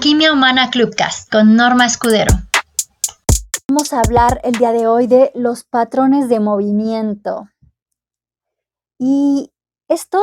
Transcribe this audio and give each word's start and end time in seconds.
Alquimia 0.00 0.32
Humana 0.32 0.70
Clubcast 0.70 1.30
con 1.30 1.56
Norma 1.56 1.84
Escudero. 1.84 2.32
Vamos 3.68 3.92
a 3.92 4.00
hablar 4.00 4.40
el 4.44 4.54
día 4.54 4.72
de 4.72 4.86
hoy 4.86 5.06
de 5.06 5.30
los 5.34 5.64
patrones 5.64 6.30
de 6.30 6.40
movimiento. 6.40 7.50
Y 8.98 9.52
esto 9.88 10.18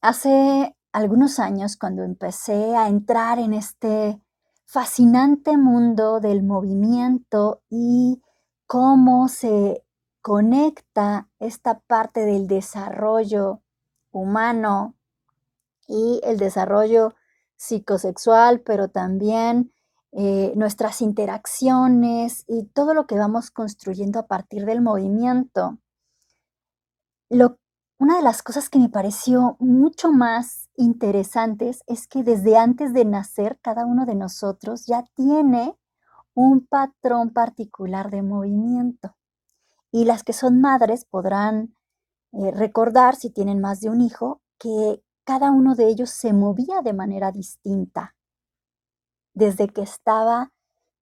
hace 0.00 0.76
algunos 0.90 1.38
años 1.38 1.76
cuando 1.76 2.02
empecé 2.02 2.74
a 2.74 2.88
entrar 2.88 3.38
en 3.38 3.54
este 3.54 4.20
fascinante 4.66 5.56
mundo 5.56 6.18
del 6.18 6.42
movimiento 6.42 7.62
y 7.70 8.20
cómo 8.66 9.28
se 9.28 9.84
conecta 10.22 11.28
esta 11.38 11.78
parte 11.78 12.24
del 12.24 12.48
desarrollo 12.48 13.62
humano 14.10 14.96
y 15.86 16.20
el 16.24 16.36
desarrollo 16.36 17.14
psicosexual, 17.60 18.62
pero 18.62 18.88
también 18.88 19.70
eh, 20.12 20.54
nuestras 20.56 21.02
interacciones 21.02 22.44
y 22.48 22.64
todo 22.64 22.94
lo 22.94 23.06
que 23.06 23.16
vamos 23.16 23.50
construyendo 23.50 24.18
a 24.18 24.26
partir 24.26 24.64
del 24.64 24.80
movimiento. 24.80 25.78
una 27.98 28.16
de 28.16 28.22
las 28.22 28.42
cosas 28.42 28.70
que 28.70 28.78
me 28.78 28.88
pareció 28.88 29.56
mucho 29.60 30.10
más 30.10 30.70
interesantes 30.74 31.82
es 31.86 32.08
que 32.08 32.24
desde 32.24 32.56
antes 32.56 32.94
de 32.94 33.04
nacer 33.04 33.58
cada 33.60 33.84
uno 33.84 34.06
de 34.06 34.14
nosotros 34.14 34.86
ya 34.86 35.04
tiene 35.14 35.76
un 36.32 36.66
patrón 36.66 37.30
particular 37.30 38.10
de 38.10 38.22
movimiento. 38.22 39.16
Y 39.92 40.06
las 40.06 40.24
que 40.24 40.32
son 40.32 40.62
madres 40.62 41.04
podrán 41.04 41.74
eh, 42.32 42.52
recordar, 42.52 43.16
si 43.16 43.28
tienen 43.28 43.60
más 43.60 43.80
de 43.80 43.90
un 43.90 44.00
hijo, 44.00 44.40
que 44.58 45.02
cada 45.24 45.50
uno 45.50 45.74
de 45.74 45.88
ellos 45.88 46.10
se 46.10 46.32
movía 46.32 46.82
de 46.82 46.92
manera 46.92 47.32
distinta 47.32 48.14
desde 49.34 49.68
que 49.68 49.82
estaba 49.82 50.52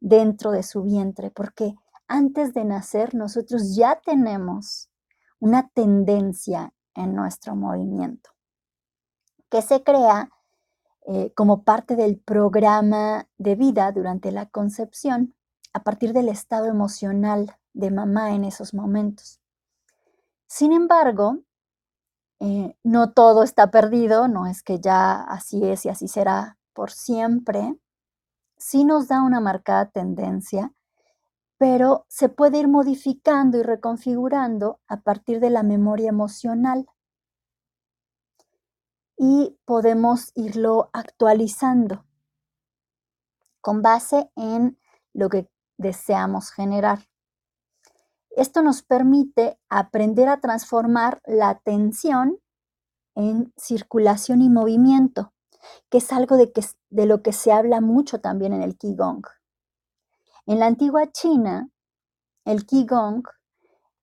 dentro 0.00 0.50
de 0.50 0.62
su 0.62 0.82
vientre, 0.82 1.30
porque 1.30 1.74
antes 2.06 2.54
de 2.54 2.64
nacer 2.64 3.14
nosotros 3.14 3.74
ya 3.74 4.00
tenemos 4.04 4.90
una 5.40 5.68
tendencia 5.68 6.74
en 6.94 7.14
nuestro 7.14 7.56
movimiento 7.56 8.30
que 9.50 9.62
se 9.62 9.82
crea 9.82 10.30
eh, 11.06 11.32
como 11.34 11.62
parte 11.62 11.96
del 11.96 12.18
programa 12.18 13.28
de 13.38 13.54
vida 13.56 13.90
durante 13.92 14.30
la 14.30 14.46
concepción 14.46 15.34
a 15.72 15.82
partir 15.82 16.12
del 16.12 16.28
estado 16.28 16.66
emocional 16.66 17.56
de 17.72 17.90
mamá 17.90 18.34
en 18.34 18.44
esos 18.44 18.74
momentos. 18.74 19.40
Sin 20.46 20.72
embargo, 20.72 21.38
eh, 22.40 22.76
no 22.84 23.12
todo 23.12 23.42
está 23.42 23.70
perdido, 23.70 24.28
no 24.28 24.46
es 24.46 24.62
que 24.62 24.80
ya 24.80 25.22
así 25.22 25.64
es 25.64 25.84
y 25.86 25.88
así 25.88 26.08
será 26.08 26.58
por 26.72 26.90
siempre. 26.90 27.74
Sí 28.56 28.84
nos 28.84 29.08
da 29.08 29.22
una 29.22 29.40
marcada 29.40 29.86
tendencia, 29.90 30.72
pero 31.58 32.06
se 32.08 32.28
puede 32.28 32.58
ir 32.58 32.68
modificando 32.68 33.58
y 33.58 33.62
reconfigurando 33.62 34.80
a 34.86 35.00
partir 35.00 35.40
de 35.40 35.50
la 35.50 35.62
memoria 35.64 36.10
emocional. 36.10 36.86
Y 39.16 39.58
podemos 39.64 40.30
irlo 40.36 40.90
actualizando 40.92 42.04
con 43.60 43.82
base 43.82 44.30
en 44.36 44.78
lo 45.12 45.28
que 45.28 45.50
deseamos 45.76 46.52
generar. 46.52 47.07
Esto 48.38 48.62
nos 48.62 48.84
permite 48.84 49.58
aprender 49.68 50.28
a 50.28 50.40
transformar 50.40 51.20
la 51.26 51.48
atención 51.48 52.38
en 53.16 53.52
circulación 53.56 54.42
y 54.42 54.48
movimiento, 54.48 55.32
que 55.90 55.98
es 55.98 56.12
algo 56.12 56.36
de, 56.36 56.52
lo 57.06 57.20
que 57.20 57.32
se 57.32 57.50
habla 57.50 57.80
mucho 57.80 58.20
también 58.20 58.52
en 58.52 58.62
el 58.62 58.78
Qigong. 58.78 59.24
En 60.46 60.60
la 60.60 60.66
antigua 60.66 61.10
China, 61.10 61.68
el 62.44 62.64
Qigong 62.64 63.24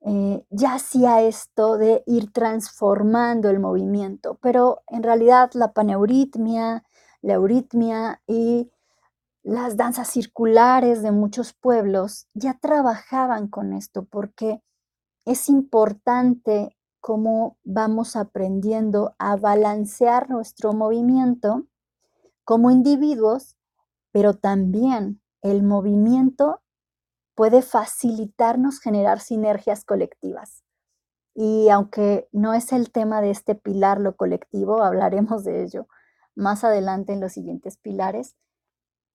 eh, 0.02 0.45
ya 0.50 0.73
hacía 0.73 1.22
esto 1.22 1.78
de 1.78 2.03
ir 2.06 2.34
transformando 2.34 3.50
el 3.50 3.62
movimiento, 3.62 4.38
pero 4.41 4.84
en 4.88 5.03
realidad 5.03 5.51
la 5.53 5.72
paneuritmia, 5.72 6.84
la 7.22 7.34
euritmia 7.35 8.22
y 8.28 8.69
las 9.45 9.78
danzas 9.78 10.09
circulares 10.09 11.03
de 11.03 11.11
muchos 11.11 11.53
pueblos 11.53 12.28
ya 12.33 12.57
trabajaban 12.59 13.47
con 13.47 13.73
esto 13.73 14.03
porque 14.06 14.63
es 15.23 15.50
importante 15.50 16.75
cómo 17.00 17.56
vamos 17.63 18.16
aprendiendo 18.16 19.13
a 19.19 19.35
balancear 19.35 20.31
nuestro 20.31 20.73
movimiento 20.73 21.67
como 22.44 22.72
individuos, 22.72 23.56
pero 24.11 24.33
también 24.33 25.22
el 25.44 25.62
movimiento 25.62 26.63
puede 27.35 27.62
facilitarnos 27.62 28.79
generar 28.79 29.19
sinergias 29.19 29.85
colectivas. 29.85 30.63
Y 31.35 31.69
aunque 31.69 32.27
no 32.31 32.56
es 32.56 32.72
el 32.72 32.91
tema 32.91 33.22
de 33.22 33.29
este 33.29 33.53
pilar 33.53 34.01
lo 34.01 34.16
colectivo, 34.16 34.81
hablaremos 34.81 35.44
de 35.44 35.62
ello 35.62 35.88
más 36.33 36.63
adelante 36.63 37.13
en 37.13 37.22
los 37.22 37.33
siguientes 37.33 37.77
pilares, 37.77 38.35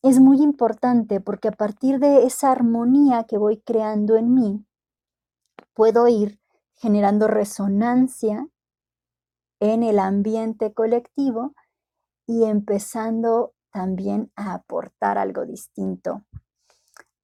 es 0.02 0.20
muy 0.20 0.42
importante 0.42 1.20
porque 1.20 1.48
a 1.48 1.52
partir 1.52 1.98
de 1.98 2.24
esa 2.24 2.50
armonía 2.50 3.24
que 3.24 3.38
voy 3.38 3.60
creando 3.60 4.16
en 4.16 4.34
mí, 4.34 4.66
puedo 5.74 6.08
ir 6.08 6.40
generando 6.74 7.28
resonancia 7.28 8.48
en 9.60 9.82
el 9.82 9.98
ambiente 9.98 10.72
colectivo 10.72 11.54
y 12.26 12.44
empezando 12.44 13.54
también 13.70 14.32
a 14.36 14.54
aportar 14.54 15.18
algo 15.18 15.44
distinto 15.44 16.24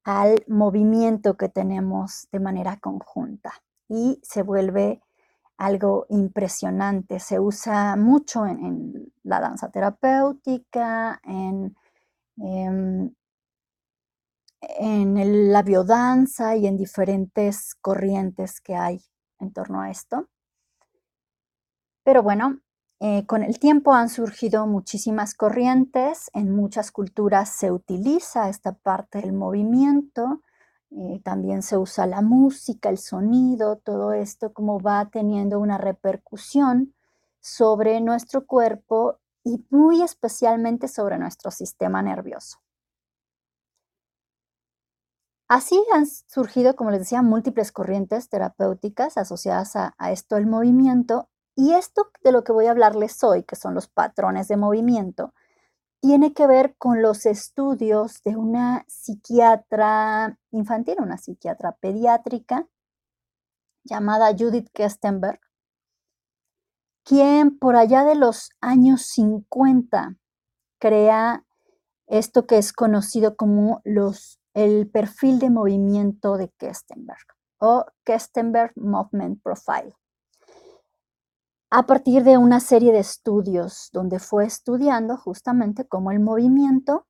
al 0.05 0.45
movimiento 0.47 1.37
que 1.37 1.49
tenemos 1.49 2.29
de 2.31 2.39
manera 2.39 2.79
conjunta. 2.79 3.53
Y 3.89 4.21
se 4.23 4.43
vuelve 4.43 5.01
algo 5.57 6.07
impresionante. 6.11 7.19
Se 7.19 7.41
usa 7.41 7.97
mucho 7.97 8.47
en, 8.47 9.13
la 9.25 9.41
danza 9.41 9.69
terapéutica, 9.71 11.21
en 11.25 11.77
Em, 12.39 13.11
en 14.61 15.53
la 15.53 15.63
biodanza 15.63 16.57
y 16.57 16.67
en 16.67 16.77
diferentes 16.77 17.75
corrientes 17.81 18.61
que 18.61 18.75
hay 18.75 19.01
en 19.39 19.53
torno 19.53 19.81
a 19.81 19.91
esto. 19.91 20.29
Pero 22.05 22.23
bueno, 22.23 22.61
eh, 23.01 23.27
con 23.27 23.43
el 23.43 23.59
tiempo 23.59 23.93
han 23.93 24.09
surgido 24.09 24.67
muchísimas 24.67 25.35
corrientes, 25.35 26.31
en 26.35 26.55
muchas 26.55 26.91
culturas 26.91 27.51
se 27.51 27.71
utiliza 27.71 28.49
esta 28.49 28.73
parte 28.73 29.21
del 29.21 29.33
movimiento, 29.33 30.41
eh, 30.91 31.21
también 31.25 31.63
se 31.63 31.77
usa 31.77 32.07
la 32.07 32.23
música, 32.23 32.89
el 32.89 32.99
sonido, 32.99 33.77
todo 33.77 34.13
esto 34.13 34.53
como 34.53 34.81
va 34.81 35.11
teniendo 35.11 35.59
una 35.61 35.79
repercusión 35.79 36.95
sobre 37.41 38.01
nuestro 38.01 38.47
cuerpo 38.47 39.19
y 39.47 39.65
muy 39.71 40.03
especialmente 40.03 40.89
sobre 40.89 41.19
nuestro 41.19 41.53
sistema 41.53 42.03
nervioso. 42.03 42.59
Así 45.49 45.81
han 45.95 46.05
surgido, 46.09 46.75
como 46.75 46.91
les 46.91 46.99
decía, 46.99 47.23
múltiples 47.23 47.71
corrientes 47.71 48.29
terapéuticas 48.29 49.17
asociadas 49.17 49.77
a, 49.77 49.95
esto 50.11 50.37
el 50.37 50.47
movimiento 50.47 51.29
y 51.55 51.75
esto 51.75 52.11
de 52.25 52.33
lo 52.33 52.43
que 52.43 52.51
voy 52.51 52.67
a 52.67 52.73
hablarles 52.73 53.23
hoy, 53.23 53.45
que 53.45 53.55
son 53.55 53.73
los 53.73 53.87
patrones 53.87 54.49
de 54.49 54.57
movimiento, 54.57 55.33
tiene 56.01 56.35
que 56.35 56.49
ver 56.49 56.75
con 56.77 57.01
los 57.01 57.25
estudios 57.25 58.25
de 58.25 58.35
una 58.37 58.85
psiquiatra 58.89 60.41
infantil, 60.51 60.97
una 60.99 61.19
psiquiatra 61.19 61.77
pediátrica 61.77 62.67
llamada 63.85 64.35
Judith 64.37 64.71
Kestenberg, 64.73 65.39
quien 67.07 67.57
por 67.57 67.77
allá 67.77 68.05
de 68.05 68.17
los 68.17 68.51
años 68.61 69.03
50 69.03 70.17
crea 70.81 71.45
esto 72.09 72.47
que 72.47 72.59
es 72.59 72.73
conocido 72.73 73.37
como 73.37 73.81
los, 73.85 74.41
el 74.55 74.91
perfil 74.91 75.39
de 75.39 75.51
movimiento 75.51 76.37
de 76.37 76.51
Kestenberg 76.59 77.27
o 77.59 77.87
Kestenberg 78.05 78.73
Movement 78.77 79.41
Profile. 79.41 79.95
A 81.71 81.87
partir 81.87 82.25
de 82.25 82.39
una 82.39 82.59
serie 82.59 82.93
de 82.93 82.99
estudios 82.99 83.89
donde 83.93 84.19
fue 84.19 84.45
estudiando 84.45 85.17
justamente 85.17 85.87
cómo 85.87 86.11
el 86.11 86.19
movimiento 86.19 87.07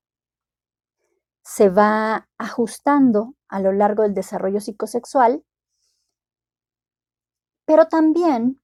se 1.43 1.71
va 1.71 2.29
ajustando 2.37 3.35
a 3.49 3.61
lo 3.61 3.73
largo 3.73 4.03
del 4.03 4.13
desarrollo 4.13 4.61
psicosexual, 4.61 5.43
pero 7.65 7.87
también 7.87 8.61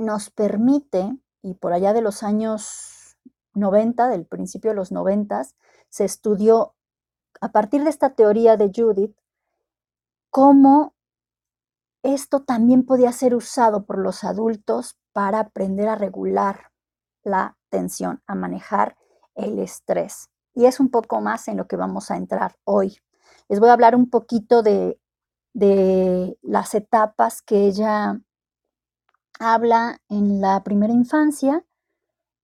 nos 0.00 0.30
permite, 0.30 1.16
y 1.42 1.54
por 1.54 1.72
allá 1.72 1.92
de 1.92 2.02
los 2.02 2.22
años 2.22 3.16
90, 3.54 4.08
del 4.08 4.26
principio 4.26 4.70
de 4.70 4.76
los 4.76 4.92
90, 4.92 5.42
se 5.88 6.04
estudió 6.04 6.74
a 7.40 7.52
partir 7.52 7.84
de 7.84 7.90
esta 7.90 8.10
teoría 8.10 8.56
de 8.56 8.70
Judith, 8.74 9.16
cómo 10.30 10.94
esto 12.02 12.42
también 12.42 12.84
podía 12.84 13.12
ser 13.12 13.34
usado 13.34 13.84
por 13.84 13.98
los 13.98 14.24
adultos 14.24 14.98
para 15.12 15.40
aprender 15.40 15.88
a 15.88 15.96
regular 15.96 16.70
la 17.22 17.56
tensión, 17.68 18.22
a 18.26 18.34
manejar 18.34 18.96
el 19.34 19.58
estrés. 19.58 20.30
Y 20.54 20.66
es 20.66 20.80
un 20.80 20.90
poco 20.90 21.20
más 21.20 21.48
en 21.48 21.56
lo 21.56 21.66
que 21.66 21.76
vamos 21.76 22.10
a 22.10 22.16
entrar 22.16 22.56
hoy. 22.64 22.98
Les 23.48 23.60
voy 23.60 23.68
a 23.68 23.74
hablar 23.74 23.94
un 23.94 24.08
poquito 24.08 24.62
de, 24.62 24.98
de 25.52 26.38
las 26.42 26.74
etapas 26.74 27.42
que 27.42 27.66
ella 27.66 28.20
habla 29.40 30.00
en 30.08 30.40
la 30.40 30.62
primera 30.62 30.92
infancia, 30.92 31.64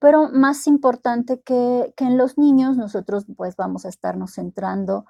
pero 0.01 0.29
más 0.31 0.67
importante 0.67 1.41
que, 1.41 1.95
que, 1.97 2.05
en 2.05 2.19
los 2.19 2.39
niños, 2.39 2.77
nosotros 2.77 3.27
pues 3.37 3.55
vamos 3.55 3.85
a 3.85 3.89
estarnos 3.89 4.35
centrando 4.35 5.07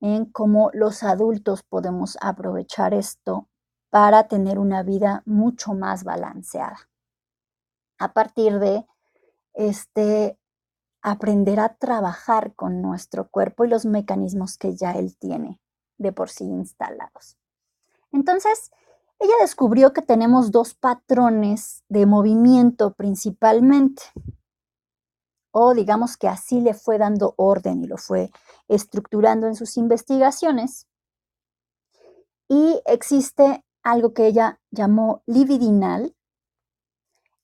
en 0.00 0.26
cómo 0.26 0.70
los 0.72 1.02
adultos 1.02 1.62
podemos 1.62 2.16
aprovechar 2.20 2.94
esto 2.94 3.48
para 3.90 4.28
tener 4.28 4.58
una 4.58 4.82
vida 4.82 5.22
mucho 5.26 5.74
más 5.74 6.04
balanceada. 6.04 6.88
A 7.98 8.12
partir 8.12 8.58
de 8.60 8.86
este 9.52 10.38
aprender 11.02 11.60
a 11.60 11.74
trabajar 11.74 12.54
con 12.54 12.82
nuestro 12.82 13.28
cuerpo 13.28 13.64
y 13.64 13.68
los 13.68 13.86
mecanismos 13.86 14.58
que 14.58 14.76
ya 14.76 14.92
él 14.92 15.16
tiene 15.16 15.60
de 15.98 16.12
por 16.12 16.30
sí 16.30 16.44
instalados. 16.44 17.36
Entonces, 18.12 18.70
ella 19.20 19.34
descubrió 19.42 19.92
que 19.92 20.00
tenemos 20.00 20.50
dos 20.50 20.74
patrones 20.74 21.84
de 21.88 22.06
movimiento 22.06 22.94
principalmente, 22.94 24.02
o 25.52 25.74
digamos 25.74 26.16
que 26.16 26.26
así 26.26 26.60
le 26.60 26.72
fue 26.72 26.96
dando 26.96 27.34
orden 27.36 27.84
y 27.84 27.86
lo 27.86 27.98
fue 27.98 28.30
estructurando 28.66 29.46
en 29.46 29.56
sus 29.56 29.76
investigaciones. 29.76 30.86
Y 32.48 32.80
existe 32.86 33.62
algo 33.82 34.14
que 34.14 34.26
ella 34.26 34.58
llamó 34.70 35.22
libidinal 35.26 36.16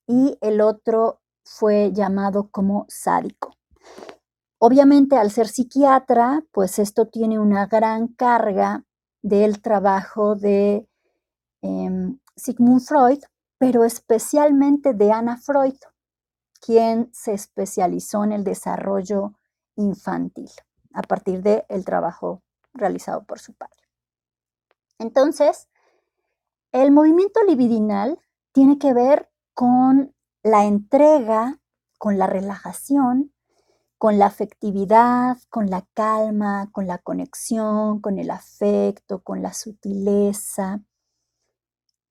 y 0.06 0.38
el 0.40 0.62
otro 0.62 1.20
fue 1.44 1.92
llamado 1.92 2.48
como 2.50 2.86
sádico. 2.88 3.52
Obviamente 4.58 5.16
al 5.16 5.30
ser 5.30 5.48
psiquiatra, 5.48 6.42
pues 6.52 6.78
esto 6.78 7.06
tiene 7.06 7.38
una 7.38 7.66
gran 7.66 8.08
carga 8.08 8.84
del 9.22 9.60
trabajo 9.60 10.36
de 10.36 10.88
em, 11.66 12.18
Sigmund 12.36 12.82
Freud, 12.82 13.20
pero 13.58 13.84
especialmente 13.84 14.94
de 14.94 15.12
Anna 15.12 15.36
Freud, 15.36 15.76
quien 16.60 17.10
se 17.12 17.32
especializó 17.32 18.24
en 18.24 18.32
el 18.32 18.44
desarrollo 18.44 19.32
infantil 19.76 20.50
a 20.92 21.02
partir 21.02 21.42
del 21.42 21.84
trabajo 21.84 22.42
realizado 22.72 23.24
por 23.24 23.38
su 23.38 23.54
padre. 23.54 23.76
Entonces, 24.98 25.68
el 26.72 26.90
movimiento 26.90 27.42
libidinal 27.44 28.18
tiene 28.52 28.78
que 28.78 28.92
ver 28.94 29.30
con 29.54 30.14
la 30.42 30.64
entrega, 30.64 31.58
con 31.98 32.18
la 32.18 32.26
relajación, 32.26 33.32
con 33.98 34.18
la 34.18 34.26
afectividad, 34.26 35.38
con 35.48 35.66
la 35.70 35.86
calma, 35.94 36.70
con 36.72 36.86
la 36.86 36.98
conexión, 36.98 38.00
con 38.00 38.18
el 38.18 38.30
afecto, 38.30 39.22
con 39.22 39.42
la 39.42 39.52
sutileza, 39.52 40.80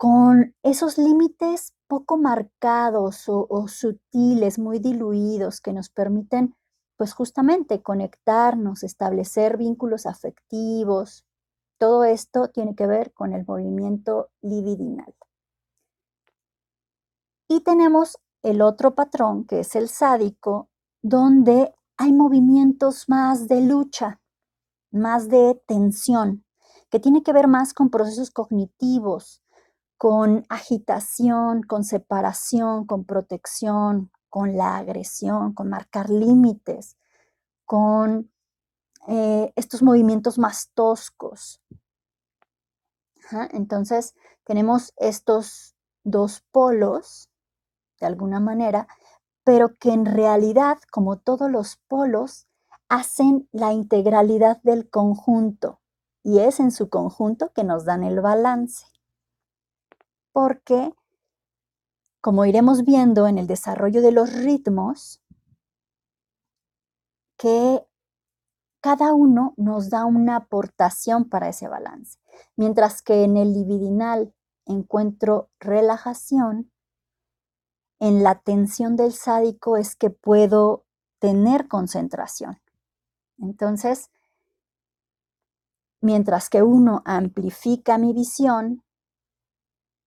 con 0.05 0.53
esos 0.61 0.99
límites 0.99 1.73
poco 1.87 2.17
marcados 2.19 3.23
o, 3.25 3.67
sutiles, 3.67 4.59
muy 4.59 4.77
diluidos, 4.77 5.61
que 5.61 5.73
nos 5.73 5.89
permiten, 5.89 6.53
pues 6.95 7.11
justamente, 7.15 7.81
conectarnos, 7.81 8.83
establecer 8.83 9.57
vínculos 9.57 10.05
afectivos. 10.05 11.25
Todo 11.79 12.03
esto 12.03 12.49
tiene 12.49 12.75
que 12.75 12.85
ver 12.85 13.13
con 13.13 13.33
el 13.33 13.47
movimiento 13.47 14.29
libidinal. 14.43 15.15
Y 17.49 17.61
tenemos 17.61 18.19
el 18.43 18.61
otro 18.61 18.93
patrón, 18.93 19.45
que 19.45 19.61
es 19.61 19.75
el 19.75 19.89
sádico, 19.89 20.69
donde 21.01 21.73
hay 21.97 22.13
movimientos 22.13 23.09
más 23.09 23.47
de 23.47 23.61
lucha, 23.61 24.21
más 24.91 25.29
de 25.29 25.59
tensión, 25.65 26.45
que 26.91 26.99
tiene 26.99 27.23
que 27.23 27.33
ver 27.33 27.47
más 27.47 27.73
con 27.73 27.89
procesos 27.89 28.29
cognitivos, 28.29 29.41
con 29.97 30.45
agitación, 30.49 31.63
con 31.63 31.83
separación, 31.83 32.85
con 32.85 33.05
protección, 33.05 34.11
con 34.29 34.57
la 34.57 34.77
agresión, 34.77 35.53
con 35.53 35.69
marcar 35.69 36.09
límites, 36.09 36.97
con 37.65 38.31
eh, 39.07 39.53
estos 39.55 39.81
movimientos 39.81 40.37
más 40.37 40.71
toscos. 40.73 41.61
Entonces, 43.51 44.13
tenemos 44.43 44.93
estos 44.97 45.75
dos 46.03 46.41
polos, 46.51 47.29
de 47.99 48.05
alguna 48.05 48.39
manera, 48.39 48.87
pero 49.43 49.77
que 49.77 49.93
en 49.93 50.05
realidad, 50.05 50.77
como 50.91 51.17
todos 51.17 51.49
los 51.49 51.77
polos, 51.87 52.47
hacen 52.89 53.47
la 53.51 53.73
integralidad 53.73 54.61
del 54.63 54.89
conjunto 54.89 55.79
y 56.23 56.39
es 56.39 56.59
en 56.59 56.71
su 56.71 56.89
conjunto 56.89 57.51
que 57.53 57.63
nos 57.63 57.85
dan 57.85 58.03
el 58.03 58.21
balance 58.21 58.85
porque, 60.35 60.93
como 62.19 62.43
iremos 62.43 62.83
viendo 62.83 63.25
en 63.25 63.37
el 63.37 63.47
desarrollo 63.47 64.01
de 64.01 64.11
los 64.11 64.33
ritmos, 64.33 65.23
que 67.37 67.87
cada 68.81 69.13
uno 69.13 69.53
nos 69.55 69.89
da 69.89 70.03
una 70.03 70.35
aportación 70.35 71.29
para 71.29 71.47
ese 71.47 71.69
balance. 71.69 72.19
Mientras 72.57 73.01
que 73.01 73.23
en 73.23 73.37
el 73.37 73.53
libidinal 73.53 74.33
encuentro 74.65 75.51
relajación, 75.57 76.69
en 78.01 78.21
la 78.21 78.35
tensión 78.35 78.97
del 78.97 79.13
sádico 79.13 79.77
es 79.77 79.95
que 79.95 80.09
puedo 80.09 80.83
tener 81.19 81.69
concentración. 81.69 82.59
Entonces, 83.37 84.11
mientras 86.01 86.49
que 86.49 86.61
uno 86.61 87.03
amplifica 87.05 87.97
mi 87.97 88.11
visión, 88.11 88.84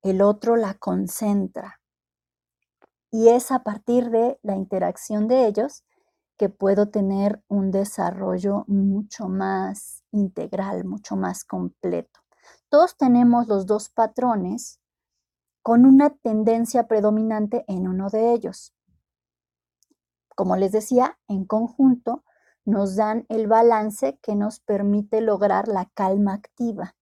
el 0.02 0.22
otro 0.22 0.56
la 0.56 0.74
concentra. 0.74 1.80
Y 3.10 3.28
es 3.28 3.50
a 3.50 3.62
partir 3.62 4.10
de 4.10 4.38
la 4.42 4.56
interacción 4.56 5.28
de 5.28 5.46
ellos 5.46 5.84
que 6.36 6.48
puedo 6.48 6.88
tener 6.90 7.42
un 7.48 7.70
desarrollo 7.70 8.64
mucho 8.68 9.28
más 9.28 10.04
integral, 10.12 10.84
mucho 10.84 11.16
más 11.16 11.44
completo. 11.44 12.20
Todos 12.68 12.96
tenemos 12.96 13.48
los 13.48 13.66
dos 13.66 13.88
patrones 13.88 14.80
con 15.62 15.84
una 15.84 16.10
tendencia 16.10 16.86
predominante 16.86 17.64
en 17.66 17.88
uno 17.88 18.08
de 18.08 18.32
ellos. 18.32 18.74
Como 20.36 20.56
les 20.56 20.72
decía, 20.72 21.18
en 21.26 21.44
conjunto 21.44 22.24
nos 22.64 22.96
dan 22.96 23.26
el 23.28 23.48
balance 23.48 24.18
que 24.22 24.36
nos 24.36 24.60
permite 24.60 25.20
lograr 25.20 25.66
la 25.66 25.86
calma 25.94 26.34
activa. 26.34 26.94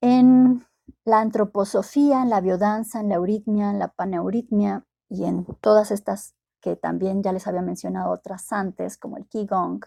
En 0.00 0.66
la 1.04 1.20
antroposofía, 1.20 2.24
la 2.24 2.40
biodanza, 2.40 3.00
en 3.00 3.08
la 3.08 3.16
euritmia, 3.16 3.72
la 3.72 3.88
paneuritmia 3.88 4.86
y 5.08 5.24
en 5.24 5.44
todas 5.60 5.90
estas 5.90 6.34
que 6.60 6.76
también 6.76 7.22
ya 7.22 7.32
les 7.32 7.46
había 7.46 7.60
mencionado 7.60 8.12
otras 8.12 8.52
antes, 8.52 8.96
como 8.96 9.16
el 9.16 9.26
Qigong 9.26 9.80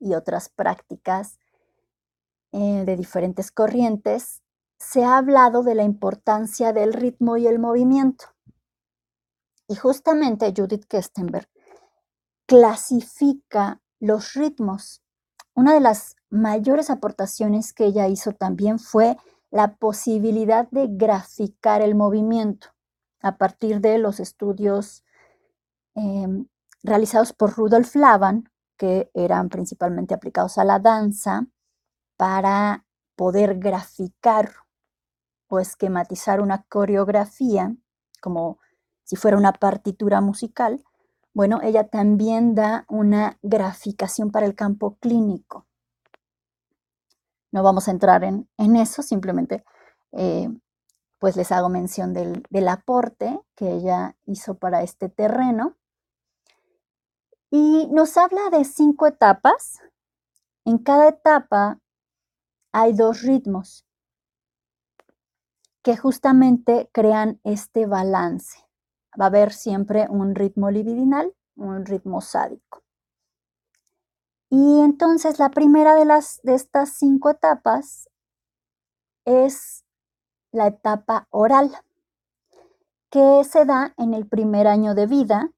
y 0.00 0.14
otras 0.14 0.48
prácticas 0.48 1.38
eh, 2.52 2.84
de 2.84 2.96
diferentes 2.96 3.52
corrientes, 3.52 4.42
se 4.78 5.04
ha 5.04 5.18
hablado 5.18 5.62
de 5.62 5.74
la 5.74 5.84
importancia 5.84 6.72
del 6.72 6.92
ritmo 6.92 7.36
y 7.36 7.46
el 7.46 7.58
movimiento. 7.58 8.24
Y 9.68 9.76
justamente 9.76 10.52
Judith 10.56 10.86
Kestenberg 10.86 11.48
clasifica 12.46 13.80
los 14.00 14.34
ritmos. 14.34 15.02
Una 15.54 15.74
de 15.74 15.80
las 15.80 16.16
mayores 16.30 16.90
aportaciones 16.90 17.72
que 17.72 17.84
ella 17.84 18.08
hizo 18.08 18.32
también 18.32 18.78
fue 18.78 19.16
la 19.52 19.76
posibilidad 19.76 20.68
de 20.70 20.88
graficar 20.88 21.82
el 21.82 21.94
movimiento 21.94 22.68
a 23.20 23.36
partir 23.36 23.80
de 23.80 23.98
los 23.98 24.18
estudios 24.18 25.04
em, 25.94 26.46
realizados 26.82 27.32
por 27.34 27.54
Rudolf 27.54 27.94
Laban, 27.94 28.50
que 28.78 29.10
eran 29.14 29.50
principalmente 29.50 30.14
aplicados 30.14 30.56
a 30.56 30.64
la 30.64 30.78
danza, 30.78 31.46
para 32.16 32.86
poder 33.14 33.58
graficar 33.58 34.52
o 35.48 35.60
esquematizar 35.60 36.40
una 36.40 36.64
coreografía 36.64 37.76
como 38.22 38.58
si 39.04 39.16
fuera 39.16 39.36
una 39.36 39.52
partitura 39.52 40.22
musical, 40.22 40.82
bueno, 41.34 41.60
ella 41.62 41.88
también 41.88 42.54
da 42.54 42.86
una 42.88 43.38
graficación 43.42 44.30
para 44.30 44.46
el 44.46 44.54
campo 44.54 44.96
clínico. 44.98 45.66
No 47.52 47.62
vamos 47.62 47.86
a 47.86 47.90
entrar 47.90 48.24
en, 48.24 48.48
eso, 48.76 49.02
simplemente 49.02 49.64
eh, 50.12 50.48
pues 51.18 51.36
les 51.36 51.52
hago 51.52 51.68
mención 51.68 52.12
del, 52.14 52.42
del 52.50 52.68
aporte 52.68 53.40
que 53.54 53.70
ella 53.70 54.16
hizo 54.24 54.58
para 54.58 54.82
este 54.82 55.08
terreno. 55.08 55.76
Y 57.50 57.86
nos 57.92 58.16
habla 58.16 58.48
de 58.50 58.64
cinco 58.64 59.06
etapas. 59.06 59.80
En 60.64 60.78
cada 60.78 61.08
etapa 61.08 61.78
hay 62.72 62.94
dos 62.94 63.22
ritmos 63.22 63.86
que 65.82 65.96
justamente 65.96 66.88
crean 66.92 67.40
este 67.44 67.86
balance. 67.86 68.58
Va 69.20 69.26
a 69.26 69.28
haber 69.28 69.52
siempre 69.52 70.06
un 70.08 70.34
ritmo 70.34 70.70
libidinal, 70.70 71.34
un 71.56 71.84
ritmo 71.84 72.20
sádico. 72.20 72.82
Y 74.54 74.80
entonces 74.80 75.38
la 75.38 75.48
primera 75.48 75.94
de, 75.94 76.04
las, 76.04 76.42
de 76.42 76.54
estas 76.54 76.90
cinco 76.90 77.30
etapas 77.30 78.10
es 79.24 79.86
la 80.50 80.66
etapa 80.66 81.26
oral, 81.30 81.74
que 83.08 83.44
se 83.44 83.64
da 83.64 83.94
en 83.96 84.12
el 84.12 84.28
primer 84.28 84.66
año 84.66 84.94
de 84.94 85.06
vida. 85.06 85.50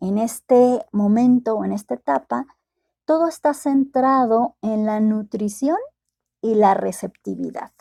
En 0.00 0.18
este 0.18 0.84
momento 0.92 1.54
o 1.54 1.64
en 1.64 1.72
esta 1.72 1.94
etapa, 1.94 2.44
todo 3.06 3.26
está 3.26 3.54
centrado 3.54 4.54
en 4.60 4.84
la 4.84 5.00
nutrición 5.00 5.78
y 6.42 6.56
la 6.56 6.74
receptividad. 6.74 7.72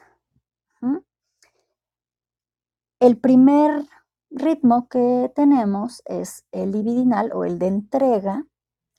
El 3.01 3.17
primer 3.17 3.85
ritmo 4.29 4.87
que 4.87 5.33
tenemos 5.35 6.01
es 6.05 6.45
el 6.53 6.71
libidinal 6.71 7.33
o 7.33 7.43
el 7.43 7.59
de 7.59 7.67
entrega, 7.67 8.45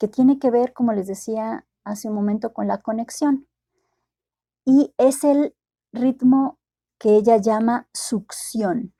que 0.00 0.08
tiene 0.08 0.38
que 0.38 0.50
ver, 0.50 0.72
como 0.72 0.92
les 0.94 1.06
decía 1.06 1.66
hace 1.84 2.08
un 2.08 2.14
momento, 2.14 2.54
con 2.54 2.66
la 2.66 2.78
conexión. 2.78 3.46
Y 4.64 4.94
es 4.96 5.24
el 5.24 5.54
ritmo 5.92 6.58
que 6.98 7.16
ella 7.16 7.36
llama 7.36 7.86
succión. 7.92 8.94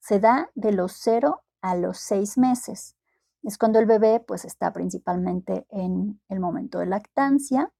Se 0.00 0.20
da 0.20 0.50
de 0.54 0.72
los 0.72 0.92
cero 0.92 1.42
a 1.60 1.76
los 1.76 1.98
seis 1.98 2.38
meses. 2.38 2.96
Es 3.42 3.58
cuando 3.58 3.78
el 3.78 3.86
bebé 3.86 4.20
pues 4.20 4.46
está 4.46 4.72
principalmente 4.72 5.66
en 5.68 6.20
el 6.30 6.40
momento 6.40 6.78
de 6.78 6.86
lactancia. 6.86 7.70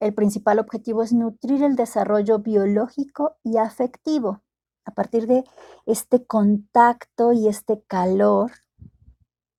El 0.00 0.12
principal 0.12 0.58
objetivo 0.58 1.04
es 1.04 1.12
nutrir 1.12 1.62
el 1.62 1.76
desarrollo 1.76 2.40
biológico 2.40 3.36
y 3.44 3.58
afectivo 3.58 4.42
a 4.84 4.90
partir 4.90 5.26
de 5.28 5.44
este 5.86 6.26
contacto 6.26 7.32
y 7.32 7.46
este 7.46 7.82
calor, 7.86 8.52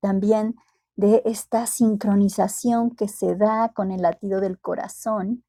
también 0.02 0.56
de 1.00 1.22
esta 1.24 1.66
sincronización 1.66 2.92
que 2.94 3.08
se 3.08 3.38
da 3.38 3.70
con 3.70 3.92
el 3.92 4.02
latido 4.02 4.42
del 4.42 4.60
corazón 4.60 5.46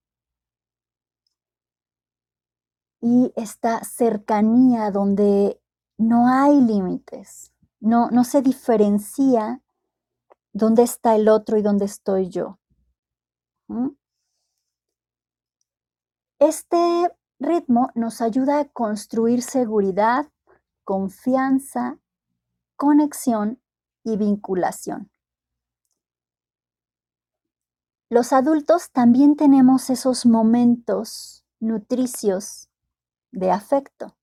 y 3.01 3.33
esta 3.35 3.83
cercanía 3.83 4.93
donde 4.93 5.61
no 5.99 6.29
hay 6.29 6.61
límites, 6.61 7.53
no, 7.81 8.11
no 8.11 8.23
se 8.23 8.43
diferencia 8.43 9.61
dónde 10.53 10.85
está 10.85 11.17
el 11.17 11.29
otro 11.29 11.59
y 11.59 11.63
dónde 11.63 11.87
estoy 11.87 12.29
yo. 12.29 12.61
Este 16.39 17.11
ritmo 17.41 17.91
nos 17.97 18.21
ayuda 18.21 18.61
a 18.61 18.69
construir 18.69 19.43
seguridad, 19.43 20.31
confianza, 20.85 21.99
conexión 22.77 23.61
y 24.05 24.17
vinculación. 24.17 25.11
Los 28.13 28.33
adultos 28.33 28.91
también 28.91 29.37
tenemos 29.37 29.89
esos 29.89 30.27
momentos 30.27 31.45
nutricios 31.61 32.69
de 33.31 33.53
afecto 33.53 34.17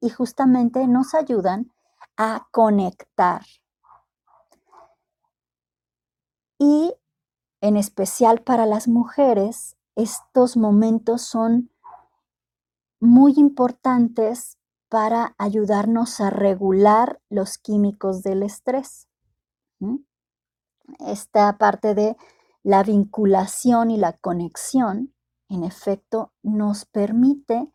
y 0.00 0.10
justamente 0.10 0.88
nos 0.88 1.14
ayudan 1.14 1.70
a 2.16 2.48
conectar. 2.50 3.42
Y 6.58 6.92
en 7.60 7.76
especial 7.76 8.42
para 8.42 8.66
las 8.66 8.88
mujeres, 8.88 9.76
estos 9.94 10.56
momentos 10.56 11.22
son 11.22 11.70
muy 12.98 13.34
importantes 13.36 14.58
para 14.88 15.36
ayudarnos 15.38 16.20
a 16.20 16.30
regular 16.30 17.20
los 17.30 17.56
químicos 17.56 18.24
del 18.24 18.42
estrés. 18.42 19.06
Esta 20.98 21.56
parte 21.56 21.94
de 21.94 22.16
la 22.68 22.82
vinculación 22.82 23.90
y 23.90 23.96
la 23.96 24.12
conexión, 24.12 25.14
en 25.48 25.64
efecto, 25.64 26.34
nos 26.42 26.84
permite 26.84 27.72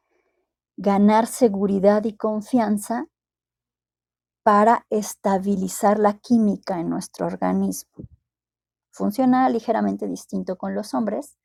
ganar 0.77 1.25
seguridad 1.25 2.03
y 2.03 2.15
confianza 2.15 3.07
para 4.43 4.85
estabilizar 4.91 5.97
la 5.97 6.19
química 6.19 6.79
en 6.79 6.91
nuestro 6.91 7.25
organismo. 7.25 8.07
Funciona 8.91 9.49
ligeramente 9.49 10.07
distinto 10.07 10.57
con 10.57 10.75
los 10.75 10.93
hombres, 10.93 11.39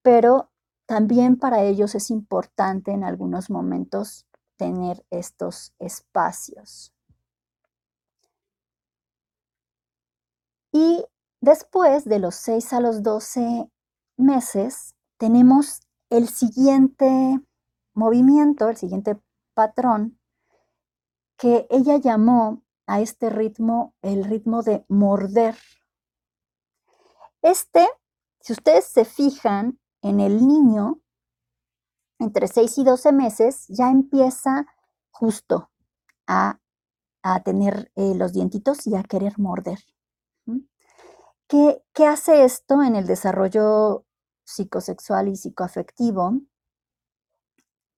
pero 0.00 0.50
también 0.86 1.36
para 1.36 1.64
ellos 1.64 1.94
es 1.94 2.08
importante 2.08 2.92
en 2.92 3.04
algunos 3.04 3.50
momentos 3.50 4.24
tener 4.56 5.04
estos 5.10 5.74
espacios. 5.78 6.94
Y 10.72 11.04
después 11.40 12.04
de 12.04 12.18
los 12.18 12.34
6 12.36 12.72
a 12.72 12.80
los 12.80 13.02
12 13.02 13.70
meses, 14.16 14.94
tenemos 15.18 15.80
el 16.10 16.28
siguiente 16.28 17.40
movimiento, 17.94 18.68
el 18.68 18.76
siguiente 18.76 19.18
patrón, 19.54 20.18
que 21.36 21.66
ella 21.70 21.96
llamó 21.96 22.62
a 22.86 23.00
este 23.00 23.30
ritmo 23.30 23.94
el 24.02 24.24
ritmo 24.24 24.62
de 24.62 24.84
morder. 24.88 25.56
Este, 27.42 27.86
si 28.40 28.52
ustedes 28.52 28.84
se 28.86 29.04
fijan, 29.04 29.78
en 30.02 30.20
el 30.20 30.46
niño, 30.46 31.00
entre 32.18 32.48
6 32.48 32.78
y 32.78 32.84
12 32.84 33.12
meses, 33.12 33.66
ya 33.68 33.90
empieza 33.90 34.66
justo 35.10 35.70
a, 36.26 36.60
tener 37.44 37.90
eh, 37.96 38.14
los 38.14 38.32
dientitos 38.32 38.86
y 38.86 38.94
a 38.94 39.02
querer 39.02 39.36
morder. 39.36 39.80
¿Qué, 41.48 41.82
¿Qué 41.92 42.06
hace 42.06 42.44
esto 42.44 42.82
en 42.82 42.96
el 42.96 43.06
desarrollo 43.06 44.04
psicosexual 44.44 45.28
y 45.28 45.36
psicoafectivo? 45.36 46.40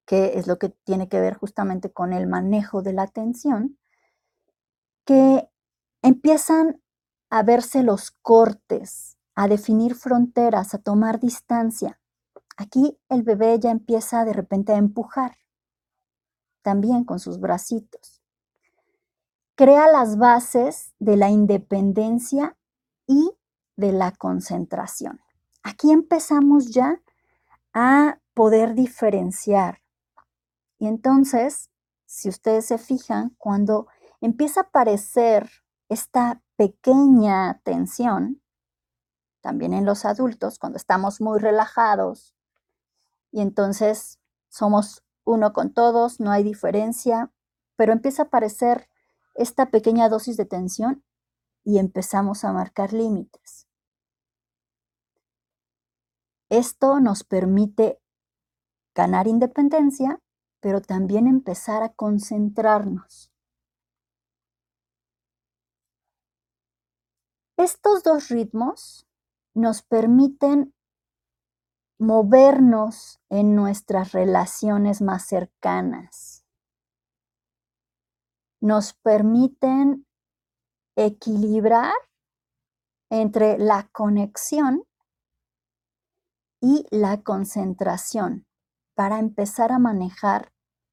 que 0.09 0.39
es 0.39 0.47
lo 0.47 0.59
que 0.59 0.71
tiene 0.71 1.07
que 1.11 1.21
ver 1.21 1.35
justamente 1.35 1.93
con 1.93 2.15
el 2.15 2.27
manejo 2.27 2.81
de 2.81 2.95
la 2.95 3.03
atención, 3.03 3.79
que 5.05 5.51
empiezan 6.01 6.81
a 7.29 7.43
verse 7.43 7.83
los 7.83 8.13
cortes 8.23 9.19
a 9.35 9.49
definir 9.49 9.95
fronteras, 9.95 10.73
a 10.73 10.79
tomar 10.79 11.21
distancia. 11.21 12.01
Aquí 12.57 12.99
el 13.11 13.23
bebé 13.23 13.61
ya 13.61 13.71
empieza 13.71 14.25
de 14.25 14.33
repente 14.33 14.73
a 14.73 14.79
empujar, 14.79 15.37
también 16.63 17.05
con 17.05 17.21
sus 17.21 17.39
bracitos. 17.39 18.23
Crea 19.57 19.89
las 19.93 20.17
bases 20.17 20.95
de 20.99 21.19
la 21.19 21.29
independencia 21.29 22.57
y 23.07 23.38
de 23.79 23.93
la 23.93 24.11
concentración. 24.11 25.21
Aquí 25.63 25.93
empezamos 25.93 26.71
ya 26.71 27.01
a 27.73 28.19
poder 28.35 28.75
diferenciar. 28.75 29.81
Y 30.81 30.89
entonces, 30.89 31.71
si 32.05 32.29
ustedes 32.29 32.67
se 32.67 32.79
fijan, 32.79 33.37
cuando 33.39 33.87
empieza 34.21 34.61
a 34.61 34.65
aparecer 34.65 35.49
esta 35.89 36.43
pequeña 36.57 37.61
tensión, 37.63 38.43
también 39.41 39.73
en 39.73 39.85
los 39.85 40.05
adultos, 40.05 40.59
cuando 40.59 40.77
estamos 40.77 41.21
muy 41.21 41.39
relajados 41.39 42.35
y 43.31 43.41
entonces 43.43 44.19
somos 44.49 45.05
uno 45.25 45.53
con 45.53 45.73
todos, 45.73 46.19
no 46.19 46.33
hay 46.33 46.43
diferencia, 46.43 47.31
pero 47.77 47.93
empieza 47.93 48.23
a 48.23 48.27
aparecer 48.27 48.89
esta 49.37 49.71
pequeña 49.71 50.09
dosis 50.09 50.37
de 50.37 50.47
tensión 50.47 51.05
y 51.63 51.79
empezamos 51.79 52.45
a 52.45 52.53
marcar 52.53 52.93
límites. 52.93 53.68
Esto 56.51 56.99
nos 57.01 57.25
permite 57.25 58.01
ganar 58.95 59.27
independencia, 59.27 60.19
pero 60.61 60.81
también 60.81 61.27
empezar 61.27 61.83
a 61.83 61.93
concentrarnos. 61.93 63.31
Estos 67.59 68.03
dos 68.03 68.29
ritmos 68.29 69.07
nos 69.55 69.83
permiten 69.83 70.73
movernos 71.99 73.21
en 73.29 73.55
nuestras 73.55 74.13
relaciones 74.13 75.03
más 75.03 75.27
cercanas. 75.27 76.47
Nos 78.61 78.95
permiten 78.95 80.07
equilibrar 80.97 81.95
entre 83.11 83.59
la 83.59 83.89
conexión 83.93 84.88
y 86.61 86.87
la 86.91 87.23
concentración 87.23 88.47
para 88.95 89.19
empezar 89.19 89.73
a 89.73 89.79
manejar 89.79 90.53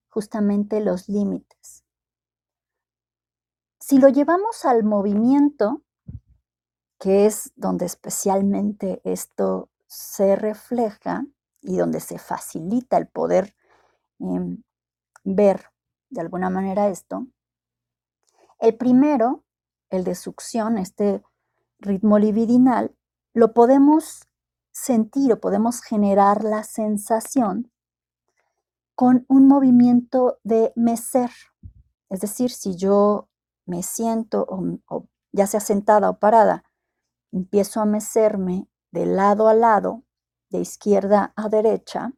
justamente 0.09 0.79
los 0.79 1.09
límites. 1.09 1.83
Si 3.79 3.99
lo 3.99 4.09
llevamos 4.09 4.65
al 4.65 4.83
movimiento, 4.83 5.83
que 6.99 7.25
es 7.25 7.51
donde 7.55 7.85
especialmente 7.85 9.01
esto 9.03 9.69
se 9.87 10.35
refleja 10.35 11.25
y 11.61 11.77
donde 11.77 11.99
se 11.99 12.17
facilita 12.17 12.97
el 12.97 13.07
poder 13.07 13.55
em, 14.19 14.63
ver 15.23 15.71
de 16.09 16.21
alguna 16.21 16.49
manera 16.49 16.87
esto. 16.87 17.27
El 18.59 18.77
primero, 18.77 19.43
el 19.89 20.03
de 20.03 20.15
succión, 20.15 20.77
este 20.77 21.23
ritmo 21.79 22.19
libidinal, 22.19 22.95
lo 23.33 23.53
podemos 23.53 24.27
sentir 24.75 25.31
o 25.31 25.39
podemos 25.39 25.81
generar 25.81 26.43
la 26.43 26.63
sensación 26.63 27.71
con 28.93 29.25
un 29.29 29.47
movimiento 29.47 30.37
de 30.43 30.73
mecer. 30.75 31.31
Es 32.09 32.19
decir, 32.19 32.51
si 32.51 32.75
yo 32.75 33.29
me 33.65 33.83
siento, 33.83 34.45
o, 34.49 35.07
ya 35.31 35.47
sea 35.47 35.61
sentada 35.61 36.09
o 36.09 36.19
parada, 36.19 36.65
empiezo 37.31 37.79
a 37.79 37.85
mecerme 37.85 38.67
de 38.91 39.05
lado 39.05 39.47
a 39.47 39.53
lado, 39.53 40.03
de 40.49 40.59
izquierda 40.59 41.33
a 41.37 41.47
derecha, 41.47 42.11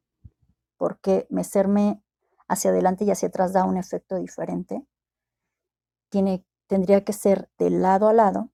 porque 0.77 1.27
mecerme 1.29 2.03
hacia 2.47 2.71
adelante 2.71 3.05
y 3.05 3.11
hacia 3.11 3.27
atrás 3.27 3.53
da 3.53 3.65
un 3.65 3.77
efecto 3.77 4.15
diferente. 4.15 4.83
Tiene, 6.09 6.43
tendría 6.65 7.03
que 7.03 7.13
ser 7.13 7.51
de 7.59 7.69
lado 7.69 8.07
a 8.07 8.13
lado, 8.13 8.49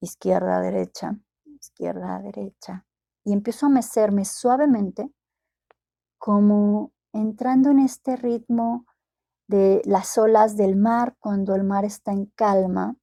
izquierda 0.00 0.58
a 0.58 0.60
derecha, 0.60 1.18
izquierda 1.46 2.16
a 2.16 2.20
derecha. 2.20 2.84
Y 3.24 3.32
empiezo 3.32 3.66
a 3.66 3.70
mecerme 3.70 4.24
suavemente 4.24 5.10
como 6.18 6.92
entrando 7.12 7.70
en 7.70 7.80
este 7.80 8.16
ritmo 8.16 8.86
de 9.46 9.82
las 9.84 10.16
olas 10.18 10.56
del 10.56 10.76
mar 10.76 11.16
cuando 11.18 11.54
el 11.54 11.64
mar 11.64 11.84
está 11.84 12.12
en 12.12 12.26
calma, 12.26 12.96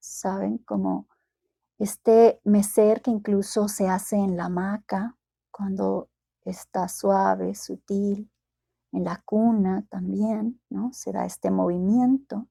¿saben? 0.00 0.58
Como 0.58 1.06
este 1.78 2.40
mecer 2.44 3.02
que 3.02 3.10
incluso 3.10 3.68
se 3.68 3.88
hace 3.88 4.16
en 4.16 4.36
la 4.36 4.46
hamaca 4.46 5.16
cuando 5.50 6.08
está 6.44 6.88
suave, 6.88 7.54
sutil, 7.54 8.30
en 8.92 9.04
la 9.04 9.22
cuna 9.24 9.86
también, 9.88 10.60
¿no? 10.68 10.92
Se 10.92 11.12
da 11.12 11.24
este 11.24 11.50
movimiento. 11.50 12.48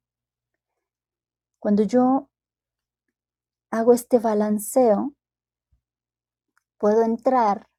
Cuando 1.59 1.83
yo 1.83 2.29
hago 3.69 3.93
este 3.93 4.19
balanceo, 4.19 5.13
puedo 6.81 7.03
entrar 7.03 7.69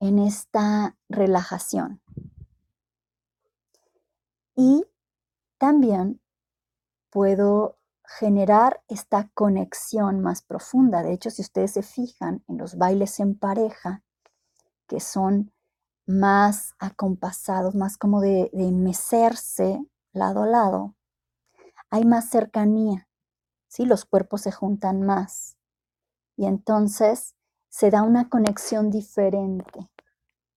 en 0.00 0.18
esta 0.18 0.96
relajación. 1.10 2.00
Y 4.56 4.86
también 5.58 6.18
puedo 7.10 7.78
generar 8.02 8.82
esta 8.88 9.28
conexión 9.34 10.22
más 10.22 10.40
profunda. 10.40 11.02
De 11.02 11.12
hecho, 11.12 11.28
si 11.30 11.42
ustedes 11.42 11.72
se 11.72 11.82
fijan 11.82 12.42
en 12.48 12.56
los 12.56 12.78
bailes 12.78 13.20
en 13.20 13.38
pareja, 13.38 14.02
que 14.86 14.98
son 14.98 15.52
más 16.06 16.74
acompasados, 16.78 17.74
más 17.74 17.98
como 17.98 18.22
de, 18.22 18.48
de 18.54 18.72
mecerse 18.72 19.84
lado 20.14 20.44
a 20.44 20.46
lado, 20.46 20.94
hay 21.90 22.06
más 22.06 22.30
cercanía, 22.30 23.06
¿sí? 23.68 23.84
Los 23.84 24.06
cuerpos 24.06 24.40
se 24.40 24.50
juntan 24.50 25.02
más. 25.02 25.58
Y 26.38 26.46
entonces 26.46 27.36
se 27.72 27.90
da 27.90 28.02
una 28.02 28.28
conexión 28.28 28.90
diferente 28.90 29.90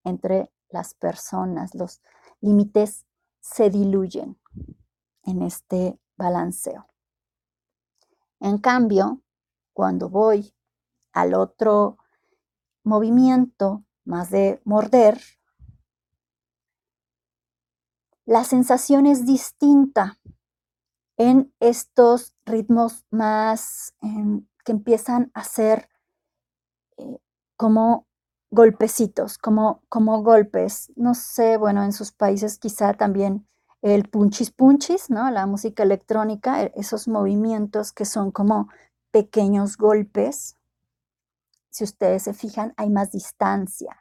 entre 0.04 0.52
las 0.70 0.94
personas. 0.94 1.74
Los 1.74 2.02
límites 2.42 3.06
se 3.40 3.70
diluyen 3.70 4.38
en 5.24 5.42
este 5.42 5.98
balanceo. 6.18 6.90
En 8.42 8.58
cambio, 8.58 9.22
cuando 9.72 10.10
voy 10.10 10.54
al 11.14 11.36
otro 11.36 11.98
movimiento, 12.84 13.86
más 14.04 14.30
de 14.30 14.62
morder, 14.66 15.22
la 18.26 18.44
sensación 18.44 19.06
es 19.06 19.26
distinta 19.26 20.20
en 21.16 21.54
estos 21.62 22.36
ritmos 22.44 23.06
más 23.10 23.96
em, 24.02 24.46
que 24.66 24.74
empiezan 24.74 25.32
a 25.34 25.46
ser 25.46 25.90
eh, 26.98 27.20
como 27.58 28.08
golpecitos, 28.52 29.38
como, 29.38 29.82
como 29.90 30.24
golpes. 30.24 30.92
No 30.96 31.14
sé, 31.14 31.58
bueno, 31.58 31.84
en 31.84 31.94
sus 31.94 32.12
países 32.12 32.58
quizá 32.58 32.94
también 32.94 33.48
el 33.82 34.10
punchis 34.10 34.52
punchis, 34.52 35.10
¿no? 35.10 35.30
La 35.30 35.46
música 35.46 35.84
electrónica, 35.84 36.64
e, 36.64 36.72
esos 36.76 37.08
movimientos 37.08 37.92
que 37.94 38.06
son 38.06 38.32
como 38.32 38.70
pequeños 39.12 39.78
golpes. 39.78 40.58
Si 41.70 41.84
ustedes 41.84 42.24
se 42.24 42.34
fijan, 42.34 42.74
hay 42.78 42.90
más 42.90 43.12
distancia. 43.12 44.00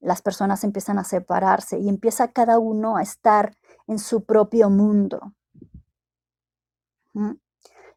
Las 0.00 0.22
personas 0.22 0.64
empiezan 0.64 0.98
a 0.98 1.04
separarse 1.04 1.78
y 1.78 1.88
empieza 1.88 2.32
cada 2.32 2.58
uno 2.58 2.96
a 2.96 3.02
estar 3.02 3.56
en 3.86 3.98
su 3.98 4.24
propio 4.24 4.70
mundo. 4.70 5.34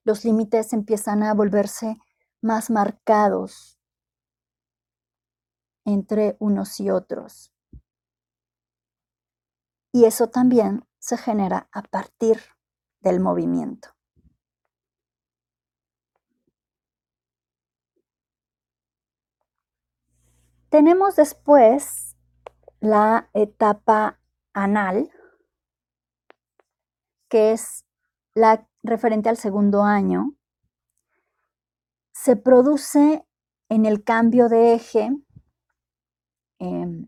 Los 0.03 0.25
límites 0.25 0.73
empiezan 0.73 1.23
a 1.23 1.33
volverse 1.33 1.97
más 2.41 2.69
marcados 2.69 3.79
entre 5.85 6.35
unos 6.39 6.79
y 6.79 6.89
otros. 6.89 7.53
Y 9.91 10.05
eso 10.05 10.27
también 10.27 10.85
se 10.99 11.17
genera 11.17 11.69
a 11.71 11.81
partir 11.81 12.39
del 13.01 13.19
movimiento. 13.19 13.89
Tenemos 20.69 21.17
después 21.17 22.15
la 22.79 23.29
etapa 23.33 24.21
anal, 24.53 25.11
que 27.27 27.51
es 27.51 27.85
la 28.33 28.67
referente 28.81 29.27
al 29.27 29.35
segundo 29.35 29.83
año, 29.83 30.33
se 32.23 32.35
produce 32.35 33.25
en 33.67 33.87
el 33.87 34.03
cambio 34.03 34.47
de 34.47 34.75
eje 34.75 35.09
em, 36.59 37.07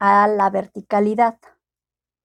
a 0.00 0.26
la 0.26 0.50
verticalidad. 0.50 1.38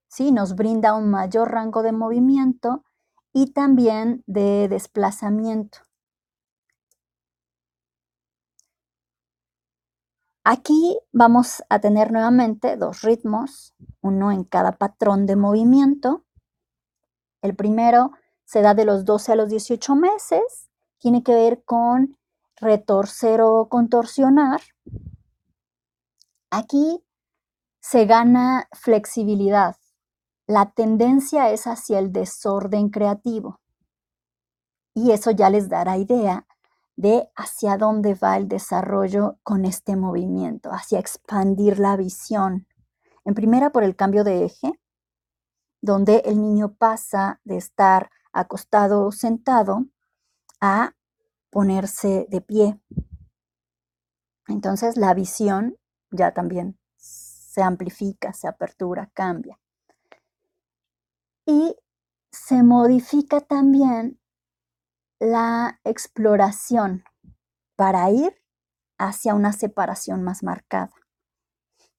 ¿sí? 0.08 0.32
Nos 0.32 0.56
brinda 0.56 0.96
un 0.96 1.12
mayor 1.12 1.52
rango 1.52 1.84
de 1.84 1.92
movimiento 1.92 2.84
y 3.32 3.54
también 3.54 4.24
de 4.26 4.68
desplazamiento. 4.68 5.78
Aquí 10.44 10.98
vamos 11.12 11.62
a 11.70 11.78
tener 11.78 12.12
nuevamente 12.12 12.78
dos 12.78 13.04
ritmos, 13.04 13.76
uno 14.02 14.32
en 14.32 14.44
cada 14.44 14.72
patrón 14.72 15.28
de 15.28 15.36
movimiento. 15.36 16.26
El 17.44 17.56
primero 17.56 18.10
se 18.44 18.64
da 18.64 18.74
de 18.74 18.86
los 18.86 19.06
12 19.06 19.34
a 19.34 19.36
los 19.36 19.50
18 19.50 19.96
meses, 19.96 20.71
tiene 21.02 21.24
que 21.24 21.34
ver 21.34 21.64
con 21.66 22.18
retorcer 22.58 23.42
o 23.42 23.68
contorsionar. 23.68 24.62
Aquí 26.52 27.04
se 27.80 28.06
gana 28.06 28.68
flexibilidad. 28.72 29.76
La 30.46 30.72
tendencia 30.72 31.50
es 31.50 31.66
hacia 31.66 31.98
el 31.98 32.12
desorden 32.12 32.90
creativo. 32.90 33.60
Y 34.94 35.12
eso 35.12 35.32
ya 35.32 35.50
les 35.50 35.70
dará 35.70 35.98
idea 35.98 36.46
de 36.96 37.32
hacia 37.36 37.78
dónde 37.78 38.14
va 38.14 38.38
el 38.38 38.48
desarrollo 38.48 39.40
con 39.42 39.66
este 39.66 39.96
movimiento, 39.96 40.70
hacia 40.72 41.00
expandir 41.00 41.80
la 41.80 41.98
visión. 41.98 42.68
En 43.26 43.34
primera, 43.34 43.72
por 43.72 43.84
el 43.84 43.96
cambio 43.96 44.24
de 44.24 44.46
eje, 44.46 44.80
donde 45.82 46.18
el 46.26 46.40
niño 46.42 46.76
pasa 46.76 47.40
de 47.44 47.58
estar 47.58 48.12
acostado 48.34 49.04
o 49.06 49.12
sentado 49.12 49.88
a 50.62 50.94
ponerse 51.50 52.28
de 52.30 52.42
pie. 52.42 52.80
Entonces 54.48 54.96
la 54.98 55.14
visión 55.14 55.78
ya 56.12 56.34
también 56.34 56.80
se 56.96 57.62
amplifica, 57.62 58.34
se 58.34 58.48
apertura, 58.48 59.10
cambia. 59.14 59.60
Y 61.46 61.76
se 62.32 62.64
modifica 62.64 63.42
también 63.42 64.20
la 65.20 65.80
exploración 65.84 67.04
para 67.76 68.10
ir 68.10 68.42
hacia 68.98 69.36
una 69.36 69.52
separación 69.52 70.24
más 70.24 70.44
marcada. 70.44 70.94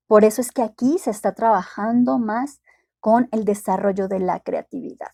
Por 0.06 0.24
eso 0.24 0.40
es 0.40 0.52
que 0.52 0.62
aquí 0.62 0.98
se 0.98 1.10
está 1.10 1.34
trabajando 1.34 2.18
más 2.18 2.62
con 3.00 3.28
el 3.32 3.44
desarrollo 3.44 4.08
de 4.08 4.20
la 4.20 4.40
creatividad 4.40 5.10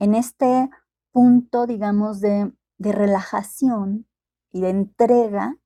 en 0.00 0.14
este 0.14 0.68
punto, 1.12 1.66
digamos, 1.66 2.20
de, 2.20 2.52
relajación 2.80 4.06
y 4.52 4.62
de 4.62 4.70
entrega, 4.70 5.56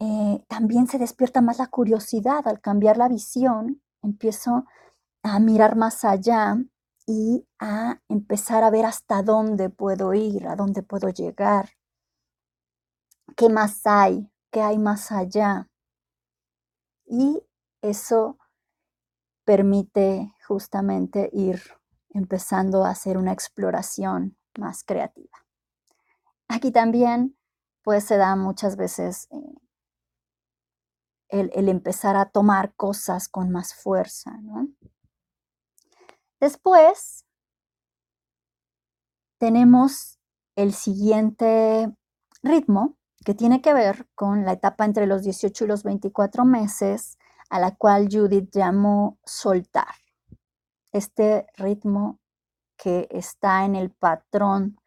eh, 0.00 0.44
también 0.48 0.86
se 0.86 0.98
despierta 0.98 1.40
más 1.40 1.58
la 1.58 1.66
curiosidad. 1.68 2.46
Al 2.46 2.60
cambiar 2.60 2.96
la 2.96 3.08
visión, 3.08 3.82
empiezo 4.02 4.64
a 5.22 5.40
mirar 5.40 5.76
más 5.76 6.04
allá 6.04 6.56
y 7.06 7.46
a 7.58 8.00
empezar 8.08 8.64
a 8.64 8.70
ver 8.70 8.84
hasta 8.84 9.22
dónde 9.22 9.70
puedo 9.70 10.14
ir, 10.14 10.46
a 10.46 10.56
dónde 10.56 10.82
puedo 10.82 11.08
llegar, 11.08 11.70
qué 13.36 13.48
más 13.48 13.86
hay, 13.86 14.30
qué 14.50 14.62
hay 14.62 14.78
más 14.78 15.10
allá. 15.10 15.68
Y 17.06 17.42
eso 17.82 18.38
permite 19.44 20.32
justamente 20.46 21.30
ir 21.32 21.62
empezando 22.10 22.84
a 22.84 22.90
hacer 22.90 23.16
una 23.16 23.32
exploración 23.32 24.37
más 24.58 24.84
creativa. 24.84 25.38
aquí 26.48 26.72
también 26.72 27.36
pues 27.82 28.04
se 28.04 28.16
da 28.16 28.36
muchas 28.36 28.76
veces 28.76 29.28
eh, 29.30 29.54
el, 31.28 31.50
el, 31.54 31.68
empezar 31.68 32.16
a 32.16 32.30
tomar 32.30 32.74
cosas 32.74 33.28
con 33.28 33.50
más 33.50 33.74
fuerza, 33.74 34.32
¿no? 34.42 34.68
Después 36.40 37.24
tenemos 39.38 40.18
el 40.56 40.74
siguiente 40.74 41.92
ritmo 42.42 42.96
que 43.24 43.34
tiene 43.34 43.60
que 43.60 43.74
ver 43.74 44.08
con 44.14 44.44
la 44.44 44.52
etapa 44.52 44.84
entre 44.84 45.06
los 45.06 45.22
18 45.22 45.64
y 45.64 45.68
los 45.68 45.82
24 45.82 46.44
meses, 46.44 47.18
a 47.50 47.60
la 47.60 47.74
cual 47.74 48.08
Judith 48.10 48.50
llamó 48.52 49.18
soltar. 49.24 49.94
Este 50.92 51.46
ritmo 51.56 52.20
que 52.78 53.08
está 53.10 53.64
en 53.66 53.74
el 53.76 53.90
patrón 53.90 54.80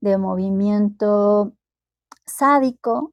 de 0.00 0.18
movimiento 0.18 1.52
sádico 2.26 3.12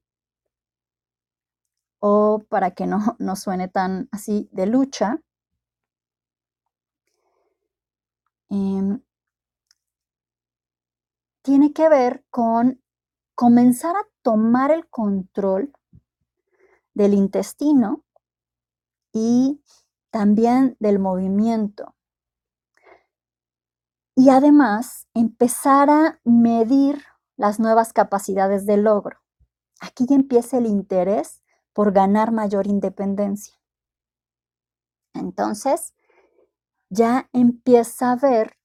o 1.99 2.43
para 2.49 2.71
que 2.71 2.87
no, 2.87 2.97
no 3.19 3.35
suene 3.35 3.67
tan 3.67 4.09
así 4.11 4.49
de 4.51 4.65
lucha. 4.65 5.21
Em, 8.49 9.01
tiene 11.41 11.73
que 11.73 11.87
ver 11.89 12.25
con 12.29 12.81
comenzar 13.35 13.95
a 13.95 14.07
tomar 14.21 14.71
el 14.71 14.87
control 14.89 15.73
del 16.93 17.13
intestino 17.13 18.03
y 19.13 19.61
también 20.09 20.75
del 20.79 20.99
movimiento. 20.99 21.95
Y 24.15 24.29
además 24.29 25.07
empezar 25.13 25.89
a 25.89 26.19
medir 26.23 27.03
las 27.37 27.59
nuevas 27.59 27.93
capacidades 27.93 28.65
de 28.65 28.77
logro. 28.77 29.19
Aquí 29.79 30.05
ya 30.05 30.15
empieza 30.15 30.57
el 30.57 30.65
interés 30.67 31.41
por 31.73 31.91
ganar 31.91 32.31
mayor 32.31 32.67
independencia. 32.67 33.55
Entonces, 35.13 35.93
ya 36.89 37.29
empieza 37.33 38.11
a 38.11 38.15
ver 38.15 38.57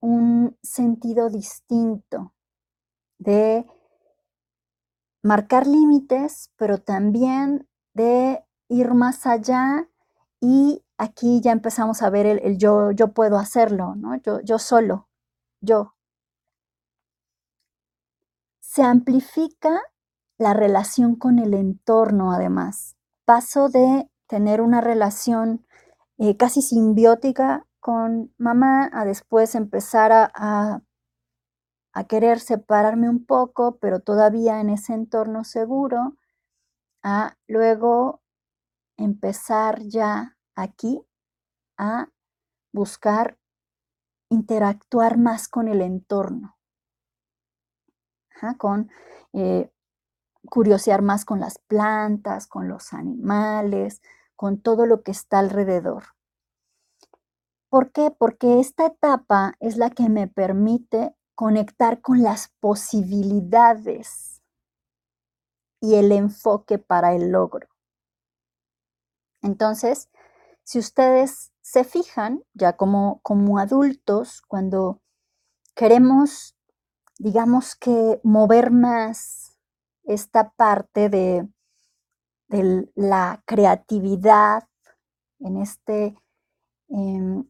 un 0.00 0.58
sentido 0.62 1.30
distinto 1.30 2.34
de 3.18 3.66
marcar 5.22 5.66
límites, 5.66 6.52
pero 6.56 6.78
también 6.78 7.66
de 7.94 8.44
ir 8.68 8.92
más 8.92 9.26
allá 9.26 9.88
y 10.40 10.83
aquí 10.98 11.40
ya 11.40 11.52
empezamos 11.52 12.02
a 12.02 12.10
ver 12.10 12.26
el, 12.26 12.58
yo, 12.58 12.90
yo 12.92 13.12
puedo 13.12 13.38
hacerlo, 13.38 13.94
¿no? 13.96 14.16
Yo, 14.16 14.40
yo 14.40 14.58
solo, 14.58 15.08
yo. 15.60 15.94
Se 18.60 18.82
amplifica 18.82 19.80
la 20.38 20.54
relación 20.54 21.16
con 21.16 21.38
el 21.38 21.54
entorno, 21.54 22.32
además. 22.32 22.96
Paso 23.24 23.68
de 23.68 24.10
tener 24.26 24.60
una 24.60 24.80
relación 24.80 25.66
eh, 26.18 26.36
casi 26.36 26.62
simbiótica 26.62 27.66
con 27.80 28.32
mamá 28.38 28.90
a 28.92 29.04
después 29.04 29.54
empezar 29.54 30.12
a, 30.12 30.82
a, 31.92 32.04
querer 32.04 32.40
separarme 32.40 33.08
un 33.08 33.24
poco, 33.26 33.78
pero 33.78 34.00
todavía 34.00 34.60
en 34.60 34.70
ese 34.70 34.94
entorno 34.94 35.44
seguro, 35.44 36.16
a 37.02 37.36
luego 37.46 38.22
empezar 38.96 39.82
ya 39.82 40.33
aquí 40.54 41.02
a 41.76 42.08
buscar 42.72 43.38
interactuar 44.28 45.18
más 45.18 45.48
con 45.48 45.68
el 45.68 45.80
entorno, 45.80 46.56
con 48.58 48.90
eh, 49.32 49.70
curiosear 50.48 51.02
más 51.02 51.24
con 51.24 51.40
las 51.40 51.58
plantas, 51.58 52.46
con 52.46 52.68
los 52.68 52.92
animales, 52.92 54.02
con 54.36 54.60
todo 54.60 54.86
lo 54.86 55.02
que 55.02 55.12
está 55.12 55.38
alrededor. 55.38 56.04
¿Por 57.68 57.90
qué? 57.90 58.10
Porque 58.10 58.60
esta 58.60 58.86
etapa 58.86 59.54
es 59.60 59.76
la 59.76 59.90
que 59.90 60.08
me 60.08 60.28
permite 60.28 61.16
conectar 61.34 62.00
con 62.00 62.22
las 62.22 62.48
posibilidades 62.60 64.42
y 65.80 65.96
el 65.96 66.12
enfoque 66.12 66.78
para 66.78 67.14
el 67.14 67.30
logro. 67.30 67.68
Entonces, 69.42 70.08
si 70.64 70.78
ustedes 70.78 71.52
se 71.60 71.84
fijan, 71.84 72.42
ya 72.54 72.76
como, 72.76 73.20
como 73.22 73.58
adultos, 73.58 74.42
cuando 74.48 75.00
queremos, 75.74 76.56
digamos 77.18 77.76
que 77.76 78.20
mover 78.22 78.70
más 78.70 79.58
esta 80.04 80.50
parte 80.50 81.08
de, 81.08 81.48
de 82.48 82.90
la 82.94 83.42
creatividad 83.46 84.68
en 85.40 85.58
este, 85.58 86.16
em, 86.88 87.48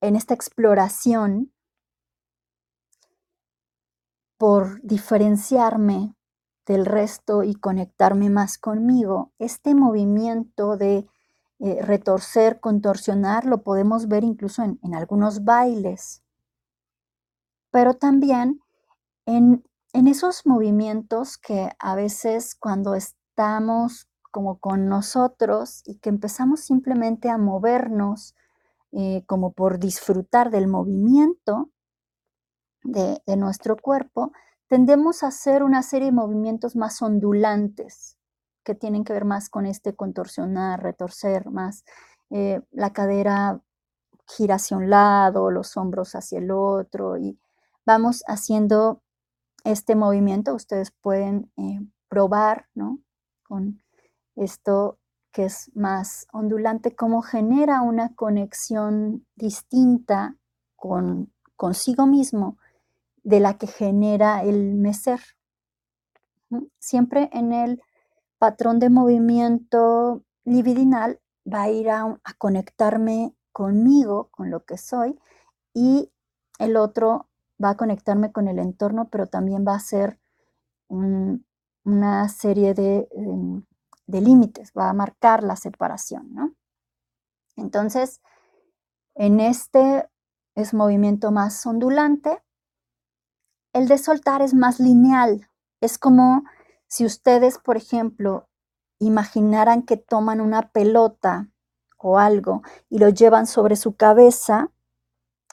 en 0.00 0.16
esta 0.16 0.34
exploración 0.34 1.52
por 4.36 4.82
diferenciarme 4.82 6.14
del 6.66 6.86
resto 6.86 7.42
y 7.42 7.54
conectarme 7.54 8.30
más 8.30 8.58
conmigo, 8.58 9.32
este 9.38 9.74
movimiento 9.74 10.76
de 10.76 11.06
eh, 11.64 11.82
retorcer, 11.82 12.60
contorsionar, 12.60 13.46
lo 13.46 13.62
podemos 13.62 14.08
ver 14.08 14.24
incluso 14.24 14.62
en, 14.62 14.78
en 14.82 14.94
algunos 14.94 15.44
bailes, 15.44 16.22
pero 17.70 17.94
también 17.94 18.60
en, 19.26 19.64
en 19.92 20.06
esos 20.06 20.46
movimientos 20.46 21.38
que 21.38 21.70
a 21.78 21.94
veces 21.94 22.54
cuando 22.54 22.94
estamos 22.94 24.08
como 24.30 24.58
con 24.58 24.88
nosotros 24.88 25.82
y 25.86 25.98
que 25.98 26.08
empezamos 26.08 26.60
simplemente 26.60 27.30
a 27.30 27.38
movernos 27.38 28.34
eh, 28.96 29.24
como 29.26 29.52
por 29.52 29.78
disfrutar 29.78 30.50
del 30.50 30.68
movimiento 30.68 31.70
de, 32.84 33.20
nuestro 33.36 33.76
cuerpo, 33.76 34.32
tendemos 34.68 35.22
a 35.22 35.28
hacer 35.28 35.64
una 35.64 35.82
serie 35.82 36.06
de 36.06 36.12
movimientos 36.12 36.76
más 36.76 37.02
ondulantes, 37.02 38.13
que 38.64 38.74
tienen 38.74 39.04
que 39.04 39.12
ver 39.12 39.24
más 39.24 39.48
con 39.48 39.66
este 39.66 39.94
contorsionar, 39.94 40.82
retorcer, 40.82 41.50
más 41.50 41.84
eh, 42.30 42.60
la 42.72 42.92
cadera 42.92 43.60
gira 44.26 44.56
hacia 44.56 44.76
un 44.76 44.90
lado, 44.90 45.50
los 45.50 45.76
hombros 45.76 46.14
hacia 46.14 46.38
el 46.38 46.50
otro 46.50 47.16
y 47.16 47.38
vamos 47.86 48.24
haciendo 48.26 49.02
este 49.64 49.94
movimiento. 49.94 50.54
Ustedes 50.54 50.90
pueden 50.90 51.50
eh, 51.56 51.80
probar, 52.08 52.68
¿no? 52.74 52.98
Con 53.42 53.82
esto 54.36 54.98
que 55.32 55.46
es 55.46 55.70
más 55.74 56.26
ondulante, 56.32 56.94
cómo 56.94 57.22
genera 57.22 57.82
una 57.82 58.14
conexión 58.14 59.26
distinta 59.34 60.36
con 60.76 61.32
consigo 61.56 62.06
mismo 62.06 62.58
de 63.22 63.40
la 63.40 63.58
que 63.58 63.66
genera 63.66 64.42
el 64.42 64.74
mecer. 64.74 65.20
Siempre 66.78 67.30
en 67.32 67.52
el 67.52 67.82
patrón 68.44 68.78
de 68.78 68.90
movimiento 68.90 70.22
libidinal 70.44 71.18
va 71.50 71.62
a 71.62 71.70
ir 71.70 71.88
a, 71.88 72.20
conectarme 72.36 73.34
conmigo, 73.52 74.28
con 74.32 74.50
lo 74.50 74.66
que 74.66 74.76
soy, 74.76 75.18
y 75.72 76.12
el 76.58 76.76
otro 76.76 77.30
va 77.62 77.70
a 77.70 77.76
conectarme 77.78 78.32
con 78.32 78.46
el 78.46 78.58
entorno, 78.58 79.08
pero 79.08 79.28
también 79.28 79.64
va 79.66 79.76
a 79.76 79.80
ser 79.80 80.20
una 80.90 82.28
serie 82.28 82.74
de 82.74 83.08
em, 83.12 83.64
de 84.06 84.20
límites, 84.20 84.72
va 84.76 84.90
a 84.90 84.92
marcar 84.92 85.42
la 85.42 85.56
separación, 85.56 86.34
¿no? 86.34 86.54
Entonces, 87.56 88.20
en 89.14 89.40
este 89.40 90.06
es 90.54 90.74
movimiento 90.74 91.30
más 91.30 91.64
ondulante. 91.64 92.42
El 93.72 93.88
de 93.88 93.96
soltar 93.96 94.42
es 94.42 94.52
más 94.52 94.80
lineal. 94.80 95.48
Es 95.80 95.96
como 95.96 96.44
si 96.88 97.04
ustedes, 97.04 97.58
por 97.58 97.76
ejemplo, 97.76 98.48
imaginaran 98.98 99.82
que 99.82 99.96
toman 99.96 100.40
una 100.40 100.70
pelota 100.70 101.48
o 101.98 102.18
algo 102.18 102.62
y 102.88 102.98
lo 102.98 103.08
llevan 103.08 103.46
sobre 103.46 103.76
su 103.76 103.96
cabeza. 103.96 104.70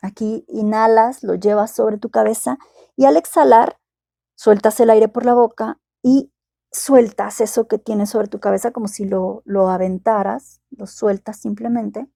Aquí 0.02 0.46
inhalas, 0.48 1.24
lo 1.24 1.36
llevas 1.36 1.72
sobre 1.72 1.98
tu 1.98 2.10
cabeza 2.10 2.58
y 2.96 3.06
al 3.06 3.17
exhalar 3.17 3.80
sueltas 4.36 4.80
el 4.80 4.89
aire 4.89 5.08
por 5.08 5.26
la 5.26 5.34
boca 5.34 5.80
y 6.04 6.32
sueltas 6.72 7.41
eso 7.41 7.67
que 7.67 7.78
tienes 7.78 8.10
sobre 8.10 8.28
tu 8.28 8.39
cabeza 8.39 8.72
como 8.72 8.88
si 8.88 9.06
lo, 9.06 9.44
lo 9.46 9.70
aventaras, 9.70 10.62
lo 10.72 10.88
sueltas 10.88 11.39
simplemente, 11.39 12.08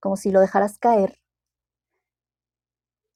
como 0.00 0.16
si 0.16 0.30
lo 0.30 0.40
dejaras 0.40 0.78
caer, 0.78 1.18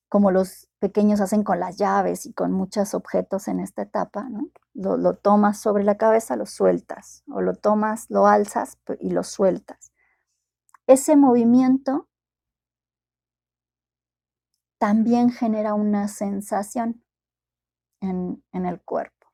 como 0.09 0.31
los 0.31 0.67
pequeños 0.78 1.20
hacen 1.20 1.42
con 1.42 1.60
las 1.60 1.76
llaves 1.76 2.26
y 2.26 2.32
con 2.32 2.52
muchos 2.52 2.94
objetos 2.94 3.48
en 3.48 3.60
esta 3.60 3.82
etapa, 3.82 4.28
¿no? 4.28 4.48
Lo, 4.74 5.16
tomas 5.16 5.58
sobre 5.60 5.82
la 5.82 5.96
cabeza, 5.96 6.36
lo 6.36 6.46
sueltas, 6.46 7.24
o 7.28 7.40
lo 7.40 7.54
tomas, 7.54 8.06
lo 8.10 8.26
alzas 8.26 8.78
y 9.00 9.10
lo 9.10 9.24
sueltas. 9.24 9.92
Ese 10.86 11.16
movimiento 11.16 12.08
también 14.78 15.30
genera 15.30 15.74
una 15.74 16.06
sensación 16.06 17.02
en, 18.00 18.42
el 18.52 18.80
cuerpo. 18.80 19.26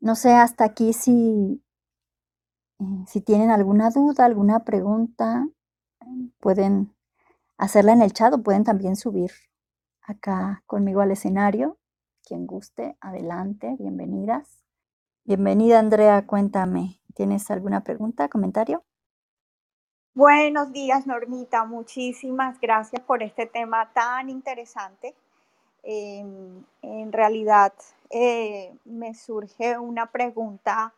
No 0.00 0.14
sé 0.14 0.34
hasta 0.34 0.64
aquí 0.64 0.92
si, 0.92 1.64
eh, 2.78 3.04
si 3.06 3.22
tienen 3.22 3.50
alguna 3.50 3.88
duda, 3.90 4.26
alguna 4.26 4.64
pregunta, 4.64 5.48
pueden 6.38 6.95
hacerla 7.58 7.92
en 7.92 8.02
el 8.02 8.12
chat 8.12 8.32
o 8.34 8.42
pueden 8.42 8.64
también 8.64 8.96
subir 8.96 9.30
acá 10.02 10.62
conmigo 10.66 11.00
al 11.00 11.10
escenario. 11.10 11.78
Quien 12.24 12.46
guste, 12.46 12.96
adelante, 13.00 13.76
bienvenidas. 13.78 14.62
Bienvenida 15.24 15.78
Andrea, 15.78 16.26
cuéntame, 16.26 17.00
¿tienes 17.14 17.50
alguna 17.50 17.82
pregunta, 17.82 18.28
comentario? 18.28 18.84
Buenos 20.14 20.72
días, 20.72 21.06
Normita. 21.06 21.66
Muchísimas 21.66 22.58
gracias 22.60 23.02
por 23.02 23.22
este 23.22 23.44
tema 23.46 23.92
tan 23.92 24.30
interesante. 24.30 25.14
Em, 25.82 26.64
en 26.80 27.12
realidad, 27.12 27.72
eh, 28.10 28.74
me 28.84 29.14
surge 29.14 29.78
una 29.78 30.10
pregunta 30.10 30.94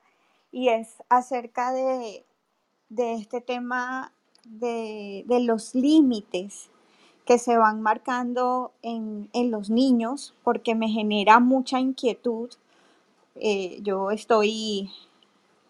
y 0.52 0.68
es 0.68 1.02
acerca 1.08 1.72
de, 1.72 2.24
este 2.90 3.40
tema 3.40 4.12
de, 4.48 5.24
los 5.42 5.74
límites 5.74 6.70
que 7.24 7.38
se 7.38 7.56
van 7.56 7.82
marcando 7.82 8.72
en, 8.82 9.28
los 9.50 9.70
niños, 9.70 10.34
porque 10.42 10.74
me 10.74 10.88
genera 10.88 11.40
mucha 11.40 11.78
inquietud. 11.78 12.50
Eh, 13.36 13.78
yo 13.82 14.10
estoy, 14.10 14.90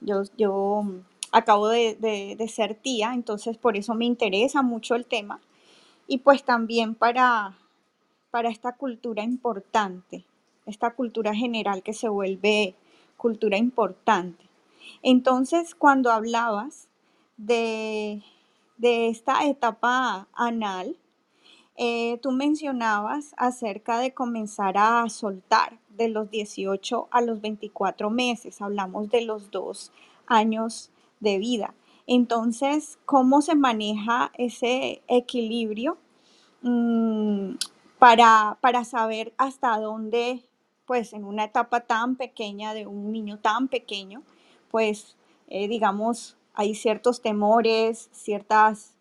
yo, 0.00 0.22
yo 0.36 0.84
acabo 1.32 1.68
de, 1.68 2.50
ser 2.52 2.74
tía, 2.74 3.12
entonces 3.14 3.56
por 3.58 3.76
eso 3.76 3.94
me 3.94 4.04
interesa 4.04 4.62
mucho 4.62 4.94
el 4.94 5.04
tema. 5.04 5.40
Y 6.06 6.18
pues 6.18 6.44
también 6.44 6.94
para, 6.94 7.58
para 8.30 8.48
esta 8.48 8.72
cultura 8.72 9.22
importante, 9.22 10.24
esta 10.66 10.92
cultura 10.92 11.34
general 11.34 11.82
que 11.82 11.92
se 11.92 12.08
vuelve 12.08 12.74
cultura 13.16 13.58
importante. 13.58 14.44
Entonces, 15.02 15.74
cuando 15.74 16.10
hablabas 16.10 16.88
de, 17.36 18.22
de 18.78 19.08
esta 19.08 19.46
etapa 19.46 20.28
anal, 20.32 20.96
eh, 21.76 22.18
tú 22.22 22.32
mencionabas 22.32 23.34
acerca 23.36 23.98
de 23.98 24.14
comenzar 24.14 24.76
a 24.78 25.08
soltar 25.08 25.78
de 25.90 26.08
los 26.08 26.30
18 26.30 27.08
a 27.10 27.20
los 27.20 27.40
24 27.40 28.10
meses, 28.10 28.62
hablamos 28.62 29.10
de 29.10 29.22
los 29.22 29.50
dos 29.50 29.92
años 30.26 30.90
de 31.20 31.38
vida. 31.38 31.74
Entonces, 32.06 32.98
¿cómo 33.04 33.42
se 33.42 33.54
maneja 33.54 34.32
ese 34.38 35.02
equilibrio 35.08 35.98
mm, 36.62 37.56
para, 37.98 38.58
para 38.60 38.84
saber 38.84 39.34
hasta 39.36 39.78
dónde, 39.78 40.42
pues 40.86 41.12
en 41.12 41.24
una 41.24 41.44
etapa 41.44 41.80
tan 41.80 42.16
pequeña 42.16 42.72
de 42.74 42.86
un 42.86 43.12
niño 43.12 43.38
tan 43.38 43.68
pequeño, 43.68 44.22
pues 44.70 45.16
eh, 45.48 45.68
digamos, 45.68 46.37
hay 46.58 46.74
ciertos 46.74 47.22
temores, 47.22 48.10
ciertas 48.12 48.92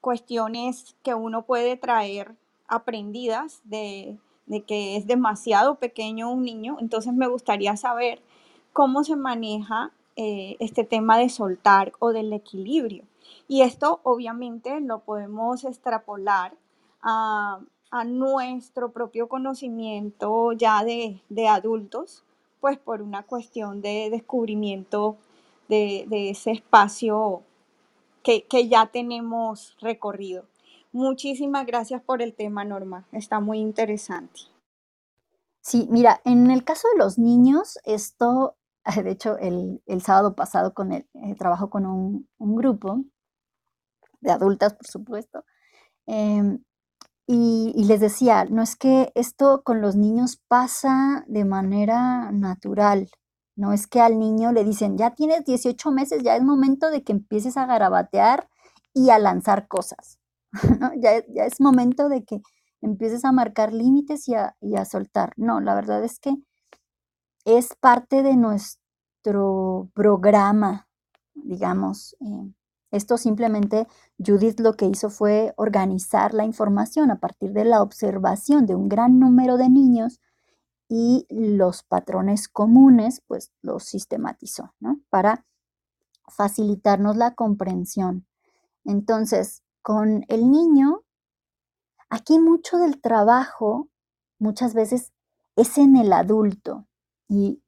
cuestiones 0.00 0.96
que 1.04 1.14
uno 1.14 1.42
puede 1.42 1.76
traer 1.76 2.34
aprendidas 2.66 3.60
de, 3.64 4.18
de, 4.46 4.62
que 4.62 4.96
es 4.96 5.06
demasiado 5.06 5.76
pequeño 5.76 6.32
un 6.32 6.42
niño. 6.42 6.78
Entonces 6.80 7.12
me 7.12 7.28
gustaría 7.28 7.76
saber 7.76 8.22
cómo 8.72 9.04
se 9.04 9.14
maneja 9.14 9.92
eh, 10.16 10.56
este 10.58 10.84
tema 10.84 11.18
de 11.18 11.28
soltar 11.28 11.92
o 11.98 12.12
del 12.12 12.32
equilibrio. 12.32 13.04
Y 13.46 13.60
esto 13.60 14.00
obviamente 14.02 14.80
lo 14.80 15.00
podemos 15.00 15.64
extrapolar 15.64 16.54
a, 17.02 17.60
nuestro 18.06 18.90
propio 18.90 19.28
conocimiento 19.28 20.52
ya 20.52 20.82
de, 20.82 21.20
adultos, 21.46 22.24
pues 22.58 22.78
por 22.78 23.02
una 23.02 23.22
cuestión 23.22 23.82
de 23.82 24.08
descubrimiento 24.10 25.18
de, 25.68 26.06
ese 26.30 26.52
espacio 26.52 27.42
que, 28.22 28.44
que, 28.44 28.68
ya 28.68 28.86
tenemos 28.86 29.76
recorrido. 29.80 30.44
Muchísimas 30.92 31.66
gracias 31.66 32.02
por 32.02 32.22
el 32.22 32.34
tema, 32.34 32.64
Norma. 32.64 33.06
Está 33.12 33.40
muy 33.40 33.58
interesante. 33.58 34.40
Sí, 35.62 35.86
mira, 35.90 36.20
en 36.24 36.50
el 36.50 36.64
caso 36.64 36.88
de 36.92 36.98
los 36.98 37.18
niños, 37.18 37.78
esto 37.84 38.56
de 39.04 39.10
hecho, 39.10 39.38
el, 39.38 40.02
sábado 40.02 40.34
pasado 40.34 40.74
con 40.74 40.92
el, 40.92 41.06
eh, 41.14 41.34
trabajo 41.36 41.70
con 41.70 41.86
un, 41.86 42.28
grupo 42.38 43.04
de 44.20 44.32
adultas, 44.32 44.74
por 44.74 44.86
supuesto, 44.86 45.44
em, 46.06 46.62
y, 47.26 47.72
y, 47.76 47.84
les 47.84 48.00
decía, 48.00 48.44
no 48.46 48.62
es 48.62 48.76
que 48.76 49.12
esto 49.14 49.62
con 49.64 49.80
los 49.80 49.96
niños 49.96 50.40
pasa 50.48 51.24
de 51.28 51.44
manera 51.44 52.30
natural, 52.32 53.08
no 53.56 53.72
es 53.72 53.86
que 53.86 54.00
al 54.00 54.18
niño 54.18 54.52
le 54.52 54.64
dicen, 54.64 54.96
ya 54.96 55.14
tienes 55.14 55.44
18 55.44 55.90
meses, 55.90 56.22
ya 56.22 56.36
es 56.36 56.42
momento 56.42 56.90
de 56.90 57.02
que 57.02 57.12
empieces 57.12 57.56
a 57.56 57.66
garabatear 57.66 58.48
y 58.94 59.10
a 59.10 59.18
lanzar 59.18 59.68
cosas, 59.68 60.18
ya, 60.98 61.24
ya, 61.28 61.44
es 61.44 61.60
momento 61.60 62.08
de 62.08 62.24
que 62.24 62.40
empieces 62.80 63.24
a 63.24 63.32
marcar 63.32 63.72
límites 63.72 64.28
y 64.28 64.34
a, 64.34 64.56
y 64.60 64.76
a 64.76 64.84
soltar. 64.84 65.32
No, 65.36 65.60
la 65.60 65.74
verdad 65.74 66.04
es 66.04 66.18
que 66.18 66.34
es 67.44 67.74
parte 67.80 68.22
de 68.22 68.36
nuestro 68.36 69.90
programa, 69.94 70.88
digamos. 71.34 72.16
Eh, 72.20 72.52
esto 72.90 73.16
simplemente 73.16 73.86
Judith 74.18 74.60
lo 74.60 74.74
que 74.74 74.86
hizo 74.86 75.08
fue 75.08 75.54
organizar 75.56 76.34
la 76.34 76.44
información 76.44 77.10
a 77.10 77.20
partir 77.20 77.52
de 77.52 77.64
la 77.64 77.82
observación 77.82 78.66
de 78.66 78.74
un 78.74 78.88
gran 78.88 79.18
número 79.18 79.56
de 79.56 79.70
niños 79.70 80.20
y 80.94 81.26
los 81.30 81.84
patrones 81.84 82.48
comunes, 82.48 83.22
pues 83.26 83.50
los 83.62 83.82
sistematizó, 83.82 84.74
¿no? 84.78 85.00
Para 85.08 85.46
facilitarnos 86.28 87.16
la 87.16 87.34
comprensión. 87.34 88.26
Entonces, 88.84 89.62
con 89.80 90.26
el 90.28 90.50
niño, 90.50 91.00
aquí 92.10 92.38
mucho 92.38 92.76
del 92.76 93.00
trabajo 93.00 93.88
muchas 94.38 94.74
veces 94.74 95.14
es 95.56 95.78
en 95.78 95.96
el 95.96 96.12
adulto. 96.12 96.86
Y, 97.26 97.62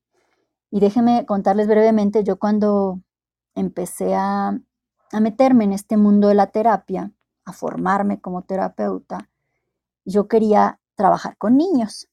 déjenme 0.71 1.25
contarles 1.25 1.67
brevemente, 1.67 2.25
yo 2.25 2.39
cuando 2.39 3.01
empecé 3.55 4.15
a, 4.15 4.49
a 5.13 5.21
meterme 5.21 5.65
en 5.65 5.73
este 5.73 5.97
mundo 5.97 6.29
de 6.29 6.35
la 6.35 6.49
terapia, 6.49 7.11
a 7.47 7.55
formarme 7.55 8.21
como 8.21 8.43
terapeuta, 8.43 9.31
yo 10.05 10.29
quería 10.29 10.79
trabajar 10.95 11.39
con 11.39 11.57
niños. 11.57 12.11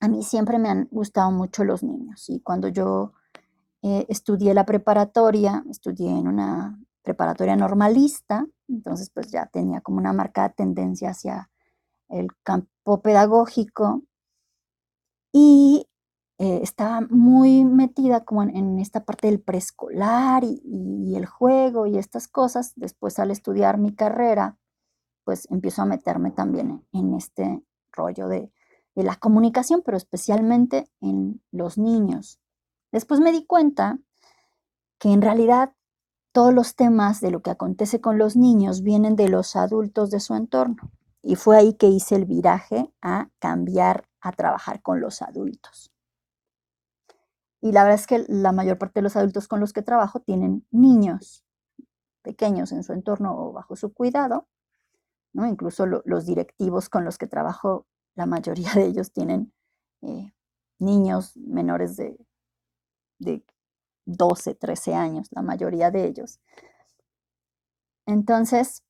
A 0.00 0.08
mí 0.08 0.22
siempre 0.22 0.58
me 0.58 0.68
han 0.68 0.88
gustado 0.90 1.30
mucho 1.30 1.64
los 1.64 1.82
niños 1.82 2.28
y 2.28 2.40
cuando 2.40 2.68
yo 2.68 3.12
eh, 3.82 4.06
estudié 4.08 4.54
la 4.54 4.64
preparatoria, 4.64 5.64
estudié 5.70 6.10
en 6.10 6.26
una 6.26 6.78
preparatoria 7.02 7.56
normalista, 7.56 8.46
entonces 8.68 9.10
pues 9.10 9.30
ya 9.30 9.46
tenía 9.46 9.80
como 9.80 9.98
una 9.98 10.12
marcada 10.12 10.50
tendencia 10.50 11.10
hacia 11.10 11.50
el 12.08 12.28
campo 12.42 13.00
pedagógico 13.02 14.02
y 15.32 15.86
eh, 16.38 16.60
estaba 16.62 17.02
muy 17.10 17.64
metida 17.66 18.24
como 18.24 18.42
en, 18.44 18.78
esta 18.78 19.04
parte 19.04 19.26
del 19.26 19.40
preescolar 19.40 20.42
y, 20.44 21.14
el 21.14 21.26
juego 21.26 21.86
y 21.86 21.98
estas 21.98 22.28
cosas. 22.28 22.72
Después 22.76 23.18
al 23.18 23.30
estudiar 23.30 23.76
mi 23.76 23.94
carrera, 23.94 24.56
pues 25.24 25.46
empiezo 25.50 25.82
a 25.82 25.86
meterme 25.86 26.30
también 26.30 26.82
en, 26.92 27.14
este 27.14 27.62
rollo 27.92 28.28
de, 28.28 28.50
de 29.00 29.06
la 29.06 29.16
comunicación, 29.16 29.82
pero 29.84 29.96
especialmente 29.96 30.90
en 31.00 31.42
los 31.50 31.78
niños. 31.78 32.38
Después 32.92 33.20
me 33.20 33.32
di 33.32 33.46
cuenta 33.46 33.98
que 34.98 35.12
en 35.12 35.22
realidad 35.22 35.72
todos 36.32 36.52
los 36.52 36.76
temas 36.76 37.20
de 37.20 37.30
lo 37.30 37.40
que 37.42 37.50
acontece 37.50 38.00
con 38.00 38.18
los 38.18 38.36
niños 38.36 38.82
vienen 38.82 39.16
de 39.16 39.28
los 39.28 39.56
adultos 39.56 40.10
de 40.10 40.20
su 40.20 40.34
entorno. 40.34 40.92
Y 41.22 41.36
fue 41.36 41.56
ahí 41.56 41.74
que 41.74 41.86
hice 41.86 42.16
el 42.16 42.24
viraje 42.24 42.92
a 43.02 43.28
cambiar 43.38 44.06
a 44.20 44.32
trabajar 44.32 44.82
con 44.82 45.00
los 45.00 45.22
adultos. 45.22 45.90
Y 47.62 47.72
la 47.72 47.84
verdad 47.84 48.00
es 48.00 48.06
que 48.06 48.24
la 48.28 48.52
mayor 48.52 48.78
parte 48.78 49.00
de 49.00 49.04
los 49.04 49.16
adultos 49.16 49.48
con 49.48 49.60
los 49.60 49.72
que 49.72 49.82
trabajo 49.82 50.20
tienen 50.20 50.66
niños 50.70 51.44
pequeños 52.22 52.72
en 52.72 52.82
su 52.82 52.92
entorno 52.92 53.34
o 53.36 53.52
bajo 53.52 53.76
su 53.76 53.92
cuidado, 53.92 54.46
¿no? 55.32 55.46
Incluso 55.46 55.86
los 55.86 56.26
directivos 56.26 56.88
con 56.88 57.04
los 57.04 57.18
que 57.18 57.26
trabajo, 57.26 57.86
la 58.14 58.26
mayoría 58.26 58.72
de 58.74 58.86
ellos 58.86 59.12
tienen 59.12 59.52
eh, 60.02 60.32
niños 60.78 61.36
menores 61.36 61.96
de, 61.96 62.16
de 63.18 63.44
12, 64.06 64.54
13 64.54 64.94
años, 64.94 65.28
la 65.30 65.42
mayoría 65.42 65.90
de 65.90 66.06
ellos. 66.06 66.40
Entonces, 68.06 68.82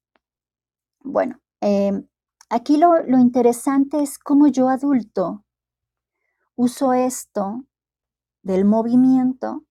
bueno, 1.00 1.40
em, 1.61 2.06
aquí 2.48 2.76
lo, 2.76 3.02
lo 3.02 3.18
interesante 3.18 4.02
es 4.02 4.18
cómo 4.18 4.46
yo 4.46 4.68
adulto 4.68 5.44
uso 6.56 6.92
esto 6.92 7.64
del 8.42 8.64
movimiento 8.64 9.64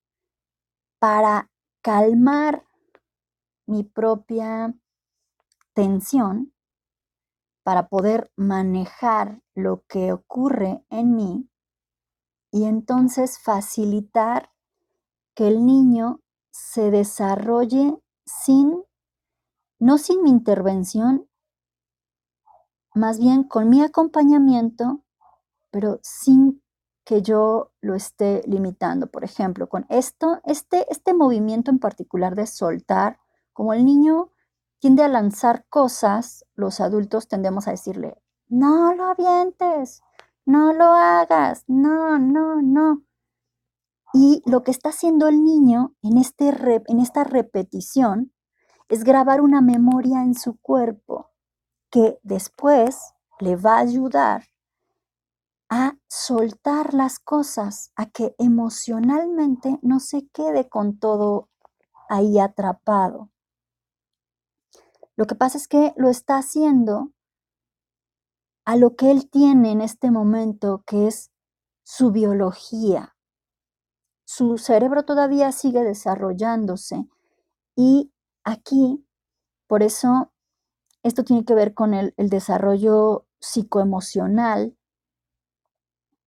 para 0.99 1.49
calmar 1.81 2.65
mi 3.67 3.83
propia 3.83 4.73
tensión, 5.73 6.51
para 7.69 7.87
poder 7.87 8.31
manejar 8.35 9.43
lo 9.53 9.83
que 9.87 10.11
ocurre 10.11 10.83
en 10.89 11.15
mí 11.15 11.47
y 12.49 12.63
entonces 12.63 13.37
facilitar 13.37 14.51
que 15.35 15.49
el 15.49 15.67
niño 15.67 16.19
se 16.49 16.89
desarrolle 16.89 18.01
sin, 18.25 18.83
no 19.77 19.99
sin 19.99 20.23
mi 20.23 20.31
intervención, 20.31 21.29
más 22.95 23.19
bien 23.19 23.43
con 23.43 23.69
mi 23.69 23.83
acompañamiento, 23.83 25.03
pero 25.69 25.99
sin 26.01 26.63
que 27.05 27.21
yo 27.21 27.71
lo 27.81 27.93
esté 27.93 28.41
limitando. 28.47 29.11
Por 29.11 29.23
ejemplo, 29.23 29.69
con 29.69 29.85
esto, 29.89 30.41
este, 30.43 30.91
este 30.91 31.13
movimiento 31.13 31.69
en 31.69 31.77
particular 31.77 32.33
de 32.33 32.47
soltar, 32.47 33.19
como 33.53 33.73
el 33.73 33.85
niño 33.85 34.31
tiende 34.79 35.03
a 35.03 35.07
lanzar 35.07 35.65
cosas, 35.69 36.45
los 36.55 36.79
adultos 36.79 37.27
tendemos 37.27 37.67
a 37.67 37.71
decirle, 37.71 38.21
no 38.47 38.93
lo 38.93 39.05
avientes, 39.05 40.01
no 40.45 40.73
lo 40.73 40.85
hagas, 40.85 41.63
no, 41.67 42.17
no, 42.17 42.61
no. 42.61 43.03
Y 44.13 44.41
lo 44.45 44.63
que 44.63 44.71
está 44.71 44.89
haciendo 44.89 45.27
el 45.27 45.43
niño 45.43 45.95
en, 46.01 46.17
este 46.17 46.49
en 46.87 46.99
esta 46.99 47.23
repetición 47.23 48.33
es 48.87 49.03
grabar 49.03 49.41
una 49.41 49.61
memoria 49.61 50.23
en 50.23 50.33
su 50.33 50.57
cuerpo 50.59 51.29
que 51.91 52.19
después 52.23 53.13
le 53.39 53.55
va 53.55 53.75
a 53.75 53.81
ayudar 53.81 54.43
a 55.69 55.95
soltar 56.07 56.95
las 56.95 57.19
cosas, 57.19 57.91
a 57.95 58.07
que 58.07 58.33
emocionalmente 58.39 59.77
no 59.83 59.99
se 59.99 60.27
quede 60.29 60.67
con 60.67 60.97
todo 60.97 61.49
ahí 62.09 62.39
atrapado. 62.39 63.29
Lo 65.19 65.25
que 65.25 65.35
pasa 65.35 65.57
es 65.57 65.67
que 65.67 65.93
lo 65.97 66.09
está 66.09 66.37
haciendo 66.37 67.11
a 68.63 68.77
lo 68.77 68.95
que 68.95 69.11
él 69.11 69.29
tiene 69.29 69.73
en 69.73 69.81
este 69.81 70.11
momento, 70.11 70.81
que 70.87 71.07
es 71.07 71.29
su 71.83 72.13
biología. 72.13 73.17
Su 74.23 74.57
cerebro 74.57 75.03
todavía 75.03 75.51
sigue 75.51 75.83
desarrollándose 75.83 77.05
y 77.75 78.13
aquí, 78.45 79.05
por 79.67 79.83
eso, 79.83 80.31
esto 81.03 81.25
tiene 81.25 81.43
que 81.43 81.53
ver 81.53 81.73
con 81.73 81.93
el, 81.93 82.13
desarrollo 82.15 83.27
psicoemocional, 83.41 84.77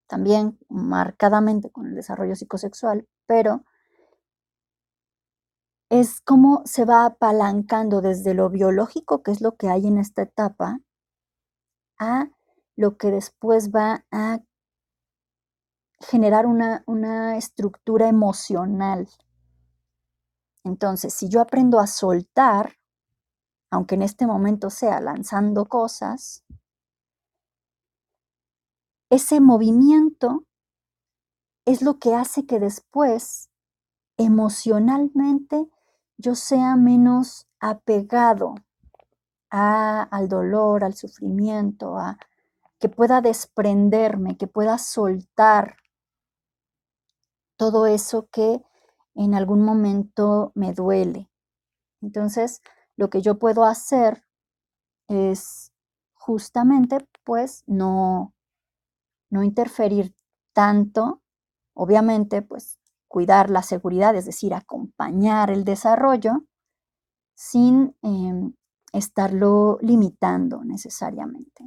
también 0.06 0.58
marcadamente 0.68 1.70
con 1.70 1.86
el 1.86 1.94
desarrollo 1.94 2.36
psicosexual, 2.36 3.08
pero 3.24 3.64
es 5.92 6.22
como 6.22 6.62
se 6.64 6.86
va 6.86 7.04
apalancando 7.04 8.00
desde 8.00 8.32
lo 8.32 8.48
biológico, 8.48 9.22
que 9.22 9.30
es 9.30 9.42
lo 9.42 9.56
que 9.56 9.68
hay 9.68 9.86
en 9.86 9.98
esta 9.98 10.22
etapa, 10.22 10.80
a 11.98 12.30
lo 12.76 12.96
que 12.96 13.10
después 13.10 13.72
va 13.72 14.06
a 14.10 14.38
generar 16.00 16.46
una, 16.46 16.82
una 16.86 17.36
estructura 17.36 18.08
emocional. 18.08 19.06
Entonces, 20.64 21.12
si 21.12 21.28
yo 21.28 21.42
aprendo 21.42 21.78
a 21.78 21.86
soltar, 21.86 22.78
aunque 23.70 23.94
en 23.94 24.00
este 24.00 24.26
momento 24.26 24.70
sea 24.70 24.98
lanzando 24.98 25.66
cosas, 25.66 26.42
ese 29.10 29.42
movimiento 29.42 30.46
es 31.66 31.82
lo 31.82 31.98
que 31.98 32.14
hace 32.14 32.46
que 32.46 32.58
después 32.58 33.50
emocionalmente 34.16 35.68
yo 36.18 36.34
sea 36.34 36.76
menos 36.76 37.46
apegado 37.60 38.54
al 39.50 40.28
dolor, 40.28 40.84
al 40.84 40.94
sufrimiento, 40.94 41.98
a 41.98 42.16
que 42.78 42.88
pueda 42.88 43.20
desprenderme, 43.20 44.36
que 44.36 44.46
pueda 44.46 44.78
soltar 44.78 45.76
todo 47.56 47.86
eso 47.86 48.28
que 48.32 48.62
en 49.14 49.34
algún 49.34 49.64
momento 49.64 50.52
me 50.54 50.72
duele. 50.72 51.30
Entonces, 52.00 52.60
lo 52.96 53.10
que 53.10 53.22
yo 53.22 53.38
puedo 53.38 53.64
hacer 53.64 54.24
es 55.08 55.72
justamente, 56.14 57.06
pues, 57.24 57.62
no, 57.66 58.34
no 59.30 59.42
interferir 59.42 60.14
tanto, 60.52 61.22
obviamente, 61.74 62.42
pues, 62.42 62.80
cuidar 63.12 63.50
la 63.50 63.62
seguridad, 63.62 64.16
es 64.16 64.24
decir, 64.24 64.54
acompañar 64.54 65.50
el 65.50 65.64
desarrollo 65.64 66.44
sin 67.34 67.94
em, 68.00 68.54
estarlo 68.92 69.78
limitando 69.82 70.64
necesariamente. 70.64 71.62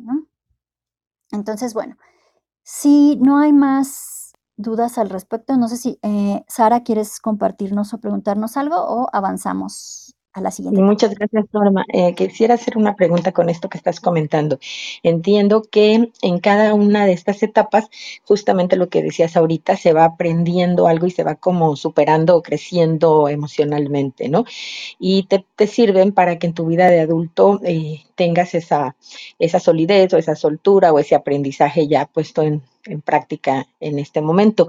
Entonces, 1.31 1.75
bueno, 1.75 1.97
si 2.63 3.17
no 3.17 3.38
hay 3.38 3.53
más 3.53 4.34
dudas 4.58 4.97
al 4.97 5.12
respecto, 5.12 5.55
no 5.55 5.67
sé 5.67 5.77
si 5.77 5.99
eh, 6.01 6.43
Sara, 6.47 6.81
¿quieres 6.81 7.19
compartirnos 7.19 7.93
o 7.93 7.99
preguntarnos 7.99 8.58
algo 8.58 8.77
o 8.77 9.08
avanzamos 9.13 10.04
a 10.35 10.41
la 10.41 10.51
siguiente. 10.51 10.81
Muchas 10.81 11.15
gracias, 11.15 11.45
Norma. 11.53 11.85
Eh, 11.91 12.13
quisiera 12.13 12.55
hacer 12.55 12.77
una 12.77 12.95
pregunta 12.95 13.31
con 13.31 13.49
esto 13.49 13.69
que 13.69 13.77
estás 13.77 14.01
comentando. 14.01 14.59
Entiendo 15.01 15.63
que 15.63 16.11
en 16.21 16.39
cada 16.39 16.73
una 16.73 17.05
de 17.05 17.13
estas 17.13 17.41
etapas, 17.41 17.89
justamente 18.25 18.75
lo 18.75 18.89
que 18.89 19.01
decías 19.01 19.37
ahorita, 19.37 19.77
se 19.77 19.93
va 19.93 20.03
aprendiendo 20.03 20.87
algo 20.87 21.07
y 21.07 21.11
se 21.11 21.23
va 21.23 21.35
como 21.35 21.77
superando 21.77 22.35
o 22.35 22.41
creciendo 22.41 23.29
emocionalmente, 23.29 24.27
¿no? 24.27 24.43
Y 24.99 25.23
te, 25.23 25.45
sirven 25.67 26.11
para 26.11 26.37
que 26.37 26.47
en 26.47 26.53
tu 26.53 26.67
vida 26.67 26.89
de 26.89 26.99
adulto 26.99 27.61
eh, 27.63 28.03
tengas 28.15 28.53
esa, 28.55 28.95
esa 29.39 29.59
solidez 29.59 30.13
o 30.13 30.17
esa 30.17 30.35
soltura 30.35 30.91
o 30.91 30.99
ese 30.99 31.15
aprendizaje 31.15 31.87
ya 31.87 32.05
puesto 32.05 32.41
en, 32.43 32.61
en 32.85 33.01
práctica 33.01 33.67
en 33.79 33.99
este 33.99 34.21
momento. 34.21 34.67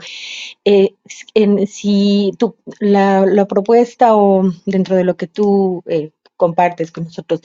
Eh, 0.65 0.95
en, 1.35 1.67
si 1.67 2.33
la, 2.81 3.47
propuesta 3.49 4.17
o 4.17 4.51
dentro 4.65 4.97
de 4.97 5.05
lo 5.05 5.17
que 5.17 5.27
tú 5.27 5.83
eh, 5.87 6.11
compartes 6.37 6.91
con 6.93 7.05
nosotros, 7.05 7.43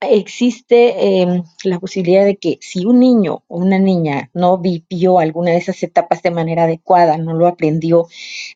existe 0.00 1.22
eh, 1.22 1.42
la 1.64 1.80
posibilidad 1.80 2.24
de 2.24 2.36
que 2.36 2.58
si 2.60 2.84
un 2.84 3.00
niño 3.00 3.44
o 3.48 3.58
una 3.58 3.78
niña 3.78 4.30
no 4.34 4.58
vivió 4.58 5.18
alguna 5.18 5.52
de 5.52 5.58
esas 5.58 5.82
etapas 5.82 6.22
de 6.22 6.30
manera 6.30 6.64
adecuada, 6.64 7.16
no 7.16 7.34
lo 7.34 7.46
aprendió, 7.46 8.06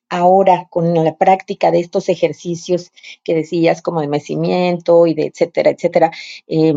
ahora 0.08 0.66
con 0.70 0.92
la 0.94 1.16
práctica 1.16 1.70
de 1.70 1.80
estos 1.80 2.08
ejercicios 2.08 2.92
que 3.24 3.34
decías 3.34 3.82
como 3.82 4.00
de 4.00 4.08
mecimiento 4.08 5.06
y 5.06 5.14
de 5.14 5.26
etcétera, 5.26 5.70
etcétera, 5.70 6.10
eh, 6.46 6.74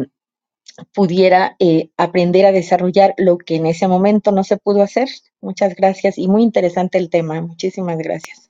pudiera 0.94 1.56
eh, 1.60 1.92
aprender 1.98 2.46
a 2.46 2.52
desarrollar 2.52 3.14
lo 3.18 3.38
que 3.38 3.56
en 3.56 3.66
ese 3.66 3.88
momento 3.88 4.32
no 4.32 4.44
se 4.44 4.58
pudo 4.58 4.82
hacer. 4.82 5.10
Muchas 5.42 5.76
gracias 5.76 6.18
y 6.18 6.28
muy 6.28 6.44
interesante 6.44 6.98
el 6.98 7.10
tema. 7.10 7.42
Muchísimas 7.42 7.98
gracias. 7.98 8.50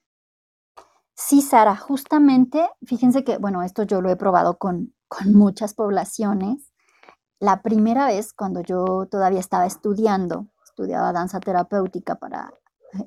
Sí, 1.16 1.42
Sara, 1.42 1.76
justamente, 1.76 2.68
fíjense 2.86 3.24
que, 3.24 3.38
bueno, 3.38 3.64
esto 3.64 3.84
yo 3.84 4.02
lo 4.02 4.10
he 4.10 4.16
probado 4.16 4.58
con, 4.58 4.94
con 5.08 5.34
muchas 5.34 5.74
poblaciones. 5.74 6.72
La 7.40 7.62
primera 7.62 8.08
vez, 8.08 8.34
cuando 8.34 8.62
yo 8.62 9.08
todavía 9.10 9.40
estaba 9.40 9.66
estudiando, 9.66 10.48
estudiaba 10.66 11.14
danza 11.14 11.40
terapéutica 11.40 12.16
para, 12.16 12.54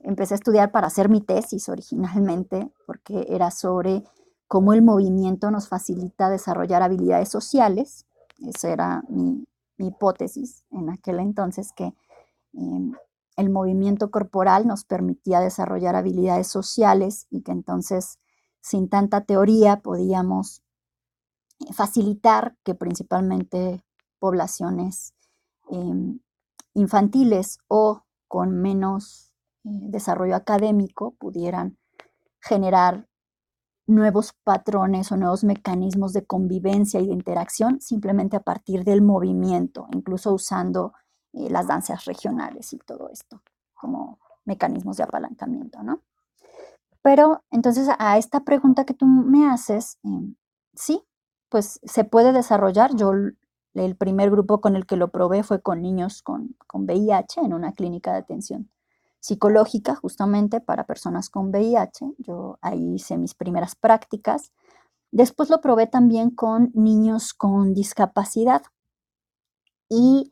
empecé 0.05 0.35
a 0.35 0.37
estudiar 0.37 0.71
para 0.71 0.87
hacer 0.87 1.09
mi 1.09 1.21
tesis 1.21 1.69
originalmente, 1.69 2.71
porque 2.87 3.27
era 3.29 3.51
sobre 3.51 4.05
cómo 4.47 4.73
el 4.73 4.83
movimiento 4.83 5.51
nos 5.51 5.69
facilita 5.69 6.31
desarrollar 6.31 6.83
habilidades 6.83 7.29
sociales 7.29 8.07
esa 8.39 8.71
era 8.71 9.03
mi, 9.09 9.45
hipótesis 9.79 10.65
en 10.71 10.89
aquel 10.89 11.21
entonces, 11.21 11.73
que 11.75 11.93
em, 12.55 12.93
el 13.37 13.51
movimiento 13.51 14.11
corporal 14.11 14.67
nos 14.67 14.85
permitía 14.85 15.41
desarrollar 15.41 15.97
habilidades 15.97 16.47
sociales 16.47 17.27
y 17.31 17.43
que 17.43 17.53
entonces 17.53 18.19
sin 18.63 18.89
tanta 18.89 19.21
teoría 19.25 19.81
podíamos 19.81 20.63
facilitar 21.73 22.57
que 22.65 22.75
principalmente 22.75 23.85
poblaciones 24.19 25.15
em, 25.71 26.21
infantiles 26.75 27.59
o 27.69 28.05
con 28.29 28.61
menos 28.61 29.33
eh, 29.65 29.69
desarrollo 29.89 30.37
académico 30.37 31.15
pudieran 31.19 31.79
generar 32.41 33.06
nuevos 33.87 34.33
patrones 34.45 35.13
o 35.13 35.17
nuevos 35.17 35.45
mecanismos 35.45 36.13
de 36.13 36.27
convivencia 36.27 37.01
y 37.01 37.07
de 37.07 37.13
interacción 37.13 37.81
simplemente 37.81 38.37
a 38.37 38.41
partir 38.41 38.85
del 38.85 39.03
movimiento, 39.03 39.87
incluso 39.93 40.33
usando 40.33 40.93
eh, 41.33 41.49
las 41.51 41.69
danzas 41.69 42.05
regionales 42.05 42.73
y 42.73 42.79
todo 42.79 43.09
esto 43.11 43.43
como 43.75 44.19
mecanismos 44.45 44.97
de 44.97 45.05
apalancamiento, 45.05 45.83
¿no? 45.83 46.03
Pero 47.03 47.45
entonces 47.51 47.89
a 47.99 48.19
esta 48.19 48.41
pregunta 48.41 48.85
que 48.85 48.95
tú 48.95 49.07
me 49.07 49.47
haces, 49.47 49.99
em, 50.03 50.35
sí, 50.75 51.05
pues 51.49 51.79
se 51.85 52.05
puede 52.05 52.33
desarrollar. 52.33 52.97
Yo 52.97 53.13
el 53.75 53.97
primer 53.97 54.31
grupo 54.31 54.61
con 54.61 54.75
el 54.75 54.87
que 54.87 54.97
lo 54.97 55.13
probé 55.13 55.43
fue 55.43 55.63
con 55.63 55.83
niños 55.83 56.23
con, 56.23 56.57
con 56.67 56.85
VIH 56.85 57.43
en 57.43 57.53
una 57.55 57.73
clínica 57.73 58.13
de 58.13 58.19
atención 58.19 58.71
psicológica 59.27 59.97
justamente 59.97 60.61
para 60.61 60.85
personas 60.85 61.31
con 61.31 61.51
VIH. 61.51 62.15
Yo 62.19 62.59
ahí 62.63 62.95
hice 62.95 63.19
mis 63.19 63.35
primeras 63.35 63.75
prácticas. 63.75 64.53
Después 65.11 65.51
lo 65.51 65.61
probé 65.61 65.89
también 65.89 66.31
con 66.31 66.71
niños 66.75 67.35
con 67.35 67.75
discapacidad. 67.75 68.63
y 69.89 70.31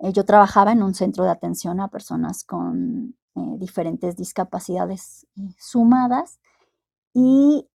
eh, 0.00 0.12
yo 0.12 0.24
trabajaba 0.24 0.72
en 0.72 0.82
un 0.82 0.94
centro 0.94 1.24
de 1.24 1.30
atención 1.30 1.80
a 1.80 1.88
personas 1.88 2.44
con 2.44 3.16
eh, 3.34 3.56
diferentes 3.58 4.16
discapacidades 4.16 5.26
eh, 5.36 5.54
sumadas 5.58 6.40
y 7.14 7.68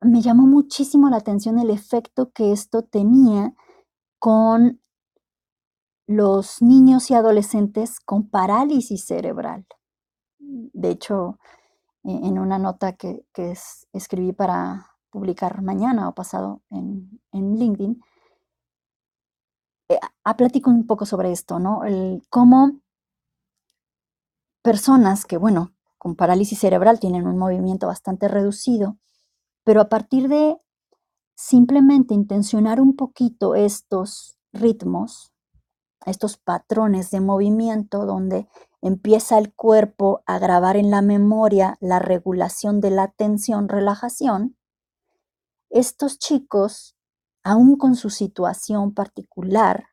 me 0.00 0.20
llamó 0.22 0.46
muchísimo 0.46 1.08
la 1.10 1.16
atención 1.18 1.58
el 1.58 1.70
efecto 1.70 2.30
que 2.32 2.52
esto 2.52 2.82
tenía 2.82 3.54
con 4.18 4.80
los 6.06 6.60
niños 6.62 7.10
y 7.10 7.14
adolescentes 7.14 8.00
con 8.00 8.28
parálisis 8.28 9.04
cerebral. 9.04 9.66
De 10.38 10.90
hecho, 10.90 11.38
e-, 12.04 12.26
en 12.26 12.38
una 12.38 12.58
nota 12.58 12.92
que, 12.92 13.24
escribí 13.92 14.32
para 14.32 14.86
publicar 15.10 15.62
mañana 15.62 16.08
o 16.08 16.14
pasado 16.14 16.62
en, 16.70 17.20
LinkedIn, 17.32 18.02
eh, 19.88 19.98
platico 20.36 20.70
un 20.70 20.86
poco 20.86 21.06
sobre 21.06 21.32
esto, 21.32 21.58
¿no? 21.58 21.84
El, 21.84 22.22
cómo 22.30 22.80
personas 24.62 25.24
que, 25.26 25.36
bueno, 25.36 25.74
con 25.98 26.16
parálisis 26.16 26.58
cerebral 26.58 26.98
tienen 27.00 27.26
un 27.26 27.38
movimiento 27.38 27.86
bastante 27.86 28.28
reducido, 28.28 28.98
pero 29.62 29.80
a 29.80 29.88
partir 29.88 30.28
de 30.28 30.56
simplemente 31.36 32.14
intencionar 32.14 32.80
un 32.80 32.96
poquito 32.96 33.54
estos 33.54 34.38
ritmos, 34.52 35.33
estos 36.10 36.36
patrones 36.36 37.10
de 37.10 37.20
movimiento 37.20 38.06
donde 38.06 38.48
empieza 38.82 39.38
el 39.38 39.52
cuerpo 39.54 40.22
a 40.26 40.38
grabar 40.38 40.76
en 40.76 40.90
la 40.90 41.02
memoria 41.02 41.78
la 41.80 41.98
regulación 41.98 42.80
de 42.80 42.90
la 42.90 43.08
tensión, 43.08 43.68
relajación, 43.68 44.56
estos 45.70 46.18
chicos, 46.18 46.96
aún 47.42 47.76
con 47.76 47.96
su 47.96 48.10
situación 48.10 48.94
particular, 48.94 49.86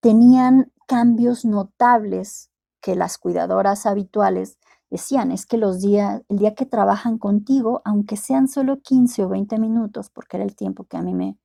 tenían 0.00 0.72
cambios 0.86 1.44
notables 1.44 2.50
que 2.80 2.94
las 2.94 3.18
cuidadoras 3.18 3.86
habituales 3.86 4.58
decían, 4.90 5.30
es 5.30 5.46
que 5.46 5.56
los 5.56 5.80
días, 5.80 6.22
el 6.28 6.38
día 6.38 6.54
que 6.54 6.66
trabajan 6.66 7.18
contigo, 7.18 7.82
aunque 7.84 8.16
sean 8.16 8.48
solo 8.48 8.80
15 8.80 9.24
o 9.24 9.28
20 9.28 9.58
minutos, 9.58 10.10
porque 10.10 10.36
era 10.36 10.44
el 10.44 10.56
tiempo 10.56 10.84
que 10.84 10.96
a 10.96 11.02
mí 11.02 11.14
me, 11.14 11.38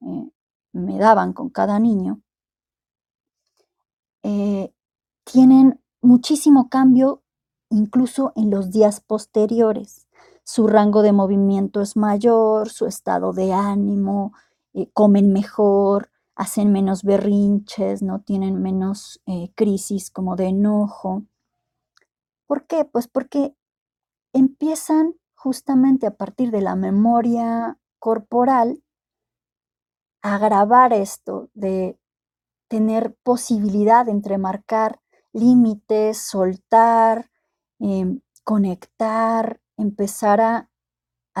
eh, 0.00 0.30
me 0.72 0.98
daban 0.98 1.32
con 1.32 1.50
cada 1.50 1.78
niño, 1.78 2.22
eh, 4.22 4.72
tienen 5.24 5.80
muchísimo 6.00 6.68
cambio 6.68 7.22
incluso 7.70 8.32
en 8.36 8.50
los 8.50 8.70
días 8.70 9.00
posteriores. 9.00 10.06
Su 10.44 10.66
rango 10.66 11.02
de 11.02 11.12
movimiento 11.12 11.80
es 11.80 11.96
mayor, 11.96 12.68
su 12.68 12.86
estado 12.86 13.32
de 13.32 13.52
ánimo, 13.52 14.32
eh, 14.74 14.90
comen 14.92 15.32
mejor, 15.32 16.10
hacen 16.34 16.72
menos 16.72 17.02
berrinches, 17.02 18.02
no 18.02 18.20
tienen 18.20 18.60
menos 18.60 19.20
eh, 19.26 19.52
crisis 19.54 20.10
como 20.10 20.36
de 20.36 20.46
enojo. 20.46 21.24
¿Por 22.46 22.66
qué? 22.66 22.84
Pues 22.84 23.08
porque 23.08 23.54
empiezan 24.32 25.14
justamente 25.34 26.06
a 26.06 26.16
partir 26.16 26.50
de 26.50 26.62
la 26.62 26.76
memoria 26.76 27.78
corporal 27.98 28.82
a 30.22 30.38
grabar 30.38 30.92
esto 30.92 31.50
de 31.54 31.98
tener 32.72 33.14
posibilidad 33.22 34.06
de 34.06 34.12
entremarcar 34.12 34.98
límites, 35.34 36.16
soltar, 36.16 37.30
em, 37.78 38.22
conectar, 38.44 39.60
empezar 39.76 40.40
a, 40.40 40.68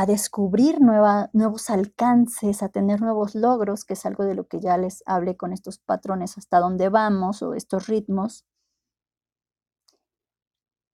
descubrir 0.06 0.80
nuevos 0.80 1.70
alcances, 1.70 2.62
a 2.62 2.68
tener 2.68 3.00
nuevos 3.00 3.34
logros, 3.34 3.84
que 3.86 3.94
es 3.94 4.04
algo 4.04 4.24
de 4.24 4.34
lo 4.34 4.46
que 4.46 4.60
ya 4.60 4.76
les 4.76 5.02
hablé 5.06 5.36
con 5.38 5.54
estos 5.54 5.78
patrones, 5.78 6.36
hasta 6.36 6.60
dónde 6.60 6.90
vamos 6.90 7.42
o 7.42 7.54
estos 7.54 7.88
ritmos. 7.88 8.44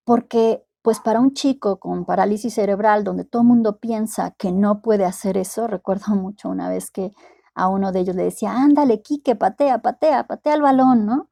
Porque 0.04 0.64
pues 0.82 1.00
para 1.00 1.20
un 1.20 1.32
chico 1.34 1.78
con 1.80 2.04
parálisis 2.04 2.54
cerebral, 2.54 3.02
donde 3.04 3.24
todo 3.24 3.42
el 3.42 3.48
mundo 3.48 3.78
piensa 3.78 4.32
que 4.32 4.52
no 4.52 4.82
puede 4.82 5.04
hacer 5.04 5.36
eso, 5.36 5.66
recuerdo 5.66 6.14
mucho 6.14 6.48
una 6.48 6.68
vez 6.68 6.90
que 6.90 7.10
a 7.58 7.68
uno 7.68 7.92
de 7.92 8.00
ellos 8.00 8.16
le 8.16 8.24
decía, 8.24 8.52
ándale, 8.52 9.02
Quique, 9.02 9.34
patea, 9.36 9.82
patea, 9.82 10.26
patea 10.26 10.54
el 10.54 10.62
balón, 10.62 11.06
¿no? 11.06 11.28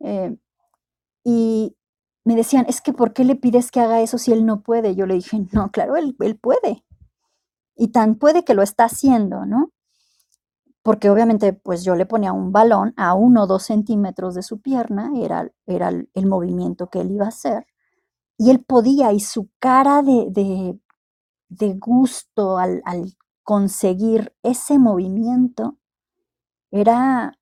Eh, 0.00 0.36
y 1.24 1.76
me 2.24 2.36
decían, 2.36 2.66
es 2.68 2.80
que 2.80 2.92
¿por 2.92 3.12
qué 3.12 3.24
le 3.24 3.36
pides 3.36 3.70
que 3.70 3.80
haga 3.80 4.00
eso 4.00 4.18
si 4.18 4.32
él 4.32 4.46
no 4.46 4.62
puede? 4.62 4.94
Yo 4.94 5.06
le 5.06 5.14
dije, 5.14 5.38
no, 5.52 5.70
claro, 5.70 5.96
él, 5.96 6.16
él 6.20 6.36
puede. 6.38 6.84
Y 7.76 7.88
tan 7.88 8.16
puede 8.16 8.44
que 8.44 8.54
lo 8.54 8.62
está 8.62 8.84
haciendo, 8.84 9.46
¿no? 9.46 9.72
Porque 10.82 11.10
obviamente, 11.10 11.54
pues 11.54 11.82
yo 11.82 11.96
le 11.96 12.06
ponía 12.06 12.32
un 12.32 12.52
balón 12.52 12.92
a 12.96 13.14
uno 13.14 13.44
o 13.44 13.46
dos 13.46 13.64
centímetros 13.64 14.34
de 14.34 14.42
su 14.42 14.60
pierna, 14.60 15.10
era, 15.16 15.50
era 15.66 15.88
el, 15.88 16.26
movimiento 16.26 16.88
que 16.90 17.00
él 17.00 17.10
iba 17.10 17.24
a 17.24 17.28
hacer. 17.28 17.66
Y 18.38 18.50
él 18.50 18.62
podía, 18.62 19.12
y 19.12 19.20
su 19.20 19.48
cara 19.58 20.02
de, 20.02 20.78
de, 21.48 21.74
gusto 21.74 22.58
al, 22.58 22.82
al 22.84 23.14
conseguir 23.44 24.34
ese 24.42 24.78
movimiento 24.78 25.78
era 26.72 27.38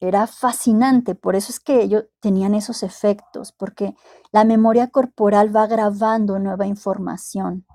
era 0.00 0.26
fascinante, 0.26 1.14
por 1.14 1.34
eso 1.34 1.50
es 1.50 1.60
que 1.60 1.82
ellos 1.82 2.04
tenían 2.20 2.54
esos 2.54 2.82
efectos, 2.82 3.52
porque 3.52 3.96
la 4.32 4.44
memoria 4.44 4.88
corporal 4.88 5.54
va 5.54 5.66
grabando 5.66 6.38
nueva 6.38 6.66
información, 6.66 7.66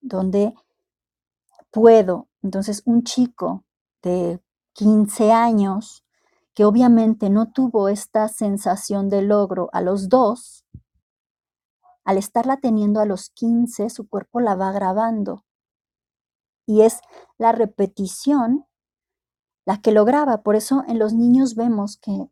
donde 0.00 0.54
puedo, 1.70 2.28
entonces 2.42 2.82
un 2.86 3.02
chico 3.02 3.64
de 4.02 4.40
15 4.72 5.32
años, 5.32 6.04
que 6.54 6.64
obviamente 6.64 7.28
no 7.28 7.52
tuvo 7.52 7.88
esta 7.88 8.28
sensación 8.28 9.10
de 9.10 9.22
logro 9.22 9.68
a 9.72 9.82
los 9.82 10.08
dos, 10.08 10.64
al 12.04 12.18
estarla 12.18 12.58
teniendo 12.58 13.00
a 13.00 13.04
los 13.04 13.30
15, 13.30 13.90
su 13.90 14.08
cuerpo 14.08 14.40
la 14.40 14.54
va 14.54 14.72
grabando. 14.72 15.45
Y 16.66 16.82
es 16.82 17.00
la 17.38 17.52
repetición 17.52 18.66
la 19.64 19.80
que 19.80 19.92
lograba. 19.92 20.42
Por 20.42 20.56
eso 20.56 20.84
en 20.86 20.98
los 20.98 21.12
niños 21.12 21.54
vemos 21.54 21.96
que 21.96 22.28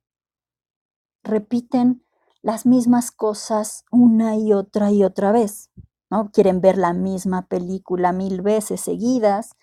repiten 1.23 2.05
las 2.43 2.67
mismas 2.67 3.11
cosas 3.11 3.85
una 3.91 4.37
y 4.37 4.53
otra 4.53 4.91
y 4.91 5.05
otra 5.05 5.33
vez. 5.33 5.71
¿no? 6.11 6.31
Quieren 6.31 6.61
ver 6.61 6.79
la 6.79 6.93
misma 6.93 7.47
película 7.47 8.13
mil 8.13 8.43
veces 8.43 8.81
seguidas. 8.81 9.57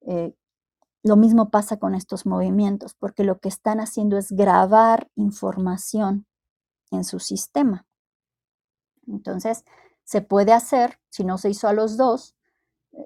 Eh, 0.00 0.34
lo 1.02 1.16
mismo 1.16 1.50
pasa 1.50 1.78
con 1.78 1.94
estos 1.94 2.26
movimientos, 2.26 2.94
porque 2.94 3.24
lo 3.24 3.40
que 3.40 3.48
están 3.48 3.80
haciendo 3.80 4.16
es 4.16 4.32
grabar 4.32 5.10
información 5.16 6.26
en 6.90 7.04
su 7.04 7.18
sistema. 7.18 7.86
Entonces, 9.06 9.64
se 10.04 10.22
puede 10.22 10.52
hacer, 10.52 11.00
si 11.10 11.24
no 11.24 11.38
se 11.38 11.50
hizo 11.50 11.68
a 11.68 11.72
los 11.72 11.96
dos, 11.96 12.36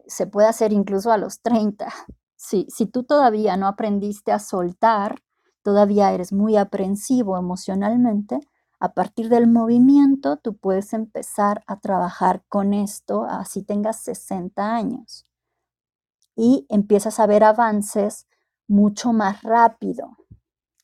se 0.07 0.27
puede 0.27 0.49
hacer 0.49 0.73
incluso 0.73 1.13
a 1.13 1.19
los 1.19 1.41
30, 1.43 1.93
si, 2.37 2.67
si 2.69 2.87
tú 2.87 3.03
todavía 3.03 3.57
no 3.57 3.67
aprendiste 3.67 4.33
a 4.33 4.39
soltar, 4.39 5.23
todavía 5.63 6.13
eres 6.13 6.33
muy 6.33 6.57
aprensivo 6.57 7.37
emocionalmente, 7.37 8.41
a 8.79 8.93
partir 8.93 9.31
del 9.31 9.47
movimiento 9.47 10.37
tú 10.37 10.57
puedes 10.57 10.93
empezar 10.93 11.65
a 11.67 11.81
trabajar 11.81 12.45
con 12.49 12.75
esto 12.75 13.25
así 13.25 13.63
tengas 13.63 14.01
60 14.03 14.75
años. 14.75 15.25
Y 16.35 16.67
empiezas 16.69 17.19
a 17.19 17.27
ver 17.27 17.43
avances 17.43 18.27
mucho 18.69 19.15
más 19.15 19.43
rápido 19.43 20.19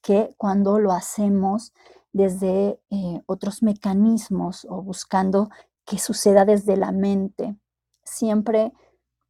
que 0.00 0.34
cuando 0.38 0.78
lo 0.78 0.92
hacemos 0.92 1.74
desde 2.12 2.80
eh, 2.90 3.22
otros 3.26 3.62
mecanismos 3.62 4.66
o 4.68 4.82
buscando 4.82 5.50
que 5.84 5.98
suceda 5.98 6.46
desde 6.46 6.78
la 6.78 6.92
mente. 6.92 7.56
Siempre 8.04 8.72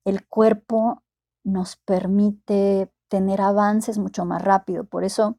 el 0.05 0.27
cuerpo 0.27 1.03
nos 1.45 1.77
permite 1.77 2.93
tener 3.09 3.41
avances 3.41 3.99
mucho 3.99 4.25
más 4.25 4.43
rápido. 4.43 4.85
Por 4.85 5.05
eso 5.05 5.39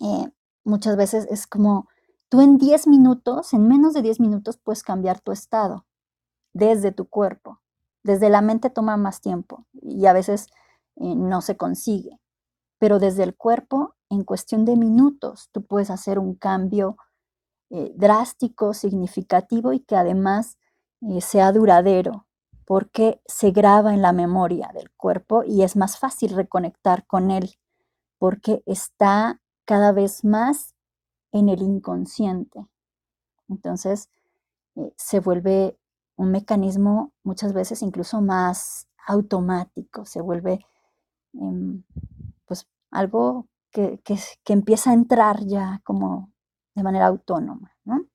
eh, 0.00 0.30
muchas 0.64 0.96
veces 0.96 1.26
es 1.30 1.46
como 1.46 1.88
tú 2.28 2.40
en 2.40 2.58
10 2.58 2.88
minutos, 2.88 3.52
en 3.54 3.68
menos 3.68 3.94
de 3.94 4.02
10 4.02 4.20
minutos 4.20 4.56
puedes 4.56 4.82
cambiar 4.82 5.20
tu 5.20 5.32
estado 5.32 5.86
desde 6.52 6.92
tu 6.92 7.06
cuerpo. 7.08 7.60
Desde 8.02 8.30
la 8.30 8.40
mente 8.40 8.70
toma 8.70 8.96
más 8.96 9.20
tiempo 9.20 9.66
y 9.72 10.06
a 10.06 10.12
veces 10.12 10.48
eh, 10.96 11.14
no 11.14 11.40
se 11.40 11.56
consigue. 11.56 12.20
Pero 12.78 12.98
desde 12.98 13.22
el 13.22 13.36
cuerpo, 13.36 13.94
en 14.10 14.24
cuestión 14.24 14.64
de 14.64 14.76
minutos, 14.76 15.48
tú 15.52 15.64
puedes 15.64 15.90
hacer 15.90 16.18
un 16.18 16.34
cambio 16.34 16.96
eh, 17.70 17.92
drástico, 17.96 18.74
significativo 18.74 19.72
y 19.72 19.80
que 19.80 19.96
además 19.96 20.58
sea 21.20 21.52
duradero 21.52 22.26
porque 22.66 23.22
se 23.26 23.52
graba 23.52 23.94
en 23.94 24.02
la 24.02 24.12
memoria 24.12 24.70
del 24.74 24.90
cuerpo 24.90 25.44
y 25.44 25.62
es 25.62 25.76
más 25.76 25.98
fácil 25.98 26.34
reconectar 26.34 27.06
con 27.06 27.30
él 27.30 27.54
porque 28.18 28.62
está 28.66 29.40
cada 29.64 29.92
vez 29.92 30.24
más 30.24 30.74
en 31.32 31.48
el 31.48 31.62
inconsciente. 31.62 32.66
Entonces 33.48 34.10
eh, 34.74 34.92
se 34.96 35.20
vuelve 35.20 35.78
un 36.16 36.32
mecanismo 36.32 37.12
muchas 37.22 37.52
veces 37.52 37.82
incluso 37.82 38.20
más 38.20 38.88
automático, 39.06 40.04
se 40.04 40.20
vuelve 40.20 40.66
em, 41.34 41.84
pues 42.46 42.66
algo 42.90 43.46
que, 43.70 44.00
que, 44.02 44.52
empieza 44.52 44.90
a 44.90 44.94
entrar 44.94 45.44
ya 45.44 45.80
como 45.84 46.32
de 46.74 46.82
manera 46.82 47.06
autónoma, 47.06 47.76
¿no? 47.84 48.06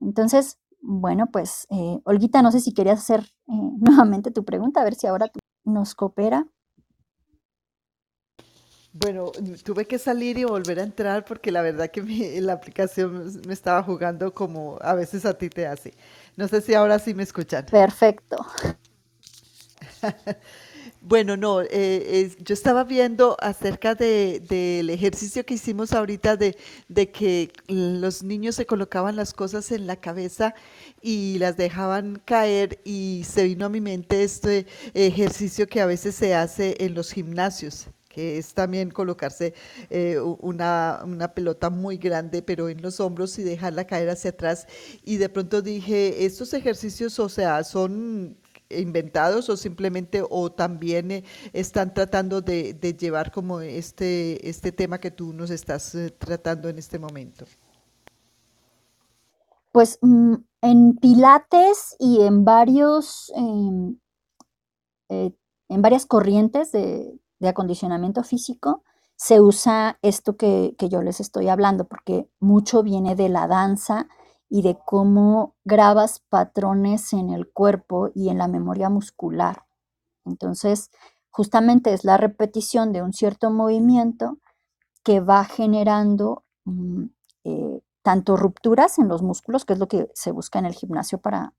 Entonces, 0.00 0.58
bueno, 0.86 1.28
pues, 1.32 1.66
eh, 1.70 1.98
Olguita, 2.04 2.42
no 2.42 2.52
sé 2.52 2.60
si 2.60 2.74
querías 2.74 2.98
hacer 3.00 3.20
eh, 3.20 3.24
nuevamente 3.80 4.30
tu 4.30 4.44
pregunta, 4.44 4.80
a 4.80 4.84
ver 4.84 4.94
si 4.94 5.06
ahora 5.06 5.30
nos 5.64 5.94
coopera. 5.94 6.46
Bueno, 8.92 9.32
tuve 9.64 9.86
que 9.86 9.98
salir 9.98 10.38
y 10.38 10.44
volver 10.44 10.78
a 10.78 10.84
entrar 10.84 11.24
porque 11.24 11.50
la 11.50 11.62
verdad 11.62 11.90
que 11.90 12.40
la 12.40 12.52
aplicación 12.52 13.32
me 13.44 13.52
estaba 13.52 13.82
jugando 13.82 14.32
como 14.32 14.78
a 14.80 14.94
veces 14.94 15.26
a 15.26 15.36
ti 15.36 15.48
te 15.48 15.66
hace. 15.66 15.94
No 16.36 16.46
sé 16.46 16.60
si 16.60 16.74
ahora 16.74 17.00
sí 17.00 17.12
me 17.12 17.24
escuchan. 17.24 17.66
Perfecto. 17.66 18.36
Bueno, 21.06 21.36
no, 21.36 21.60
eh, 21.60 22.34
yo 22.38 22.54
estaba 22.54 22.82
viendo 22.82 23.36
acerca 23.40 23.94
del 23.94 24.88
ejercicio 24.88 25.44
que 25.44 25.52
hicimos 25.52 25.92
ahorita 25.92 26.38
de, 26.38 26.56
de, 26.88 27.10
que 27.10 27.52
los 27.68 28.22
niños 28.22 28.54
se 28.54 28.64
colocaban 28.64 29.14
las 29.14 29.34
cosas 29.34 29.70
en 29.70 29.86
la 29.86 29.96
cabeza 29.96 30.54
y 31.02 31.36
las 31.38 31.58
dejaban 31.58 32.22
caer 32.24 32.80
y 32.84 33.22
se 33.28 33.44
vino 33.44 33.66
a 33.66 33.68
mi 33.68 33.82
mente 33.82 34.24
este 34.24 34.66
ejercicio 34.94 35.66
que 35.66 35.82
a 35.82 35.86
veces 35.86 36.14
se 36.14 36.34
hace 36.34 36.74
en 36.80 36.94
los 36.94 37.12
gimnasios 37.12 37.88
que 38.08 38.38
es 38.38 38.54
también 38.54 38.90
colocarse 38.90 39.54
eh, 39.90 40.18
una, 40.20 41.00
una, 41.04 41.34
pelota 41.34 41.68
muy 41.68 41.98
grande, 41.98 42.42
pero 42.42 42.68
en 42.68 42.80
los 42.80 43.00
hombros 43.00 43.36
y 43.40 43.42
dejarla 43.42 43.88
caer 43.88 44.08
hacia 44.08 44.30
atrás. 44.30 44.68
Y 45.04 45.16
de 45.16 45.28
pronto 45.28 45.62
dije, 45.62 46.24
estos 46.24 46.54
ejercicios, 46.54 47.18
o 47.18 47.28
sea, 47.28 47.64
son 47.64 48.36
inventados 48.80 49.48
o 49.48 49.56
simplemente 49.56 50.22
o 50.28 50.52
también 50.52 51.10
eh, 51.10 51.24
están 51.52 51.94
tratando 51.94 52.40
de, 52.40 52.74
llevar 52.98 53.30
como 53.32 53.60
este, 53.60 54.48
este 54.48 54.72
tema 54.72 54.98
que 54.98 55.10
tú 55.10 55.32
nos 55.32 55.50
estás 55.50 55.94
eh, 55.94 56.10
tratando 56.10 56.68
en 56.68 56.78
este 56.78 56.98
momento? 56.98 57.44
Pues 59.72 59.98
mm, 60.02 60.34
en 60.62 60.96
Pilates 60.96 61.96
y 61.98 62.22
en 62.22 62.44
varios, 62.44 63.32
em, 63.34 63.98
eh, 65.08 65.32
en 65.68 65.82
varias 65.82 66.06
corrientes 66.06 66.72
de, 66.72 67.20
acondicionamiento 67.44 68.22
físico, 68.22 68.82
se 69.16 69.42
usa 69.42 69.98
esto 70.00 70.38
que, 70.38 70.74
que, 70.78 70.88
yo 70.88 71.02
les 71.02 71.20
estoy 71.20 71.48
hablando, 71.48 71.84
porque 71.84 72.26
mucho 72.40 72.82
viene 72.82 73.14
de 73.14 73.28
la 73.28 73.46
danza 73.46 74.08
y 74.48 74.62
de 74.62 74.78
cómo 74.84 75.54
grabas 75.64 76.20
patrones 76.28 77.12
en 77.12 77.30
el 77.30 77.50
cuerpo 77.50 78.10
y 78.14 78.28
en 78.28 78.38
la 78.38 78.48
memoria 78.48 78.88
muscular. 78.88 79.64
Entonces, 80.24 80.90
justamente 81.30 81.92
es 81.92 82.04
la 82.04 82.16
repetición 82.16 82.92
de 82.92 83.02
un 83.02 83.12
cierto 83.12 83.50
movimiento 83.50 84.38
que 85.02 85.20
va 85.20 85.44
generando 85.44 86.44
mm, 86.64 87.04
eh, 87.44 87.80
tanto 88.02 88.36
rupturas 88.36 88.98
en 88.98 89.08
los 89.08 89.22
músculos, 89.22 89.64
que 89.64 89.72
es 89.72 89.78
lo 89.78 89.88
que 89.88 90.10
se 90.14 90.30
busca 90.30 90.58
en 90.58 90.66
el 90.66 90.74
gimnasio 90.74 91.18
para, 91.18 91.54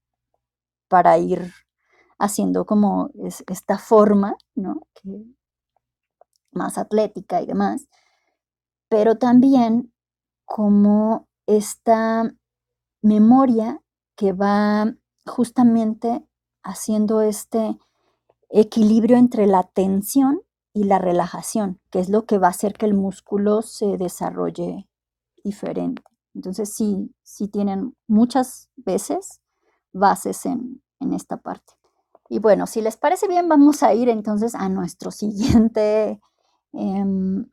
para 0.87 1.17
ir 1.17 1.51
haciendo 2.17 2.65
como 2.65 3.09
esta 3.47 3.77
forma, 3.77 4.35
¿no? 4.55 4.81
más 6.51 6.77
atlética 6.77 7.41
y 7.41 7.45
demás, 7.45 7.87
pero 8.89 9.17
también 9.17 9.93
como 10.45 11.27
esta 11.47 12.33
memoria 13.05 13.81
que 14.15 14.33
va 14.33 14.95
justamente 15.27 16.25
haciendo 16.63 17.21
este 17.21 17.77
equilibrio 18.49 19.17
entre 19.17 19.45
la 19.45 19.63
tensión 19.63 20.41
y 20.73 20.85
la 20.85 20.97
relajación, 20.97 21.79
que 21.91 21.99
es 21.99 22.09
lo 22.09 22.25
que 22.25 22.39
va 22.39 22.47
a 22.47 22.49
hacer 22.49 22.73
que 22.73 22.87
el 22.87 22.95
músculo 22.95 23.61
se 23.61 23.97
desarrolle 23.97 24.89
diferente. 25.43 26.03
Entonces 26.33 26.73
sí, 26.73 27.13
sí 27.21 27.47
tienen 27.47 27.95
muchas 28.07 28.69
veces 28.75 29.39
bases 29.93 30.45
en, 30.45 30.81
esta 31.13 31.37
parte. 31.37 31.73
Y 32.29 32.39
bueno, 32.39 32.65
si 32.65 32.81
les 32.81 32.97
parece 32.97 33.27
bien, 33.27 33.47
vamos 33.47 33.83
a 33.83 33.93
ir 33.93 34.09
entonces 34.09 34.55
a 34.55 34.67
nuestro 34.69 35.11
siguiente 35.11 36.19
em, 36.73 37.45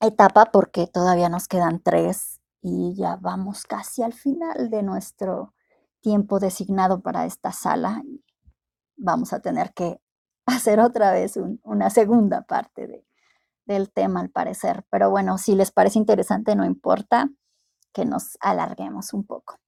etapa 0.00 0.46
porque 0.46 0.86
todavía 0.86 1.28
nos 1.28 1.46
quedan 1.46 1.80
tres 1.80 2.40
y 2.66 2.94
ya 2.94 3.16
vamos 3.16 3.64
casi 3.64 4.02
al 4.02 4.14
final 4.14 4.70
de 4.70 4.82
nuestro 4.82 5.52
tiempo 6.00 6.40
designado 6.40 7.02
para 7.02 7.26
esta 7.26 7.52
sala. 7.52 8.02
Vamos 8.96 9.34
a 9.34 9.40
tener 9.40 9.74
que 9.74 10.00
hacer 10.46 10.80
otra 10.80 11.12
vez 11.12 11.38
una 11.62 11.90
segunda 11.90 12.40
parte 12.40 13.04
del 13.66 13.92
tema 13.92 14.20
al 14.20 14.30
parecer. 14.30 14.86
Pero 14.88 15.10
bueno, 15.10 15.36
si 15.36 15.54
les 15.54 15.72
parece 15.72 15.98
interesante, 15.98 16.56
no 16.56 16.64
importa 16.64 17.28
que 17.92 18.06
nos 18.06 18.38
alarguemos 18.40 19.12
un 19.12 19.26
poco. 19.26 19.58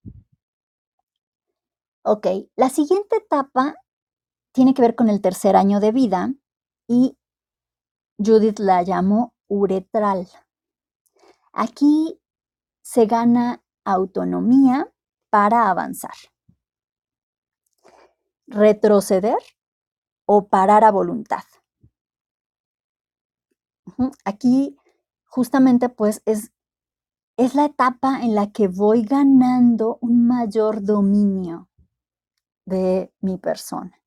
Ok, 2.02 2.26
la 2.56 2.70
siguiente 2.70 3.16
etapa 3.16 3.74
tiene 4.52 4.72
que 4.72 4.80
ver 4.80 4.94
con 4.94 5.10
el 5.10 5.20
tercer 5.20 5.54
año 5.54 5.80
de 5.80 5.92
vida 5.92 6.32
y 6.88 7.18
Judith 8.16 8.58
la 8.58 8.82
llamó 8.82 9.34
uretral. 9.48 10.28
Aquí 11.52 12.18
se 12.96 13.04
gana 13.04 13.62
autonomía 13.84 14.90
para 15.28 15.68
avanzar. 15.68 16.14
Retroceder 18.46 19.36
o 20.24 20.48
parar 20.48 20.82
a 20.82 20.90
voluntad. 20.90 21.44
Aquí 24.24 24.78
justamente 25.26 25.90
pues 25.90 26.22
es, 26.24 26.54
es 27.36 27.54
la 27.54 27.66
etapa 27.66 28.22
en 28.22 28.34
la 28.34 28.50
que 28.50 28.66
voy 28.66 29.02
ganando 29.02 29.98
un 30.00 30.26
mayor 30.26 30.82
dominio 30.82 31.68
de 32.64 33.12
mi 33.20 33.36
persona. 33.36 34.00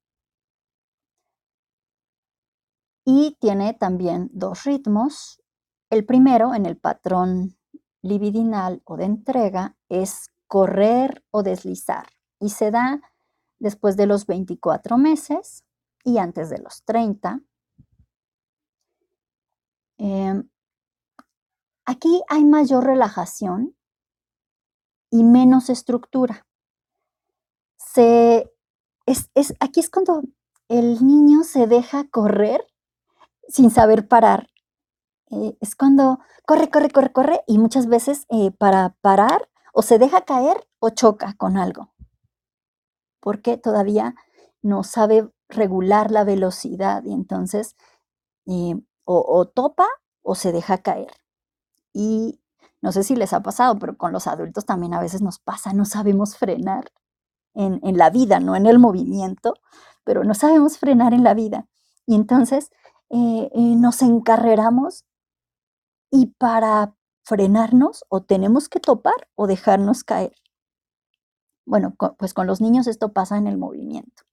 Y 3.05 3.37
tiene 3.39 3.75
también 3.75 4.31
dos 4.33 4.63
ritmos. 4.63 5.43
El 5.91 6.07
primero 6.07 6.55
en 6.55 6.65
el 6.65 6.75
patrón 6.75 7.58
libidinal 8.01 8.81
o 8.85 8.97
de 8.97 9.05
entrega 9.05 9.75
es 9.89 10.31
correr 10.47 11.23
o 11.31 11.43
deslizar 11.43 12.07
y 12.39 12.49
se 12.49 12.71
da 12.71 13.01
después 13.59 13.97
de 13.97 14.07
los 14.07 14.25
24 14.25 14.97
meses 14.97 15.63
y 16.03 16.17
antes 16.17 16.49
de 16.49 16.59
los 16.59 16.83
30. 16.83 17.41
Em, 19.97 20.49
aquí 21.85 22.21
hay 22.29 22.45
mayor 22.45 22.85
relajación 22.85 23.75
y 25.11 25.23
menos 25.23 25.69
estructura. 25.69 26.45
Se, 27.77 28.49
es, 29.05 29.29
aquí 29.59 29.81
es 29.81 29.89
cuando 29.89 30.21
el 30.69 31.05
niño 31.05 31.43
se 31.43 31.67
deja 31.67 32.07
correr 32.09 32.65
sin 33.47 33.71
saber 33.71 34.07
parar 34.07 34.48
eh, 35.31 35.55
es 35.61 35.75
cuando 35.75 36.19
corre, 36.45 36.69
corre, 36.69 36.89
corre, 36.89 37.11
corre 37.11 37.41
y 37.45 37.59
muchas 37.59 37.87
veces 37.87 38.25
eh, 38.29 38.51
para 38.51 38.95
parar 39.01 39.49
o 39.73 39.83
se 39.83 39.99
deja 39.99 40.21
caer 40.21 40.67
o 40.79 40.89
choca 40.89 41.35
con 41.37 41.57
algo, 41.57 41.93
porque 43.19 43.57
todavía 43.57 44.15
no 44.61 44.83
sabe 44.83 45.29
regular 45.47 46.09
la 46.11 46.23
velocidad 46.23 47.03
y 47.05 47.13
entonces 47.13 47.75
eh, 48.47 48.75
o, 49.05 49.45
topa 49.47 49.87
o 50.21 50.35
se 50.35 50.51
deja 50.51 50.79
caer. 50.79 51.11
Y 51.93 52.39
no 52.81 52.91
sé 52.91 53.03
si 53.03 53.15
les 53.15 53.33
ha 53.33 53.41
pasado, 53.41 53.77
pero 53.79 53.97
con 53.97 54.11
los 54.11 54.27
adultos 54.27 54.65
también 54.65 54.93
a 54.93 55.01
veces 55.01 55.21
nos 55.21 55.39
pasa, 55.39 55.73
no 55.73 55.85
sabemos 55.85 56.37
frenar 56.37 56.91
en, 57.53 57.79
en 57.83 57.97
la 57.97 58.09
vida, 58.09 58.39
no 58.39 58.55
en 58.55 58.65
el 58.67 58.79
movimiento, 58.79 59.55
pero 60.03 60.23
no 60.23 60.33
sabemos 60.33 60.77
frenar 60.77 61.13
en 61.13 61.23
la 61.23 61.33
vida. 61.33 61.67
Y 62.05 62.15
entonces 62.15 62.71
nos 63.11 64.03
encarreramos 64.03 65.03
y 66.11 66.27
para 66.37 66.95
frenarnos 67.23 68.03
o 68.09 68.21
tenemos 68.23 68.69
que 68.69 68.79
topar 68.79 69.29
o 69.35 69.47
dejarnos 69.47 70.03
caer. 70.03 70.35
Bueno, 71.65 71.95
pues 72.17 72.33
con 72.33 72.47
los 72.47 72.61
niños 72.61 72.87
esto 72.87 73.13
pasa 73.13 73.37
en 73.37 73.47
el 73.47 73.57
movimiento, 73.57 74.23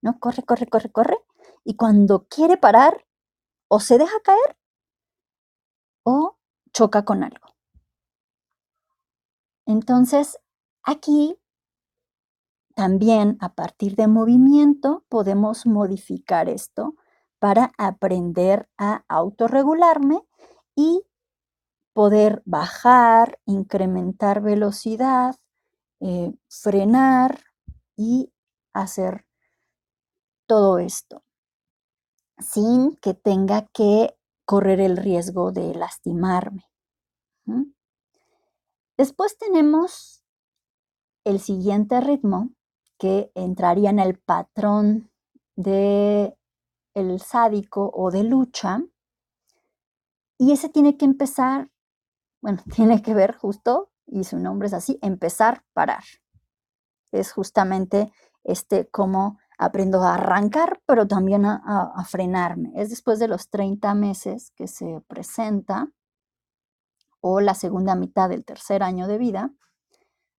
¿no? 0.00 0.18
Corre, 0.18 0.42
corre, 0.42 0.66
corre, 0.66 0.90
corre. 0.90 1.18
Y 1.64 1.76
cuando 1.76 2.26
quiere 2.28 2.56
parar, 2.56 3.04
o 3.68 3.80
se 3.80 3.98
deja 3.98 4.18
caer 4.24 4.56
o 6.02 6.38
choca 6.72 7.04
con 7.04 7.22
algo. 7.22 7.54
Entonces, 9.66 10.38
aquí 10.82 11.38
también 12.74 13.36
a 13.40 13.54
partir 13.54 13.96
de 13.96 14.06
movimiento 14.06 15.04
podemos 15.08 15.66
modificar 15.66 16.48
esto 16.48 16.94
para 17.38 17.72
aprender 17.76 18.68
a 18.78 19.04
autorregularme 19.08 20.22
y 20.74 21.04
poder 21.98 22.42
bajar, 22.44 23.40
incrementar 23.44 24.40
velocidad, 24.40 25.34
eh, 25.98 26.32
frenar 26.48 27.40
y 27.96 28.32
hacer 28.72 29.26
todo 30.46 30.78
esto 30.78 31.24
sin 32.38 32.94
que 32.98 33.14
tenga 33.14 33.66
que 33.72 34.16
correr 34.44 34.80
el 34.80 34.96
riesgo 34.96 35.50
de 35.50 35.74
lastimarme. 35.74 36.66
Después 38.96 39.36
tenemos 39.36 40.22
el 41.24 41.40
siguiente 41.40 42.00
ritmo 42.00 42.50
que 42.96 43.32
entraría 43.34 43.90
en 43.90 43.98
el 43.98 44.20
patrón 44.20 45.10
de 45.56 46.38
el 46.94 47.20
sádico 47.20 47.90
o 47.92 48.12
de 48.12 48.22
lucha. 48.22 48.84
Y 50.38 50.52
ese 50.52 50.68
tiene 50.68 50.96
que 50.96 51.04
empezar, 51.04 51.72
bueno, 52.40 52.62
tiene 52.74 53.02
que 53.02 53.14
ver 53.14 53.36
justo, 53.36 53.90
y 54.06 54.24
su 54.24 54.38
nombre 54.38 54.68
es 54.68 54.74
así, 54.74 54.98
empezar, 55.02 55.64
parar. 55.72 56.04
Es 57.12 57.32
justamente 57.32 58.12
este 58.44 58.88
cómo 58.88 59.38
aprendo 59.58 60.02
a 60.02 60.14
arrancar, 60.14 60.80
pero 60.86 61.06
también 61.06 61.44
a, 61.44 61.60
a, 61.94 62.04
frenarme. 62.04 62.72
Es 62.76 62.90
después 62.90 63.18
de 63.18 63.28
los 63.28 63.50
30 63.50 63.92
meses 63.94 64.52
que 64.56 64.68
se 64.68 65.02
presenta, 65.08 65.88
o 67.20 67.40
la 67.40 67.54
segunda 67.54 67.94
mitad 67.96 68.28
del 68.28 68.44
tercer 68.44 68.82
año 68.82 69.08
de 69.08 69.18
vida, 69.18 69.52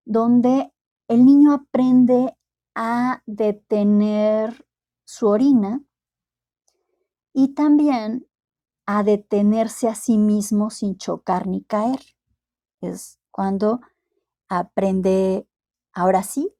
donde 0.06 0.72
el 1.08 1.26
niño 1.26 1.54
aprende 1.54 2.38
a 2.76 3.22
detener 3.26 4.66
su 5.04 5.28
orina 5.28 5.82
y 7.34 7.54
también 7.56 8.28
a 8.91 9.03
detenerse 9.03 9.87
a 9.87 9.93
sí 9.93 10.17
mismo 10.17 10.71
sin 10.71 10.97
chocar 10.97 11.45
ni 11.45 11.61
caer. 11.61 11.99
Es 12.81 13.19
cuando 13.29 13.81
aprende, 14.47 15.47
ahora 15.93 16.23
sí, 16.23 16.55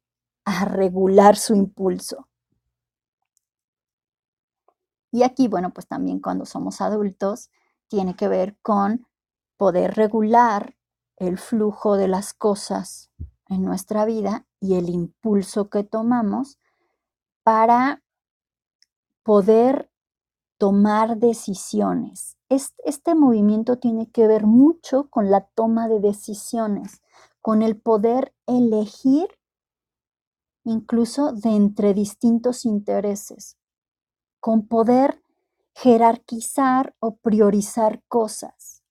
a 0.46 0.66
regular 0.66 1.38
su 1.38 1.56
impulso. 1.56 2.28
Y 5.12 5.24
aquí, 5.24 5.48
bueno, 5.48 5.72
pues 5.72 5.88
también 5.88 6.20
cuando 6.20 6.46
somos 6.46 6.82
adultos, 6.82 7.50
tiene 7.88 8.16
que 8.16 8.28
ver 8.28 8.56
con 8.62 9.08
poder 9.58 9.96
regular 9.96 10.76
el 11.18 11.40
flujo 11.40 11.98
de 11.98 12.10
las 12.10 12.36
cosas 12.36 13.10
en 13.48 13.64
nuestra 13.64 14.06
vida 14.06 14.46
y 14.60 14.76
el 14.76 14.90
impulso 14.90 15.72
que 15.72 15.84
tomamos 15.84 16.60
para 17.42 18.04
poder 19.24 19.89
tomar 20.60 21.18
decisiones. 21.18 22.38
Este, 22.50 23.16
movimiento 23.16 23.80
tiene 23.80 24.12
que 24.12 24.28
ver 24.28 24.46
mucho 24.46 25.10
con 25.10 25.32
la 25.32 25.46
toma 25.56 25.88
de 25.88 26.00
decisiones, 26.00 27.02
con 27.42 27.62
el 27.62 27.80
poder 27.80 28.36
elegir 28.46 29.28
incluso 30.66 31.32
de 31.32 31.52
entre 31.52 31.94
distintos 31.94 32.66
intereses, 32.66 33.58
con 34.40 34.68
poder 34.68 35.24
jerarquizar 35.76 36.94
o 37.00 37.16
priorizar 37.16 38.04
cosas. 38.08 38.84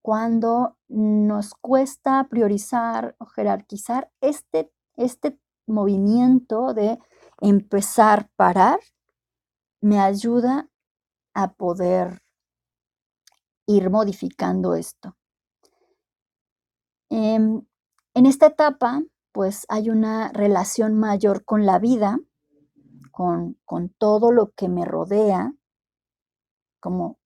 Cuando 0.00 0.78
nos 0.88 1.54
cuesta 1.54 2.26
priorizar 2.30 3.14
o 3.18 3.26
jerarquizar 3.26 4.10
este, 4.22 4.72
este 4.96 5.38
movimiento 5.66 6.72
de 6.72 6.98
empezar, 7.40 8.30
parar, 8.36 8.80
me 9.82 9.98
ayuda 9.98 10.68
a 11.34 11.52
poder 11.52 12.22
ir 13.66 13.90
modificando 13.90 14.74
esto. 14.74 15.16
Em, 17.10 17.66
en 18.14 18.26
esta 18.26 18.46
etapa, 18.46 19.02
pues 19.32 19.66
hay 19.68 19.90
una 19.90 20.30
relación 20.32 20.98
mayor 20.98 21.44
con 21.44 21.66
la 21.66 21.78
vida, 21.78 22.18
con, 23.10 23.58
con 23.64 23.88
todo 23.90 24.30
lo 24.30 24.52
que 24.52 24.68
me 24.68 24.84
rodea, 24.84 25.52
como 26.80 27.18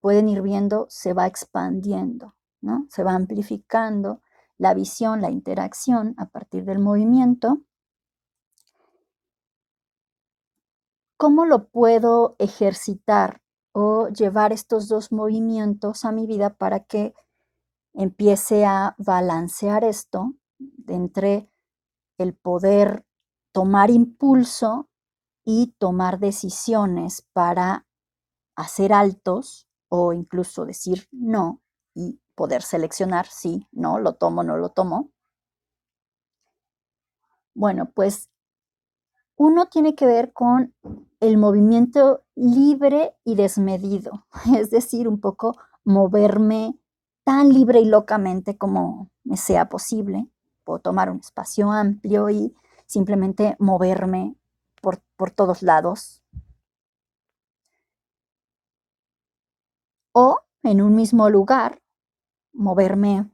pueden 0.00 0.28
ir 0.28 0.42
viendo, 0.42 0.86
se 0.90 1.12
va 1.12 1.26
expandiendo, 1.26 2.34
¿no? 2.60 2.86
Se 2.90 3.04
va 3.04 3.14
amplificando 3.14 4.22
la 4.58 4.74
visión, 4.74 5.20
la 5.20 5.30
interacción 5.30 6.14
a 6.18 6.26
partir 6.26 6.64
del 6.64 6.80
movimiento 6.80 7.60
¿Cómo 11.20 11.44
lo 11.44 11.68
puedo 11.68 12.34
ejercitar 12.38 13.42
o 13.72 14.08
llevar 14.08 14.54
estos 14.54 14.88
dos 14.88 15.12
movimientos 15.12 16.06
a 16.06 16.12
mi 16.12 16.26
vida 16.26 16.54
para 16.54 16.80
que 16.80 17.12
empiece 17.92 18.64
a 18.64 18.94
balancear 18.96 19.84
esto 19.84 20.32
entre 20.86 21.50
el 22.16 22.34
poder 22.34 23.04
tomar 23.52 23.90
impulso 23.90 24.88
y 25.44 25.74
tomar 25.76 26.20
decisiones 26.20 27.20
para 27.34 27.86
hacer 28.56 28.94
altos 28.94 29.68
o 29.90 30.14
incluso 30.14 30.64
decir 30.64 31.06
no 31.12 31.60
y 31.94 32.18
poder 32.34 32.62
seleccionar 32.62 33.26
sí, 33.26 33.68
no, 33.72 33.98
lo 33.98 34.14
tomo, 34.14 34.42
no 34.42 34.56
lo 34.56 34.70
tomo. 34.70 35.10
Bueno, 37.52 37.90
pues 37.92 38.30
uno 39.40 39.68
tiene 39.68 39.94
que 39.94 40.04
ver 40.04 40.34
con 40.34 40.74
el 41.18 41.38
movimiento 41.38 42.24
libre 42.34 43.14
y 43.24 43.36
desmedido, 43.36 44.26
es 44.54 44.70
decir, 44.70 45.08
un 45.08 45.18
poco 45.18 45.56
moverme 45.82 46.78
tan 47.24 47.48
libre 47.48 47.80
y 47.80 47.86
locamente 47.86 48.58
como 48.58 49.10
me 49.24 49.38
sea 49.38 49.70
posible. 49.70 50.28
Puedo 50.62 50.80
tomar 50.80 51.08
un 51.08 51.20
espacio 51.20 51.72
amplio 51.72 52.28
y 52.28 52.54
simplemente 52.84 53.56
moverme 53.58 54.36
por, 54.82 55.00
por 55.16 55.30
todos 55.30 55.62
lados. 55.62 56.22
O 60.12 60.36
en 60.62 60.82
un 60.82 60.94
mismo 60.94 61.30
lugar, 61.30 61.80
moverme 62.52 63.30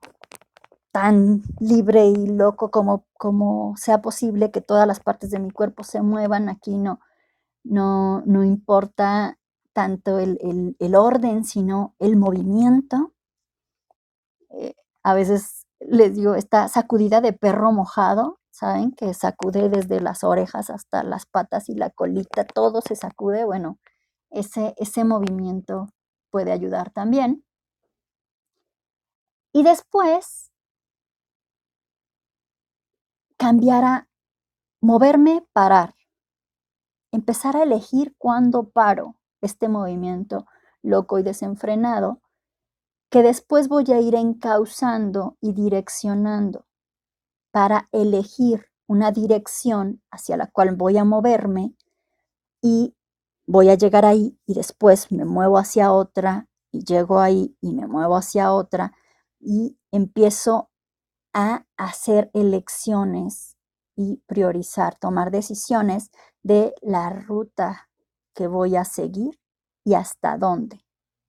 tan 0.96 1.42
libre 1.60 2.06
y 2.06 2.26
loco 2.26 2.70
como, 2.70 3.04
como 3.18 3.76
sea 3.76 4.00
posible, 4.00 4.50
que 4.50 4.62
todas 4.62 4.88
las 4.88 4.98
partes 4.98 5.30
de 5.30 5.38
mi 5.38 5.50
cuerpo 5.50 5.84
se 5.84 6.00
muevan. 6.00 6.48
Aquí 6.48 6.78
no, 6.78 7.00
no, 7.64 8.22
no 8.24 8.44
importa 8.44 9.38
tanto 9.74 10.18
el, 10.18 10.74
orden, 10.96 11.44
sino 11.44 11.94
el 11.98 12.16
movimiento. 12.16 13.12
Eh, 14.48 14.74
a 15.02 15.12
veces 15.12 15.66
les 15.80 16.14
digo, 16.14 16.34
esta 16.34 16.66
sacudida 16.68 17.20
de 17.20 17.34
perro 17.34 17.72
mojado, 17.72 18.38
¿saben? 18.50 18.90
Que 18.92 19.12
sacude 19.12 19.68
desde 19.68 20.00
las 20.00 20.24
orejas 20.24 20.70
hasta 20.70 21.02
las 21.02 21.26
patas 21.26 21.68
y 21.68 21.74
la 21.74 21.90
colita, 21.90 22.46
todo 22.46 22.80
se 22.80 22.96
sacude. 22.96 23.44
Bueno, 23.44 23.78
ese, 24.30 24.72
ese 24.78 25.04
movimiento 25.04 25.90
puede 26.30 26.52
ayudar 26.52 26.88
también. 26.88 27.44
Y 29.52 29.62
después 29.62 30.52
cambiar 33.36 33.84
a 33.84 34.08
moverme, 34.80 35.46
parar. 35.52 35.94
Empezar 37.12 37.56
a 37.56 37.62
elegir 37.62 38.14
cuándo 38.18 38.70
paro 38.70 39.16
este 39.40 39.68
movimiento 39.68 40.46
loco 40.82 41.18
y 41.18 41.22
desenfrenado, 41.22 42.20
que 43.10 43.22
después 43.22 43.68
voy 43.68 43.84
a 43.92 44.00
ir 44.00 44.14
encauzando 44.14 45.36
y 45.40 45.52
direccionando 45.52 46.66
para 47.50 47.88
elegir 47.92 48.66
una 48.86 49.12
dirección 49.12 50.02
hacia 50.10 50.36
la 50.36 50.46
cual 50.48 50.76
voy 50.76 50.96
a 50.98 51.04
moverme 51.04 51.74
y 52.60 52.94
voy 53.46 53.68
a 53.70 53.74
llegar 53.74 54.04
ahí 54.04 54.38
y 54.46 54.54
después 54.54 55.10
me 55.12 55.24
muevo 55.24 55.58
hacia 55.58 55.92
otra 55.92 56.48
y 56.70 56.84
llego 56.84 57.20
ahí 57.20 57.56
y 57.60 57.72
me 57.72 57.86
muevo 57.86 58.16
hacia 58.16 58.52
otra 58.52 58.92
y 59.40 59.78
empiezo 59.90 60.70
a 61.38 61.66
hacer 61.76 62.30
elecciones 62.32 63.58
y 63.94 64.22
priorizar, 64.26 64.98
tomar 64.98 65.30
decisiones 65.30 66.10
de 66.42 66.74
la 66.80 67.10
ruta 67.10 67.90
que 68.32 68.46
voy 68.46 68.74
a 68.76 68.86
seguir 68.86 69.38
y 69.84 69.92
hasta 69.92 70.38
dónde 70.38 70.82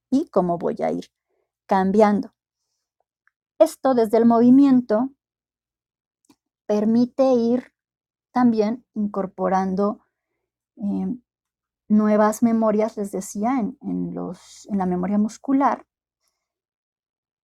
y 0.09 0.29
cómo 0.29 0.57
voy 0.57 0.77
a 0.79 0.93
ir 0.93 1.11
cambiando. 1.65 2.33
Esto 3.59 3.95
desde 3.95 4.15
el 4.15 4.25
movimiento 4.25 5.09
permite 6.65 7.33
ir 7.33 7.73
también 8.31 8.85
incorporando 8.93 10.05
em, 10.77 11.21
nuevas 11.89 12.43
memorias, 12.43 12.95
les 12.95 13.11
decía, 13.11 13.59
en, 13.59 14.13
los, 14.13 14.69
en 14.69 14.77
la 14.77 14.85
memoria 14.85 15.17
muscular, 15.17 15.85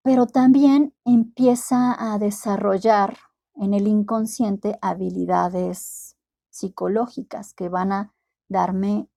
pero 0.03 0.27
también 0.27 0.93
empieza 1.05 1.95
a 1.97 2.19
desarrollar 2.19 3.17
en 3.55 3.73
el 3.73 3.87
inconsciente 3.87 4.77
habilidades 4.81 6.17
psicológicas 6.49 7.53
que 7.53 7.69
van 7.69 7.91
a 7.93 8.13
darme 8.49 9.09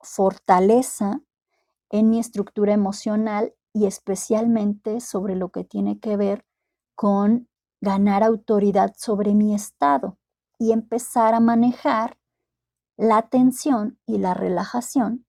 fortaleza 0.00 1.22
en 1.90 2.10
mi 2.10 2.18
estructura 2.18 2.72
emocional 2.72 3.54
y 3.72 3.86
especialmente 3.86 5.00
sobre 5.00 5.36
lo 5.36 5.50
que 5.50 5.64
tiene 5.64 6.00
que 6.00 6.16
ver 6.16 6.44
con 6.96 7.48
ganar 7.80 8.24
autoridad 8.24 8.92
sobre 8.96 9.34
mi 9.34 9.54
estado 9.54 10.18
y 10.58 10.72
empezar 10.72 11.34
a 11.34 11.40
manejar 11.40 12.18
la 12.96 13.22
tensión 13.22 13.98
y 14.06 14.18
la 14.18 14.34
relajación 14.34 15.24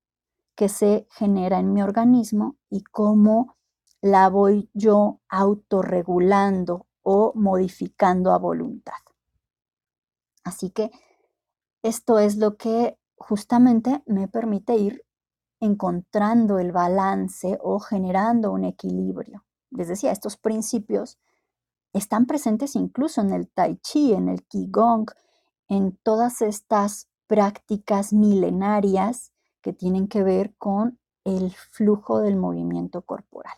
que 0.56 0.68
se 0.68 1.08
genera 1.12 1.60
en 1.60 1.72
mi 1.72 1.82
organismo 1.82 2.58
y 2.70 2.84
cómo 2.84 3.56
la 4.02 4.30
voy 4.30 4.70
yo 4.74 5.22
autorregulando 5.30 6.88
o 7.04 7.34
modificando 7.36 8.32
a 8.32 8.38
voluntad. 8.38 8.94
Así 10.44 10.72
que 10.72 10.92
esto 11.84 12.20
es 12.20 12.38
lo 12.38 12.58
que 12.58 12.98
justamente 13.16 14.04
me 14.06 14.28
permite 14.28 14.76
ir 14.76 15.04
encontrando 15.60 16.58
el 16.58 16.72
balance 16.72 17.60
o 17.62 17.80
generando 17.80 18.52
un 18.52 18.66
equilibrio. 18.66 19.46
Les 19.70 19.88
decía, 19.88 20.12
estos 20.12 20.38
principios 20.38 21.20
están 21.94 22.26
presentes 22.26 22.76
incluso 22.76 23.22
en 23.22 23.32
el 23.32 23.48
tai 23.48 23.78
chi, 23.78 24.14
en 24.14 24.28
el 24.28 24.44
qigong, 24.46 25.06
en 25.68 25.98
todas 26.04 26.42
estas 26.42 27.08
prácticas 27.28 28.12
milenarias 28.12 29.32
que 29.62 29.74
tienen 29.74 30.08
que 30.08 30.24
ver 30.24 30.56
con 30.58 31.00
el 31.24 31.52
flujo 31.52 32.20
del 32.20 32.36
movimiento 32.36 33.04
corporal. 33.04 33.58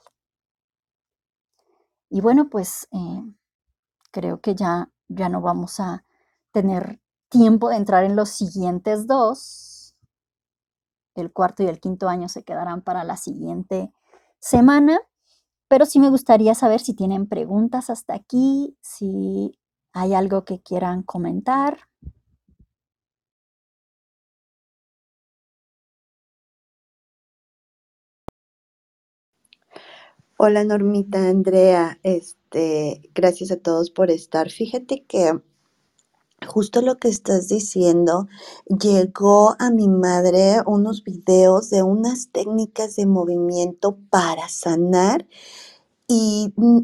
Y 2.13 2.21
bueno, 2.21 2.47
pues 2.47 2.87
eh, 2.91 3.23
creo 4.11 4.39
que 4.39 4.53
ya, 4.53 4.91
ya 5.07 5.29
no 5.29 5.41
vamos 5.41 5.79
a 5.79 6.05
tener 6.51 7.01
tiempo 7.27 7.69
de 7.69 7.77
entrar 7.77 8.03
en 8.03 8.15
los 8.15 8.29
siguientes 8.29 9.07
dos. 9.07 9.95
El 11.15 11.33
cuarto 11.33 11.63
y 11.63 11.65
el 11.65 11.79
quinto 11.79 12.07
año 12.07 12.29
se 12.29 12.43
quedarán 12.43 12.83
para 12.83 13.03
la 13.03 13.17
siguiente 13.17 13.91
semana, 14.37 15.01
pero 15.67 15.87
sí 15.87 15.99
me 15.99 16.11
gustaría 16.11 16.53
saber 16.53 16.81
si 16.81 16.93
tienen 16.93 17.27
preguntas 17.27 17.89
hasta 17.89 18.13
aquí, 18.13 18.77
si 18.79 19.57
hay 19.91 20.13
algo 20.13 20.45
que 20.45 20.61
quieran 20.61 21.01
comentar. 21.01 21.79
Hola 30.45 30.65
Normita, 30.65 31.29
Andrea, 31.29 31.99
este, 32.03 33.09
gracias 33.15 33.49
a 33.51 33.55
todos 33.55 33.91
por 33.91 34.11
estar. 34.11 34.49
Fíjate 34.49 35.05
que 35.05 35.39
justo 36.45 36.81
lo 36.81 36.97
que 36.97 37.07
estás 37.07 37.47
diciendo, 37.47 38.27
llegó 38.67 39.55
a 39.57 39.71
mi 39.71 39.87
madre 39.87 40.57
unos 40.65 41.05
videos 41.05 41.69
de 41.69 41.81
unas 41.83 42.27
técnicas 42.33 42.97
de 42.97 43.05
movimiento 43.05 43.97
para 44.09 44.49
sanar 44.49 45.29
y 46.09 46.51
mm, 46.57 46.79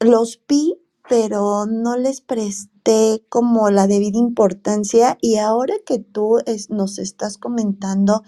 los 0.00 0.42
vi, 0.46 0.78
pero 1.08 1.64
no 1.64 1.96
les 1.96 2.20
presté 2.20 3.24
como 3.30 3.70
la 3.70 3.86
debida 3.86 4.18
importancia 4.18 5.16
y 5.22 5.36
ahora 5.36 5.76
que 5.86 5.98
tú 5.98 6.40
nos 6.68 6.98
estás 6.98 7.38
comentando 7.38 8.22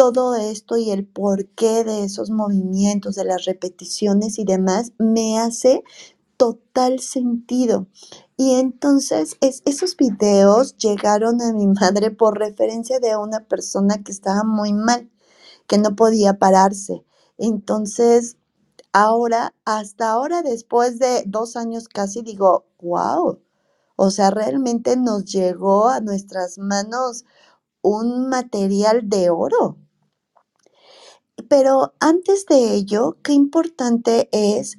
todo 0.00 0.34
esto 0.34 0.78
y 0.78 0.92
el 0.92 1.06
porqué 1.06 1.84
de 1.84 2.04
esos 2.04 2.30
movimientos, 2.30 3.16
de 3.16 3.24
las 3.26 3.44
repeticiones 3.44 4.38
y 4.38 4.46
demás, 4.46 4.94
me 4.96 5.38
hace 5.38 5.84
total 6.38 7.00
sentido. 7.00 7.86
Y 8.34 8.54
entonces 8.54 9.36
esos 9.42 9.98
videos 9.98 10.78
llegaron 10.78 11.42
a 11.42 11.52
mi 11.52 11.66
madre 11.80 12.10
por 12.10 12.38
referencia 12.38 12.98
de 12.98 13.14
una 13.18 13.40
persona 13.40 14.02
que 14.02 14.10
estaba 14.10 14.42
muy 14.42 14.72
mal, 14.72 15.10
que 15.66 15.76
no 15.76 15.94
podía 15.94 16.38
pararse. 16.38 17.04
Entonces, 17.36 18.38
ahora, 18.94 19.54
hasta 19.66 20.12
ahora, 20.12 20.40
después 20.40 20.98
de 20.98 21.24
dos 21.26 21.56
años 21.56 21.88
casi, 21.88 22.22
digo, 22.22 22.64
wow, 22.80 23.38
o 23.96 24.10
sea, 24.10 24.30
realmente 24.30 24.96
nos 24.96 25.26
llegó 25.26 25.90
a 25.90 26.00
nuestras 26.00 26.56
manos 26.56 27.26
un 27.82 28.30
material 28.30 29.06
de 29.10 29.28
oro. 29.28 29.76
Pero 31.48 31.94
antes 32.00 32.46
de 32.46 32.74
ello, 32.74 33.16
qué 33.22 33.32
importante 33.32 34.28
es, 34.32 34.76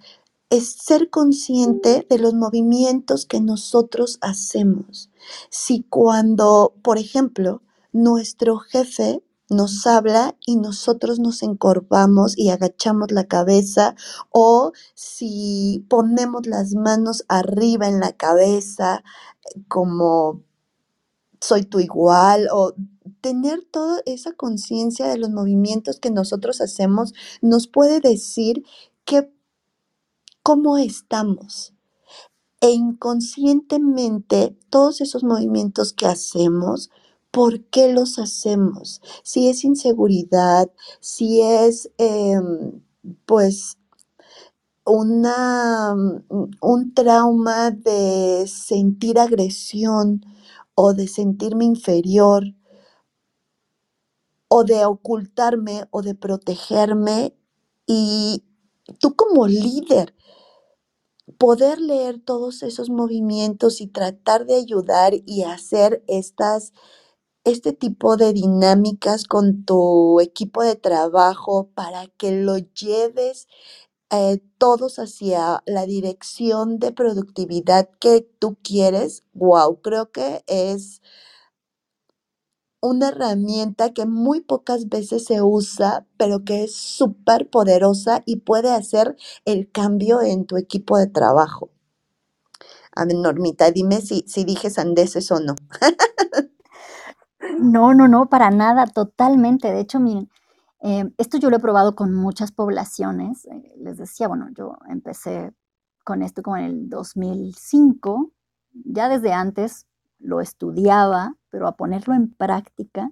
es 0.49 0.71
ser 0.71 1.09
consciente 1.09 2.05
de 2.09 2.17
los 2.19 2.33
movimientos 2.33 3.25
que 3.25 3.39
nosotros 3.39 4.17
hacemos. 4.21 5.09
Si 5.49 5.83
cuando, 5.83 6.75
por 6.83 6.97
ejemplo, 6.97 7.61
nuestro 7.93 8.57
jefe 8.59 9.23
nos 9.49 9.85
habla 9.85 10.37
y 10.45 10.55
nosotros 10.55 11.19
nos 11.19 11.43
encorvamos 11.43 12.37
y 12.37 12.49
agachamos 12.49 13.11
la 13.11 13.25
cabeza 13.25 13.95
o 14.29 14.71
si 14.95 15.85
ponemos 15.89 16.47
las 16.47 16.73
manos 16.73 17.25
arriba 17.27 17.87
en 17.87 17.99
la 17.99 18.13
cabeza 18.13 19.03
como 19.67 20.41
soy 21.41 21.63
tu 21.63 21.79
igual 21.79 22.47
o 22.53 22.73
tener 23.21 23.63
toda 23.71 24.01
esa 24.05 24.33
conciencia 24.33 25.07
de 25.07 25.17
los 25.17 25.29
movimientos 25.29 25.99
que 25.99 26.11
nosotros 26.11 26.61
hacemos 26.61 27.13
nos 27.41 27.67
puede 27.67 28.01
decir 28.01 28.63
que 29.05 29.31
cómo 30.43 30.77
estamos. 30.77 31.73
E 32.61 32.71
inconscientemente 32.71 34.55
todos 34.69 35.01
esos 35.01 35.23
movimientos 35.23 35.93
que 35.93 36.05
hacemos, 36.07 36.91
¿por 37.31 37.63
qué 37.65 37.91
los 37.93 38.19
hacemos? 38.19 39.01
Si 39.23 39.47
es 39.49 39.63
inseguridad, 39.63 40.71
si 40.99 41.41
es 41.41 41.91
em, 41.97 42.81
pues 43.25 43.77
una, 44.85 45.93
un 46.61 46.93
trauma 46.93 47.71
de 47.71 48.45
sentir 48.47 49.19
agresión 49.19 50.25
o 50.75 50.93
de 50.93 51.07
sentirme 51.07 51.65
inferior 51.65 52.43
o 54.53 54.65
de 54.65 54.85
ocultarme 54.85 55.87
o 55.91 56.03
de 56.03 56.15
protegerme 56.15 57.35
y 57.87 58.43
tú 58.99 59.15
como 59.15 59.47
líder 59.47 60.15
poder 61.39 61.79
leer 61.81 62.21
todos 62.23 62.63
esos 62.63 62.89
movimientos 62.89 63.81
y 63.81 63.87
tratar 63.87 64.45
de 64.45 64.55
ayudar 64.55 65.13
y 65.25 65.43
hacer 65.43 66.03
estas 66.07 66.73
este 67.45 67.73
tipo 67.73 68.17
de 68.17 68.33
dinámicas 68.33 69.25
con 69.25 69.65
tu 69.65 70.19
equipo 70.21 70.63
de 70.63 70.75
trabajo 70.75 71.69
para 71.75 72.07
que 72.17 72.31
lo 72.33 72.57
lleves 72.57 73.47
eh, 74.11 74.41
todos 74.57 74.99
hacia 74.99 75.63
la 75.65 75.85
dirección 75.85 76.79
de 76.79 76.91
productividad 76.93 77.89
que 77.99 78.21
tú 78.39 78.57
quieres, 78.63 79.23
wow, 79.33 79.81
creo 79.81 80.11
que 80.11 80.43
es 80.47 81.01
una 82.81 83.09
herramienta 83.09 83.93
que 83.93 84.05
muy 84.05 84.41
pocas 84.41 84.89
veces 84.89 85.25
se 85.25 85.41
usa, 85.41 86.07
pero 86.17 86.43
que 86.43 86.63
es 86.63 86.75
súper 86.75 87.49
poderosa 87.49 88.23
y 88.25 88.37
puede 88.37 88.71
hacer 88.71 89.15
el 89.45 89.71
cambio 89.71 90.21
en 90.21 90.45
tu 90.45 90.57
equipo 90.57 90.97
de 90.97 91.07
trabajo. 91.07 91.69
A 92.95 93.05
ver, 93.05 93.15
Normita, 93.15 93.71
dime 93.71 94.01
si, 94.01 94.25
si 94.27 94.43
dije 94.43 94.69
sandeces 94.69 95.31
o 95.31 95.39
no. 95.39 95.55
no, 97.59 97.93
no, 97.93 98.07
no, 98.07 98.29
para 98.29 98.49
nada, 98.49 98.85
totalmente. 98.87 99.71
De 99.71 99.79
hecho, 99.79 99.99
miren, 99.99 100.29
eh, 100.81 101.09
esto 101.17 101.37
yo 101.37 101.49
lo 101.49 101.57
he 101.57 101.61
probado 101.61 101.95
con 101.95 102.13
muchas 102.13 102.51
poblaciones. 102.51 103.45
Eh, 103.45 103.75
les 103.77 103.97
decía, 103.97 104.27
bueno, 104.27 104.47
yo 104.57 104.77
empecé 104.89 105.53
con 106.03 106.23
esto 106.23 106.41
como 106.41 106.57
en 106.57 106.63
el 106.65 106.89
2005, 106.89 108.31
ya 108.73 109.07
desde 109.07 109.33
antes 109.33 109.85
lo 110.19 110.41
estudiaba, 110.41 111.35
pero 111.51 111.67
a 111.67 111.75
ponerlo 111.75 112.15
en 112.15 112.33
práctica, 112.33 113.11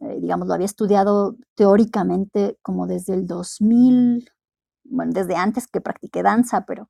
eh, 0.00 0.18
digamos, 0.20 0.48
lo 0.48 0.54
había 0.54 0.66
estudiado 0.66 1.36
teóricamente 1.54 2.58
como 2.62 2.86
desde 2.86 3.14
el 3.14 3.26
2000, 3.26 4.30
bueno, 4.84 5.12
desde 5.12 5.36
antes 5.36 5.66
que 5.66 5.80
practiqué 5.80 6.22
danza, 6.22 6.64
pero, 6.66 6.88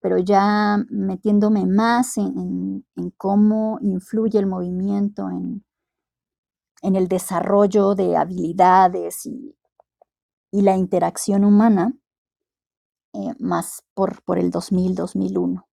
pero 0.00 0.18
ya 0.18 0.84
metiéndome 0.90 1.66
más 1.66 2.16
en, 2.18 2.84
cómo 3.16 3.78
influye 3.80 4.38
el 4.38 4.46
movimiento 4.46 5.30
en, 5.30 5.64
en, 6.82 6.96
el 6.96 7.08
desarrollo 7.08 7.94
de 7.94 8.16
habilidades 8.16 9.26
y, 9.26 9.56
la 10.52 10.76
interacción 10.76 11.44
humana, 11.44 11.94
eh, 13.14 13.34
más 13.38 13.82
por, 13.94 14.22
por 14.22 14.38
el 14.38 14.52
2000-2001. 14.52 15.64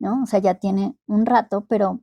¿no? 0.00 0.22
O 0.22 0.26
sea, 0.26 0.40
ya 0.40 0.54
tiene 0.54 0.96
un 1.06 1.24
rato, 1.24 1.66
pero 1.68 2.00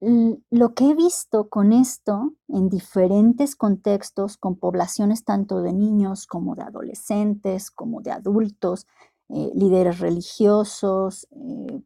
lo 0.00 0.74
que 0.74 0.90
he 0.90 0.94
visto 0.94 1.48
con 1.48 1.72
esto 1.72 2.34
en 2.48 2.68
diferentes 2.68 3.56
contextos, 3.56 4.36
con 4.36 4.56
poblaciones 4.56 5.24
tanto 5.24 5.60
de 5.60 5.72
niños 5.72 6.26
como 6.26 6.54
de 6.54 6.62
adolescentes, 6.62 7.70
como 7.70 8.00
de 8.00 8.12
adultos, 8.12 8.86
eh, 9.28 9.50
líderes 9.54 9.98
religiosos, 9.98 11.26
eh, 11.32 11.82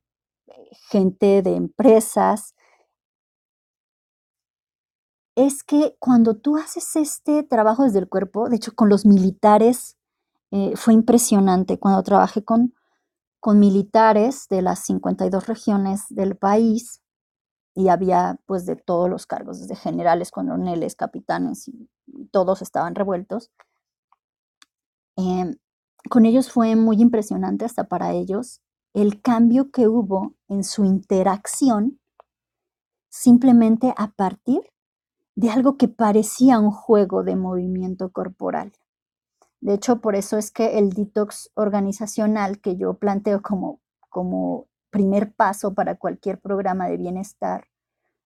gente 0.90 1.42
de 1.42 1.56
empresas, 1.56 2.54
es 5.34 5.62
que 5.62 5.96
cuando 5.98 6.36
tú 6.36 6.56
haces 6.56 6.96
este 6.96 7.42
trabajo 7.42 7.84
desde 7.84 7.98
el 7.98 8.08
cuerpo, 8.08 8.48
de 8.48 8.56
hecho 8.56 8.74
con 8.74 8.88
los 8.88 9.06
militares 9.06 9.96
eh, 10.50 10.74
fue 10.76 10.94
impresionante, 10.94 11.78
cuando 11.78 12.02
trabajé 12.02 12.44
con, 12.44 12.74
con 13.40 13.58
militares 13.58 14.46
de 14.50 14.62
las 14.62 14.80
52 14.80 15.46
regiones 15.46 16.02
del 16.10 16.36
país, 16.36 17.01
y 17.74 17.88
había 17.88 18.38
pues 18.46 18.66
de 18.66 18.76
todos 18.76 19.08
los 19.08 19.26
cargos, 19.26 19.60
desde 19.60 19.76
generales, 19.76 20.30
coroneles, 20.30 20.94
capitanes 20.94 21.68
y 21.68 21.88
todos 22.30 22.62
estaban 22.62 22.94
revueltos. 22.94 23.50
Em, 25.16 25.56
con 26.10 26.26
ellos 26.26 26.50
fue 26.50 26.76
muy 26.76 27.00
impresionante 27.00 27.64
hasta 27.64 27.84
para 27.84 28.12
ellos 28.12 28.60
el 28.94 29.22
cambio 29.22 29.70
que 29.70 29.88
hubo 29.88 30.34
en 30.48 30.64
su 30.64 30.84
interacción 30.84 31.98
simplemente 33.08 33.94
a 33.96 34.08
partir 34.08 34.60
de 35.34 35.50
algo 35.50 35.76
que 35.76 35.88
parecía 35.88 36.58
un 36.58 36.70
juego 36.70 37.22
de 37.22 37.36
movimiento 37.36 38.10
corporal. 38.10 38.72
De 39.60 39.74
hecho, 39.74 40.00
por 40.00 40.16
eso 40.16 40.38
es 40.38 40.50
que 40.50 40.78
el 40.78 40.90
detox 40.90 41.50
organizacional 41.54 42.60
que 42.60 42.76
yo 42.76 42.94
planteo 42.94 43.42
como, 43.42 43.80
como 44.10 44.66
primer 44.92 45.32
paso 45.32 45.74
para 45.74 45.96
cualquier 45.96 46.38
programa 46.38 46.86
de 46.86 46.98
bienestar 46.98 47.66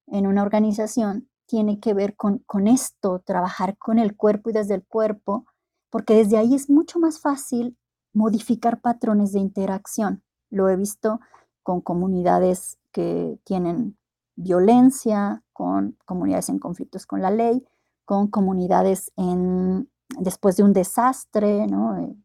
en 0.09 0.27
una 0.27 0.43
organización 0.43 1.31
tiene 1.47 1.79
que 1.79 1.95
ver 1.95 2.17
con, 2.17 2.39
con 2.41 2.67
esto, 2.67 3.21
trabajar 3.21 3.79
con 3.79 3.99
el 3.99 4.17
cuerpo 4.17 4.51
y 4.51 4.53
desde 4.53 4.75
el 4.75 4.85
cuerpo, 4.85 5.47
porque 5.91 6.15
desde 6.15 6.37
ahí 6.37 6.55
es 6.55 6.69
mucho 6.69 6.99
más 6.99 7.21
fácil 7.21 7.79
modificar 8.13 8.81
patrones 8.81 9.33
de 9.33 9.39
interacción. 9.39 10.25
Lo 10.51 10.69
he 10.69 10.77
visto 10.77 11.21
con 11.63 11.81
comunidades 11.81 12.79
que 12.91 13.39
tienen 13.45 13.97
violencia, 14.35 15.45
con 15.53 15.97
comunidades 16.05 16.49
en 16.49 16.59
conflictos 16.59 17.07
con 17.07 17.23
la 17.23 17.31
ley, 17.31 17.65
con 18.05 18.27
comunidades 18.27 19.13
en, 19.17 19.89
después 20.19 20.57
de 20.57 20.65
un 20.65 20.73
desastre, 20.73 21.67
¿no? 21.69 21.97
Eh, 21.99 22.17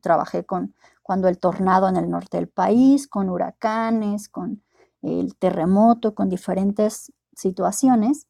trabajé 0.00 0.44
con 0.44 0.74
cuando 1.06 1.28
el 1.28 1.38
tornado 1.38 1.88
en 1.88 1.94
el 1.94 2.10
norte 2.10 2.36
del 2.36 2.48
país, 2.48 3.06
con 3.06 3.28
huracanes, 3.28 4.28
con 4.28 4.64
el 5.02 5.36
terremoto, 5.36 6.16
con 6.16 6.28
diferentes 6.28 7.12
situaciones. 7.32 8.26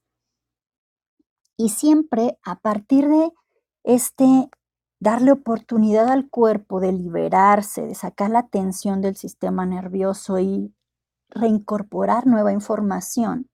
Y 1.57 1.70
siempre 1.70 2.39
a 2.45 2.61
partir 2.61 3.09
de 3.09 3.33
este 3.83 4.51
darle 5.01 5.33
oportunidad 5.33 6.09
al 6.09 6.29
cuerpo 6.29 6.79
de 6.79 6.93
liberarse, 6.93 7.81
de 7.81 7.95
sacar 7.95 8.29
la 8.29 8.47
tensión 8.47 9.01
del 9.01 9.16
sistema 9.16 9.64
nervioso 9.64 10.39
y 10.39 10.74
reincorporar 11.31 12.27
nueva 12.27 12.53
información, 12.53 13.49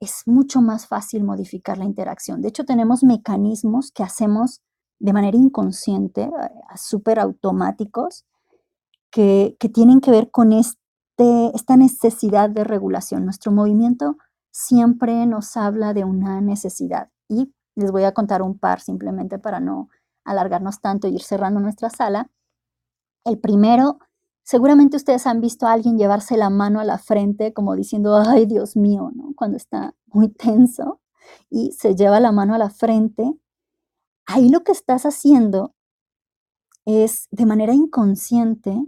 es 0.00 0.22
mucho 0.24 0.62
más 0.62 0.86
fácil 0.86 1.22
modificar 1.22 1.76
la 1.76 1.84
interacción. 1.84 2.40
De 2.40 2.48
hecho, 2.48 2.64
tenemos 2.64 3.04
mecanismos 3.04 3.92
que 3.92 4.04
hacemos 4.04 4.62
de 5.00 5.12
manera 5.12 5.36
inconsciente, 5.36 6.22
eh, 6.22 6.30
súper 6.76 7.18
automáticos, 7.18 8.24
que, 9.10 9.56
tienen 9.72 10.00
que 10.00 10.10
ver 10.10 10.30
con 10.30 10.52
este, 10.52 11.50
esta 11.54 11.76
necesidad 11.76 12.50
de 12.50 12.64
regulación. 12.64 13.24
Nuestro 13.24 13.52
movimiento 13.52 14.16
siempre 14.50 15.26
nos 15.26 15.56
habla 15.56 15.94
de 15.94 16.04
una 16.04 16.40
necesidad. 16.40 17.10
Y 17.28 17.52
les 17.74 17.92
voy 17.92 18.04
a 18.04 18.12
contar 18.12 18.42
un 18.42 18.58
par 18.58 18.80
simplemente 18.80 19.38
para 19.38 19.60
no 19.60 19.88
alargarnos 20.24 20.80
tanto 20.80 21.08
y 21.08 21.14
ir 21.14 21.22
cerrando 21.22 21.60
nuestra 21.60 21.90
sala. 21.90 22.30
El 23.24 23.38
primero, 23.38 23.98
seguramente 24.42 24.96
ustedes 24.96 25.26
han 25.26 25.40
visto 25.40 25.66
a 25.66 25.72
alguien 25.72 25.98
llevarse 25.98 26.36
la 26.36 26.50
mano 26.50 26.80
a 26.80 26.84
la 26.84 26.98
frente 26.98 27.52
como 27.52 27.76
diciendo, 27.76 28.16
ay 28.16 28.46
Dios 28.46 28.76
mío, 28.76 29.10
¿no? 29.14 29.32
Cuando 29.36 29.56
está 29.56 29.94
muy 30.06 30.28
tenso 30.32 31.00
y 31.50 31.72
se 31.72 31.94
lleva 31.94 32.20
la 32.20 32.32
mano 32.32 32.54
a 32.54 32.58
la 32.58 32.70
frente. 32.70 33.32
Ahí 34.26 34.50
lo 34.50 34.64
que 34.64 34.72
estás 34.72 35.06
haciendo 35.06 35.74
es 36.84 37.28
de 37.30 37.46
manera 37.46 37.74
inconsciente 37.74 38.82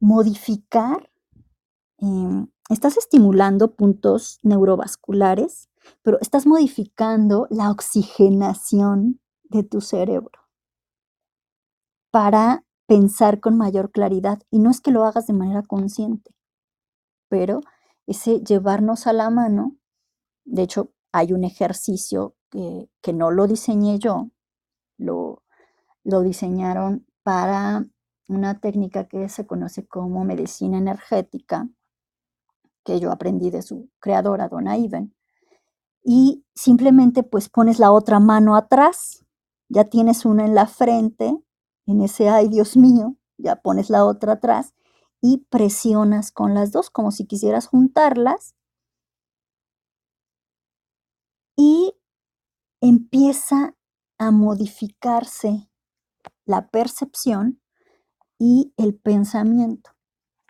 modificar, 0.00 1.10
em, 1.98 2.48
estás 2.68 2.96
estimulando 2.96 3.74
puntos 3.74 4.38
neurovasculares 4.42 5.70
pero 6.02 6.18
estás 6.20 6.46
modificando 6.46 7.46
la 7.50 7.70
oxigenación 7.70 9.20
de 9.44 9.62
tu 9.62 9.80
cerebro 9.80 10.30
para 12.10 12.64
pensar 12.86 13.40
con 13.40 13.56
mayor 13.56 13.90
claridad. 13.92 14.40
Y 14.50 14.58
no 14.58 14.70
es 14.70 14.80
que 14.80 14.90
lo 14.90 15.04
hagas 15.04 15.26
de 15.26 15.32
manera 15.32 15.62
consciente, 15.62 16.34
pero 17.28 17.60
ese 18.06 18.40
llevarnos 18.40 19.06
a 19.06 19.12
la 19.12 19.30
mano, 19.30 19.76
de 20.44 20.62
hecho, 20.62 20.92
hay 21.12 21.32
un 21.32 21.44
ejercicio 21.44 22.36
que, 22.50 22.88
que 23.00 23.12
no 23.12 23.30
lo 23.30 23.46
diseñé 23.46 23.98
yo, 23.98 24.30
lo, 24.96 25.42
lo 26.04 26.22
diseñaron 26.22 27.06
para 27.22 27.86
una 28.30 28.60
técnica 28.60 29.08
que 29.08 29.28
se 29.28 29.46
conoce 29.46 29.86
como 29.86 30.24
medicina 30.24 30.78
energética, 30.78 31.68
que 32.84 33.00
yo 33.00 33.10
aprendí 33.10 33.50
de 33.50 33.62
su 33.62 33.90
creadora, 33.98 34.48
Donna 34.48 34.78
Iven, 34.78 35.14
y 36.02 36.46
simplemente 36.54 37.22
pues 37.22 37.48
pones 37.48 37.78
la 37.78 37.90
otra 37.90 38.20
mano 38.20 38.56
atrás, 38.56 39.26
ya 39.68 39.84
tienes 39.84 40.24
una 40.24 40.44
en 40.44 40.54
la 40.54 40.66
frente, 40.66 41.36
en 41.86 42.00
ese 42.00 42.28
ay 42.28 42.48
Dios 42.48 42.76
mío, 42.76 43.16
ya 43.36 43.56
pones 43.56 43.90
la 43.90 44.04
otra 44.04 44.34
atrás 44.34 44.74
y 45.20 45.46
presionas 45.50 46.30
con 46.30 46.54
las 46.54 46.70
dos 46.72 46.88
como 46.88 47.10
si 47.10 47.26
quisieras 47.26 47.66
juntarlas. 47.66 48.54
Y 51.56 51.94
empieza 52.80 53.74
a 54.18 54.30
modificarse 54.30 55.68
la 56.46 56.68
percepción 56.68 57.59
y 58.40 58.72
el 58.78 58.94
pensamiento. 58.94 59.90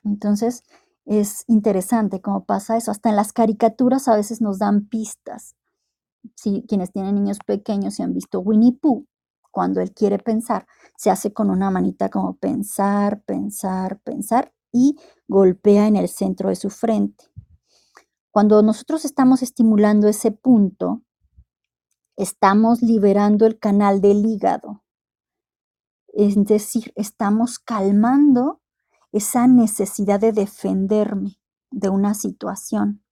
Entonces, 0.05 0.63
es 1.05 1.45
interesante 1.49 2.23
cómo 2.23 2.45
pasa 2.45 2.77
eso. 2.77 2.93
Hasta 2.93 3.11
en 3.11 3.17
las 3.17 3.33
caricaturas 3.33 4.07
a 4.07 4.15
veces 4.15 4.41
nos 4.41 4.61
dan 4.61 4.89
pistas. 4.89 5.57
Si 6.37 6.65
quienes 6.69 6.93
tienen 6.93 7.17
niños 7.17 7.39
pequeños 7.45 7.99
y 7.99 8.03
han 8.03 8.15
visto 8.15 8.41
Winnie 8.41 8.79
Pooh, 8.81 9.07
cuando 9.51 9.81
él 9.81 9.93
quiere 9.93 10.21
pensar, 10.21 10.69
se 10.97 11.11
hace 11.11 11.33
con 11.33 11.51
una 11.51 11.71
manita 11.71 12.09
como 12.11 12.37
pensar, 12.37 13.23
pensar, 13.25 14.01
pensar 14.03 14.55
y 14.73 14.97
golpea 15.27 15.89
en 15.89 15.97
el 15.97 16.09
centro 16.09 16.51
de 16.51 16.55
su 16.55 16.71
frente. 16.71 17.25
Cuando 18.31 18.63
nosotros 18.63 19.05
estamos 19.05 19.43
estimulando 19.43 20.07
ese 20.07 20.31
punto, 20.31 21.03
estamos 22.17 22.83
liberando 22.83 23.47
el 23.47 23.59
canal 23.59 24.01
del 24.01 24.25
hígado. 24.25 24.85
Es 26.13 26.43
decir, 26.45 26.93
estamos 26.97 27.59
calmando 27.59 28.61
esa 29.13 29.47
necesidad 29.47 30.21
de 30.21 30.33
defenderme 30.33 31.41
de 31.71 31.89
una 31.89 32.15
situación. 32.15 33.03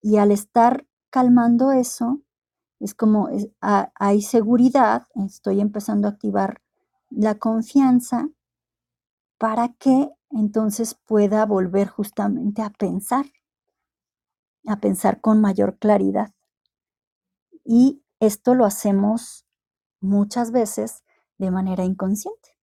Y 0.00 0.18
al 0.18 0.30
estar 0.30 0.86
calmando 1.10 1.72
eso, 1.72 2.22
es 2.80 2.94
como 2.94 3.28
hay 3.60 4.22
seguridad, 4.22 5.06
estoy 5.14 5.60
empezando 5.60 6.08
a 6.08 6.12
activar 6.12 6.62
la 7.10 7.36
confianza 7.36 8.28
para 9.38 9.72
que 9.74 10.10
entonces 10.30 10.94
pueda 10.94 11.46
volver 11.46 11.88
justamente 11.88 12.62
a 12.62 12.70
pensar, 12.70 13.26
a 14.66 14.80
pensar 14.80 15.20
con 15.20 15.40
mayor 15.40 15.78
claridad. 15.78 16.32
Y 17.64 18.02
esto 18.20 18.54
lo 18.54 18.64
hacemos 18.64 19.46
muchas 20.00 20.50
veces 20.50 21.02
de 21.38 21.50
manera 21.50 21.84
inconsciente. 21.84 22.56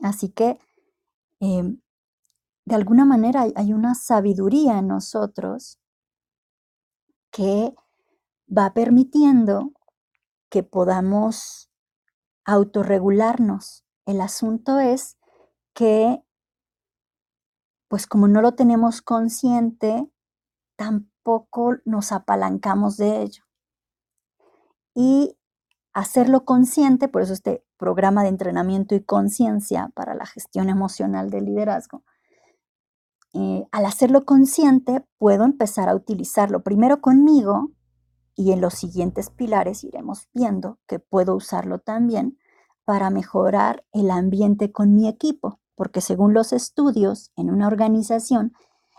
Así 0.00 0.30
que, 0.30 0.58
em, 1.40 1.80
de 2.64 2.74
alguna 2.74 3.04
manera 3.04 3.46
hay, 3.54 3.72
una 3.72 3.94
sabiduría 3.94 4.78
en 4.78 4.88
nosotros 4.88 5.78
que 7.30 7.74
va 8.46 8.72
permitiendo 8.72 9.72
que 10.50 10.62
podamos 10.62 11.70
autorregularnos. 12.44 13.84
El 14.06 14.20
asunto 14.20 14.78
es 14.80 15.18
que, 15.74 16.22
pues 17.88 18.06
como 18.06 18.28
no 18.28 18.40
lo 18.40 18.54
tenemos 18.54 19.02
consciente, 19.02 20.10
tampoco 20.76 21.76
nos 21.84 22.12
apalancamos 22.12 22.96
de 22.96 23.22
ello. 23.22 23.44
Y 24.94 25.36
hacerlo 25.92 26.44
consciente, 26.44 27.08
por 27.08 27.22
eso 27.22 27.32
este 27.32 27.64
programa 27.76 28.22
de 28.22 28.28
entrenamiento 28.28 28.94
y 28.94 29.02
conciencia 29.02 29.90
para 29.94 30.14
la 30.14 30.26
gestión 30.26 30.68
emocional 30.68 31.30
del 31.30 31.46
liderazgo, 31.46 32.04
eh, 33.32 33.66
al 33.70 33.86
hacerlo 33.86 34.24
consciente 34.24 35.04
puedo 35.18 35.44
empezar 35.44 35.88
a 35.88 35.94
utilizarlo 35.94 36.62
primero 36.62 37.00
conmigo 37.00 37.70
y 38.34 38.52
en 38.52 38.60
los 38.60 38.74
siguientes 38.74 39.30
pilares 39.30 39.84
iremos 39.84 40.28
viendo 40.32 40.78
que 40.88 40.98
puedo 40.98 41.36
usarlo 41.36 41.78
también 41.78 42.38
para 42.84 43.10
mejorar 43.10 43.84
el 43.92 44.10
ambiente 44.10 44.72
con 44.72 44.94
mi 44.94 45.06
equipo, 45.06 45.60
porque 45.76 46.00
según 46.00 46.34
los 46.34 46.52
estudios 46.52 47.30
en 47.36 47.50
una 47.50 47.68
organización, 47.68 48.52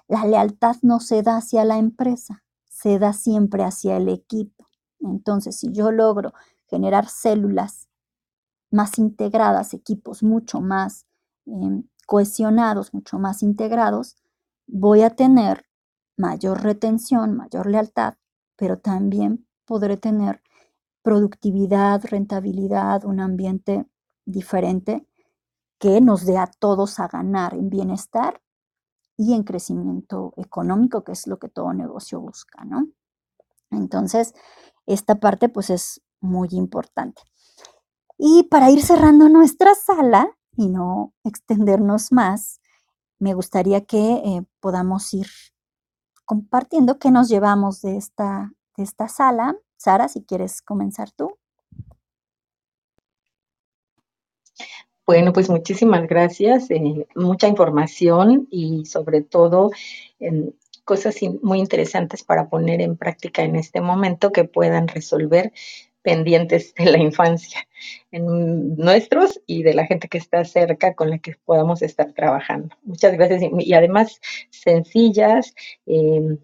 la 0.08 0.26
lealtad 0.26 0.78
no 0.82 1.00
se 1.00 1.24
da 1.24 1.38
hacia 1.38 1.66
la 1.66 1.78
empresa, 1.78 2.44
se 2.70 3.00
da 3.00 3.12
siempre 3.14 3.64
hacia 3.64 3.98
el 3.98 4.08
equipo. 4.08 4.68
Entonces, 5.00 5.58
si 5.58 5.72
yo 5.72 5.92
logro 5.92 6.34
generar 6.72 7.08
células 7.08 7.90
más 8.72 8.98
integradas, 8.98 9.74
equipos 9.74 10.24
mucho 10.24 10.62
más 10.62 11.06
em, 11.46 11.84
cohesionados, 12.08 12.94
mucho 12.94 13.20
más 13.20 13.44
integrados, 13.44 14.16
voy 14.66 15.04
a 15.04 15.12
tener 15.12 15.66
mayor 16.18 16.64
retención, 16.64 17.36
mayor 17.36 17.68
lealtad, 17.68 18.16
pero 18.56 18.80
también 18.80 19.46
podré 19.66 19.98
tener 19.98 20.42
productividad, 21.04 22.04
rentabilidad, 22.06 23.06
un 23.06 23.20
ambiente 23.20 23.86
diferente 24.26 25.06
que 25.78 26.00
nos 26.00 26.26
dé 26.26 26.38
a 26.38 26.48
todos 26.48 27.00
a 27.00 27.08
ganar 27.08 27.54
en 27.54 27.70
bienestar 27.70 28.42
y 29.18 29.34
en 29.34 29.44
crecimiento 29.44 30.34
económico, 30.38 31.04
que 31.04 31.12
es 31.12 31.28
lo 31.28 31.38
que 31.38 31.50
todo 31.50 31.74
negocio 31.74 32.22
busca, 32.22 32.64
¿no? 32.66 32.88
Entonces, 33.72 34.34
esta 34.86 35.16
parte 35.20 35.50
pues 35.50 35.70
es 35.70 36.02
muy 36.22 36.50
importante. 36.52 37.22
Y 38.18 38.44
para 38.44 38.70
ir 38.70 38.82
cerrando 38.82 39.28
nuestra 39.30 39.76
sala 39.76 40.30
y 40.56 40.70
no 40.70 41.14
extendernos 41.24 42.12
más, 42.12 42.62
me 43.20 43.34
gustaría 43.34 43.82
que 43.82 44.14
eh, 44.14 44.44
podamos 44.60 45.14
ir 45.14 45.28
compartiendo 46.26 46.98
qué 46.98 47.12
nos 47.12 47.30
llevamos 47.30 47.82
de 47.82 47.98
esta, 47.98 48.54
de 48.78 48.84
esta 48.84 49.08
sala. 49.08 49.58
Sara, 49.78 50.08
si 50.08 50.24
quieres 50.24 50.62
comenzar 50.62 51.12
tú. 51.12 51.38
Bueno, 55.06 55.34
pues 55.34 55.50
muchísimas 55.50 56.08
gracias. 56.08 56.72
Eh, 56.72 57.08
mucha 57.16 57.48
información 57.48 58.48
y 58.50 58.86
sobre 58.86 59.22
todo 59.22 59.72
em, 60.20 60.52
cosas 60.86 61.16
muy 61.42 61.60
interesantes 61.60 62.24
para 62.24 62.50
poner 62.50 62.82
en 62.82 62.98
práctica 62.98 63.44
en 63.44 63.56
este 63.56 63.82
momento 63.82 64.32
que 64.32 64.46
puedan 64.46 64.88
resolver 64.88 65.52
pendientes 66.02 66.74
de 66.76 66.86
la 66.92 66.98
infancia, 66.98 67.68
en 68.12 68.76
nuestros 68.76 69.42
y 69.46 69.64
de 69.64 69.74
la 69.74 69.86
gente 69.86 70.08
que 70.08 70.18
está 70.18 70.44
cerca 70.46 70.94
con 70.96 71.10
la 71.10 71.20
que 71.20 71.36
podamos 71.46 71.82
estar 71.82 72.14
trabajando. 72.14 72.76
Muchas 72.84 73.14
gracias 73.14 73.44
y, 73.60 73.74
además 73.74 74.20
sencillas. 74.50 75.54
Eh, 75.86 76.38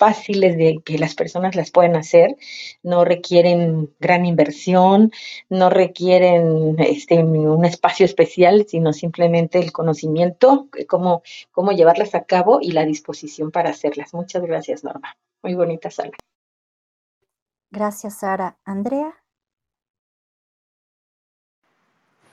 fáciles 0.00 0.56
de 0.56 0.80
que 0.82 0.96
las 0.98 1.14
personas 1.14 1.54
las 1.54 1.70
pueden 1.70 1.94
hacer, 1.94 2.34
no 2.82 3.04
requieren 3.04 3.94
gran 4.00 4.24
inversión, 4.24 5.12
no 5.50 5.68
requieren 5.68 6.76
este, 6.78 7.22
un 7.22 7.66
espacio 7.66 8.06
especial, 8.06 8.64
sino 8.66 8.94
simplemente 8.94 9.58
el 9.58 9.72
conocimiento, 9.72 10.68
cómo, 10.88 11.22
cómo 11.52 11.72
llevarlas 11.72 12.14
a 12.14 12.24
cabo 12.24 12.60
y 12.62 12.72
la 12.72 12.86
disposición 12.86 13.50
para 13.50 13.70
hacerlas. 13.70 14.14
Muchas 14.14 14.42
gracias, 14.42 14.84
Norma. 14.84 15.18
Muy 15.42 15.54
bonita 15.54 15.90
sala. 15.90 16.12
Gracias, 17.70 18.18
Sara. 18.18 18.56
Andrea. 18.64 19.14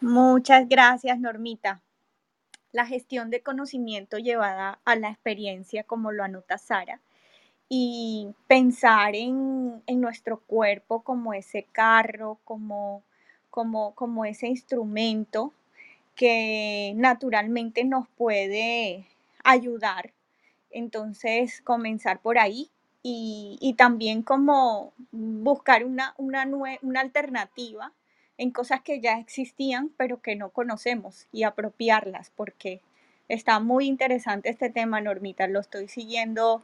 Muchas 0.02 0.68
gracias, 0.68 1.20
Normita. 1.20 1.82
La 2.72 2.86
gestión 2.86 3.30
de 3.30 3.42
conocimiento 3.42 4.18
llevada 4.18 4.80
a 4.84 4.96
la 4.96 5.10
experiencia, 5.10 5.84
como 5.84 6.12
lo 6.12 6.24
anota 6.24 6.58
Sara, 6.58 7.02
y 7.70 8.30
pensar 8.48 9.16
en, 9.16 9.84
nuestro 9.88 10.40
cuerpo 10.40 11.04
como 11.04 11.34
ese 11.34 11.64
carro, 11.72 12.40
como, 12.44 13.04
como, 13.50 13.94
como 13.96 14.26
ese 14.26 14.48
instrumento 14.48 15.54
que 16.16 16.94
naturalmente 16.96 17.84
nos 17.84 18.08
puede 18.10 19.08
ayudar. 19.44 20.14
Entonces, 20.72 21.62
comenzar 21.62 22.22
por 22.22 22.38
ahí 22.40 22.72
y, 23.10 23.74
también 23.78 24.22
como 24.22 24.94
buscar 25.12 25.86
una, 25.86 26.14
una, 26.18 26.46
una 26.82 27.00
alternativa 27.00 27.94
en 28.38 28.52
cosas 28.52 28.82
que 28.82 29.00
ya 29.00 29.18
existían 29.20 29.92
pero 29.98 30.22
que 30.22 30.36
no 30.36 30.50
conocemos 30.50 31.28
y 31.32 31.44
apropiarlas 31.44 32.32
porque 32.36 32.82
está 33.30 33.60
muy 33.60 33.88
interesante 33.88 34.50
este 34.50 34.70
tema, 34.70 35.00
Normita, 35.00 35.48
lo 35.48 35.60
estoy 35.60 35.88
siguiendo 35.88 36.62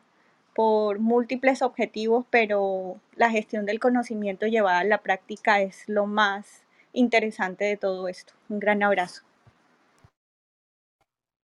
por 0.53 0.99
múltiples 0.99 1.61
objetivos, 1.61 2.25
pero 2.29 2.99
la 3.15 3.29
gestión 3.29 3.65
del 3.65 3.79
conocimiento 3.79 4.45
llevada 4.45 4.79
a 4.79 4.83
la 4.83 4.99
práctica 4.99 5.61
es 5.61 5.87
lo 5.87 6.05
más 6.05 6.63
interesante 6.91 7.65
de 7.65 7.77
todo 7.77 8.07
esto. 8.07 8.33
Un 8.49 8.59
gran 8.59 8.83
abrazo. 8.83 9.23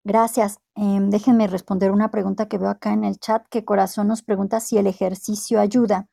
Gracias. 0.04 0.60
Em, 0.76 1.10
déjenme 1.10 1.48
responder 1.48 1.92
una 1.92 2.12
pregunta 2.12 2.48
que 2.48 2.58
veo 2.58 2.70
acá 2.70 2.94
en 2.94 3.04
el 3.04 3.20
chat, 3.20 3.46
que 3.50 3.66
Corazón 3.66 4.08
nos 4.08 4.24
pregunta 4.24 4.60
si 4.60 4.78
el 4.78 4.88
ejercicio 4.88 5.60
ayuda. 5.60 6.08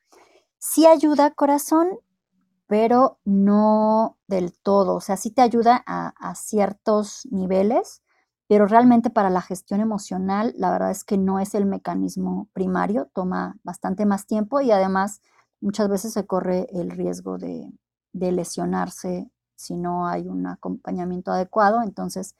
Sí 0.59 0.85
ayuda, 0.85 1.31
Corazón, 1.31 1.99
pero 2.67 3.19
no 3.25 4.17
del 4.27 4.53
todo. 4.59 4.95
O 4.95 5.01
sea, 5.01 5.17
sí 5.17 5.31
te 5.31 5.41
ayuda 5.41 5.83
a 5.87 6.35
ciertos 6.35 7.27
niveles, 7.31 8.01
pero 8.47 8.65
realmente 8.65 9.09
para 9.09 9.29
la 9.29 9.41
gestión 9.41 9.81
emocional, 9.81 10.53
la 10.57 10.71
verdad 10.71 10.91
es 10.91 11.03
que 11.03 11.17
no 11.17 11.39
es 11.39 11.53
el 11.53 11.65
mecanismo 11.65 12.47
primario, 12.53 13.09
toma 13.13 13.57
bastante 13.63 14.05
más 14.05 14.25
tiempo 14.25 14.61
y 14.61 14.71
además 14.71 15.21
muchas 15.59 15.89
veces 15.89 16.13
se 16.13 16.25
corre 16.25 16.67
el 16.71 16.91
riesgo 16.91 17.37
de, 17.37 17.69
lesionarse 18.13 19.29
si 19.55 19.75
no 19.75 20.07
hay 20.07 20.27
un 20.27 20.47
acompañamiento 20.47 21.31
adecuado. 21.31 21.83
Entonces, 21.83 22.35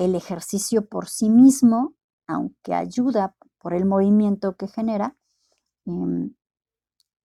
el 0.00 0.14
ejercicio 0.14 0.86
por 0.86 1.08
sí 1.08 1.28
mismo, 1.28 1.94
aunque 2.26 2.72
ayuda 2.72 3.36
por 3.58 3.74
el 3.74 3.84
movimiento 3.84 4.56
que 4.56 4.66
genera, 4.66 5.14
em, 5.84 6.34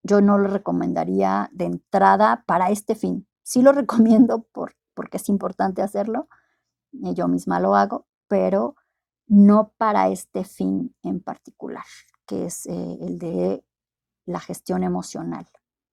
yo 0.02 0.20
no 0.20 0.38
lo 0.38 0.48
recomendaría 0.48 1.48
de 1.52 1.66
entrada 1.66 2.42
para 2.46 2.70
este 2.70 2.96
fin. 2.96 3.28
Sí 3.44 3.62
lo 3.62 3.70
recomiendo 4.20 4.42
por, 4.42 4.74
porque 4.92 5.18
es 5.18 5.28
importante 5.28 5.82
hacerlo, 5.82 6.28
eh, 7.04 7.14
yo 7.14 7.28
misma 7.28 7.60
lo 7.60 7.76
hago, 7.76 8.06
pero 8.26 8.74
no 9.28 9.72
para 9.78 10.08
este 10.08 10.42
fin 10.42 10.96
en 11.04 11.20
particular, 11.20 11.84
que 12.26 12.46
es 12.46 12.66
eh, 12.66 12.98
el 13.00 13.18
de 13.18 13.64
la 14.26 14.40
gestión 14.40 14.82
emocional. 14.82 15.46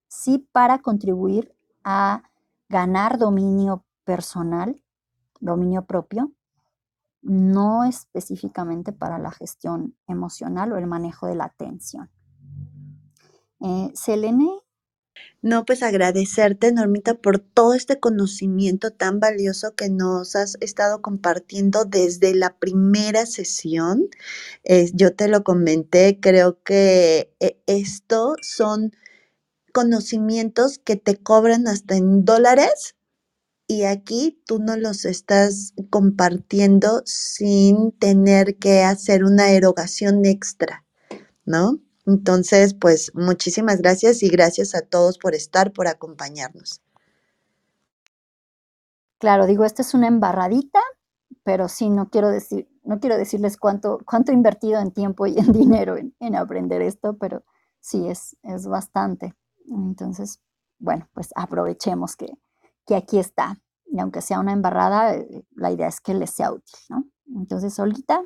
Sí 0.08 0.50
para 0.52 0.80
contribuir 0.80 1.56
a 1.84 2.24
ganar 2.70 3.20
dominio 3.20 3.86
personal, 4.04 4.84
dominio 5.40 5.86
propio, 5.86 6.32
no 7.22 7.84
específicamente 7.84 8.92
para 8.92 9.20
la 9.20 9.32
gestión 9.32 9.96
emocional 10.08 10.72
o 10.72 10.78
el 10.78 10.88
manejo 10.88 11.28
de 11.28 11.36
la 11.36 11.46
atención. 11.46 12.10
Eh, 13.60 13.92
Selene, 13.94 14.50
no, 15.42 15.66
pues 15.66 15.82
agradecerte, 15.82 16.72
Normita, 16.72 17.16
por 17.16 17.40
todo 17.40 17.74
este 17.74 18.00
conocimiento 18.00 18.92
tan 18.92 19.20
valioso 19.20 19.76
que 19.76 19.90
nos 19.90 20.36
has 20.36 20.56
estado 20.62 21.02
compartiendo 21.02 21.86
desde 21.86 22.36
la 22.36 22.58
primera 22.58 23.26
sesión. 23.26 24.10
yo 24.94 25.16
te 25.16 25.28
lo 25.28 25.44
comenté, 25.44 26.20
creo 26.20 26.62
que 26.64 27.34
eh, 27.40 27.60
esto 27.66 28.36
son 28.42 28.92
conocimientos 29.74 30.80
que 30.80 30.96
te 30.96 31.18
cobran 31.18 31.68
hasta 31.68 31.96
en 31.96 32.26
dólares 32.26 32.96
y 33.72 33.86
aquí 33.86 34.38
tú 34.46 34.60
no 34.60 34.76
los 34.76 35.06
estás 35.06 35.74
compartiendo 35.90 37.04
sin 37.06 37.94
tener 37.94 38.58
que 38.58 38.84
hacer 38.84 39.24
una 39.24 39.52
erogación 39.52 40.26
extra, 40.26 40.84
¿no? 41.46 41.80
Entonces, 42.06 42.74
pues 42.74 43.16
muchísimas 43.16 43.78
gracias 43.78 44.24
y 44.24 44.28
gracias 44.28 44.76
a 44.76 44.82
todos 44.82 45.18
por 45.18 45.36
estar, 45.36 45.72
por 45.72 45.88
acompañarnos. 45.88 46.82
Claro, 49.20 49.46
digo, 49.46 49.64
esta 49.64 49.84
es 49.84 49.94
una 49.94 50.10
embarradita, 50.10 50.82
pero 51.44 51.70
sí, 51.70 51.90
no 51.90 52.10
quiero 52.10 52.28
decir, 52.28 52.68
no 52.84 53.00
quiero 53.00 53.16
decirles 53.16 53.56
cuánto, 53.56 54.00
cuánto 54.06 54.34
he 54.34 54.36
invertido 54.36 54.82
en 54.82 54.92
tiempo 54.92 55.28
y 55.28 55.38
en 55.38 55.50
dinero 55.54 55.96
en, 55.96 56.36
aprender 56.36 56.82
esto, 56.82 57.18
pero 57.18 57.46
sí 57.80 58.10
es, 58.10 58.36
es 58.44 58.68
bastante. 58.68 59.34
Entonces, 59.70 60.42
bueno, 60.78 61.08
pues 61.14 61.30
aprovechemos 61.38 62.18
que, 62.18 62.34
que 62.86 62.96
aquí 62.96 63.20
está. 63.20 63.60
Y 63.86 64.00
aunque 64.00 64.22
sea 64.22 64.40
una 64.40 64.54
embarrada, 64.54 65.16
eh, 65.16 65.44
la 65.52 65.72
idea 65.72 65.88
es 65.88 66.00
que 66.02 66.14
les 66.14 66.32
sea 66.32 66.52
útil, 66.52 66.80
¿no? 66.90 67.06
Entonces, 67.36 67.78
Olita, 67.80 68.22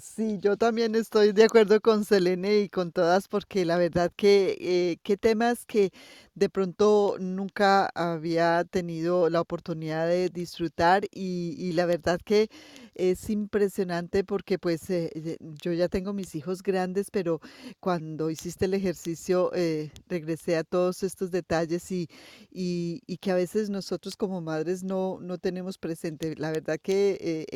Sí, 0.00 0.38
yo 0.40 0.56
también 0.56 0.96
estoy 0.96 1.30
de 1.30 1.44
acuerdo 1.44 1.80
con 1.80 2.04
Selene 2.04 2.58
y 2.58 2.68
con 2.68 2.90
todas 2.90 3.28
porque 3.28 3.64
la 3.64 3.76
verdad 3.78 4.10
que 4.16 4.56
eh, 4.60 4.98
qué 5.04 5.16
temas 5.16 5.64
que 5.64 5.92
de 6.34 6.48
pronto 6.50 7.14
nunca 7.20 7.88
había 7.94 8.64
tenido 8.64 9.30
la 9.30 9.40
oportunidad 9.40 10.08
de 10.08 10.28
disfrutar 10.28 11.04
y, 11.12 11.54
y 11.56 11.70
la 11.72 11.86
verdad 11.86 12.18
que 12.24 12.48
es 12.96 13.30
impresionante 13.30 14.24
porque 14.24 14.58
pues 14.58 14.90
eh, 14.90 15.38
yo 15.62 15.72
ya 15.72 15.88
tengo 15.88 16.12
mis 16.12 16.34
hijos 16.34 16.64
grandes, 16.64 17.12
pero 17.12 17.40
cuando 17.78 18.28
hiciste 18.30 18.64
el 18.64 18.74
ejercicio 18.74 19.52
eh, 19.54 19.92
regresé 20.08 20.56
a 20.56 20.64
todos 20.64 21.04
estos 21.04 21.30
detalles 21.30 21.92
y, 21.92 22.08
y, 22.50 23.02
y 23.06 23.18
que 23.18 23.30
a 23.30 23.34
veces 23.34 23.70
nosotros 23.70 24.16
como 24.16 24.40
madres 24.40 24.82
no, 24.82 25.18
no 25.20 25.38
tenemos 25.38 25.78
presente. 25.78 26.34
La 26.36 26.50
verdad 26.50 26.78
que 26.82 27.16
eh, 27.20 27.46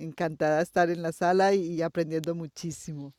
encantada 0.00 0.62
estar 0.62 0.90
en 0.90 1.02
la 1.02 1.12
sala 1.12 1.54
y 1.78 1.82
aprendiendo 1.82 2.34
muchísimo. 2.34 3.14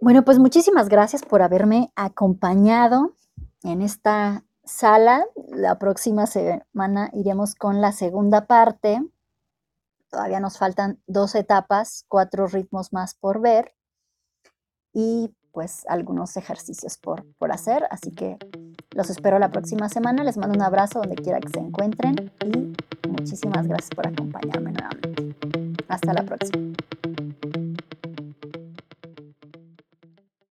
Bueno, 0.00 0.24
pues 0.24 0.38
muchísimas 0.38 0.88
gracias 0.88 1.22
por 1.22 1.42
haberme 1.42 1.92
acompañado 1.94 3.14
en 3.62 3.80
esta 3.80 4.44
sala. 4.64 5.24
La 5.48 5.78
próxima 5.78 6.26
semana 6.26 7.10
iremos 7.14 7.54
con 7.54 7.80
la 7.80 7.92
segunda 7.92 8.46
parte. 8.46 9.00
Todavía 10.10 10.40
nos 10.40 10.58
faltan 10.58 11.00
dos 11.06 11.34
etapas, 11.34 12.04
cuatro 12.08 12.46
ritmos 12.46 12.92
más 12.92 13.14
por 13.14 13.40
ver. 13.40 13.74
y 14.92 15.34
pues 15.52 15.86
algunos 15.88 16.36
ejercicios 16.36 16.98
por, 16.98 17.24
por 17.36 17.52
hacer. 17.52 17.86
Así 17.90 18.10
que 18.10 18.38
los 18.90 19.08
espero 19.08 19.38
la 19.38 19.52
próxima 19.52 19.88
semana. 19.88 20.24
Les 20.24 20.36
mando 20.36 20.56
un 20.56 20.62
abrazo 20.62 20.98
donde 20.98 21.14
quiera 21.14 21.38
que 21.38 21.48
se 21.48 21.60
encuentren 21.60 22.32
y 22.44 22.74
muchísimas 23.24 23.66
gracias 23.66 23.88
por 23.90 24.06
acompañarme 24.06 24.72
nuevamente. 24.72 25.34
Hasta 25.88 26.12
la 26.12 26.22
próxima. 26.24 26.74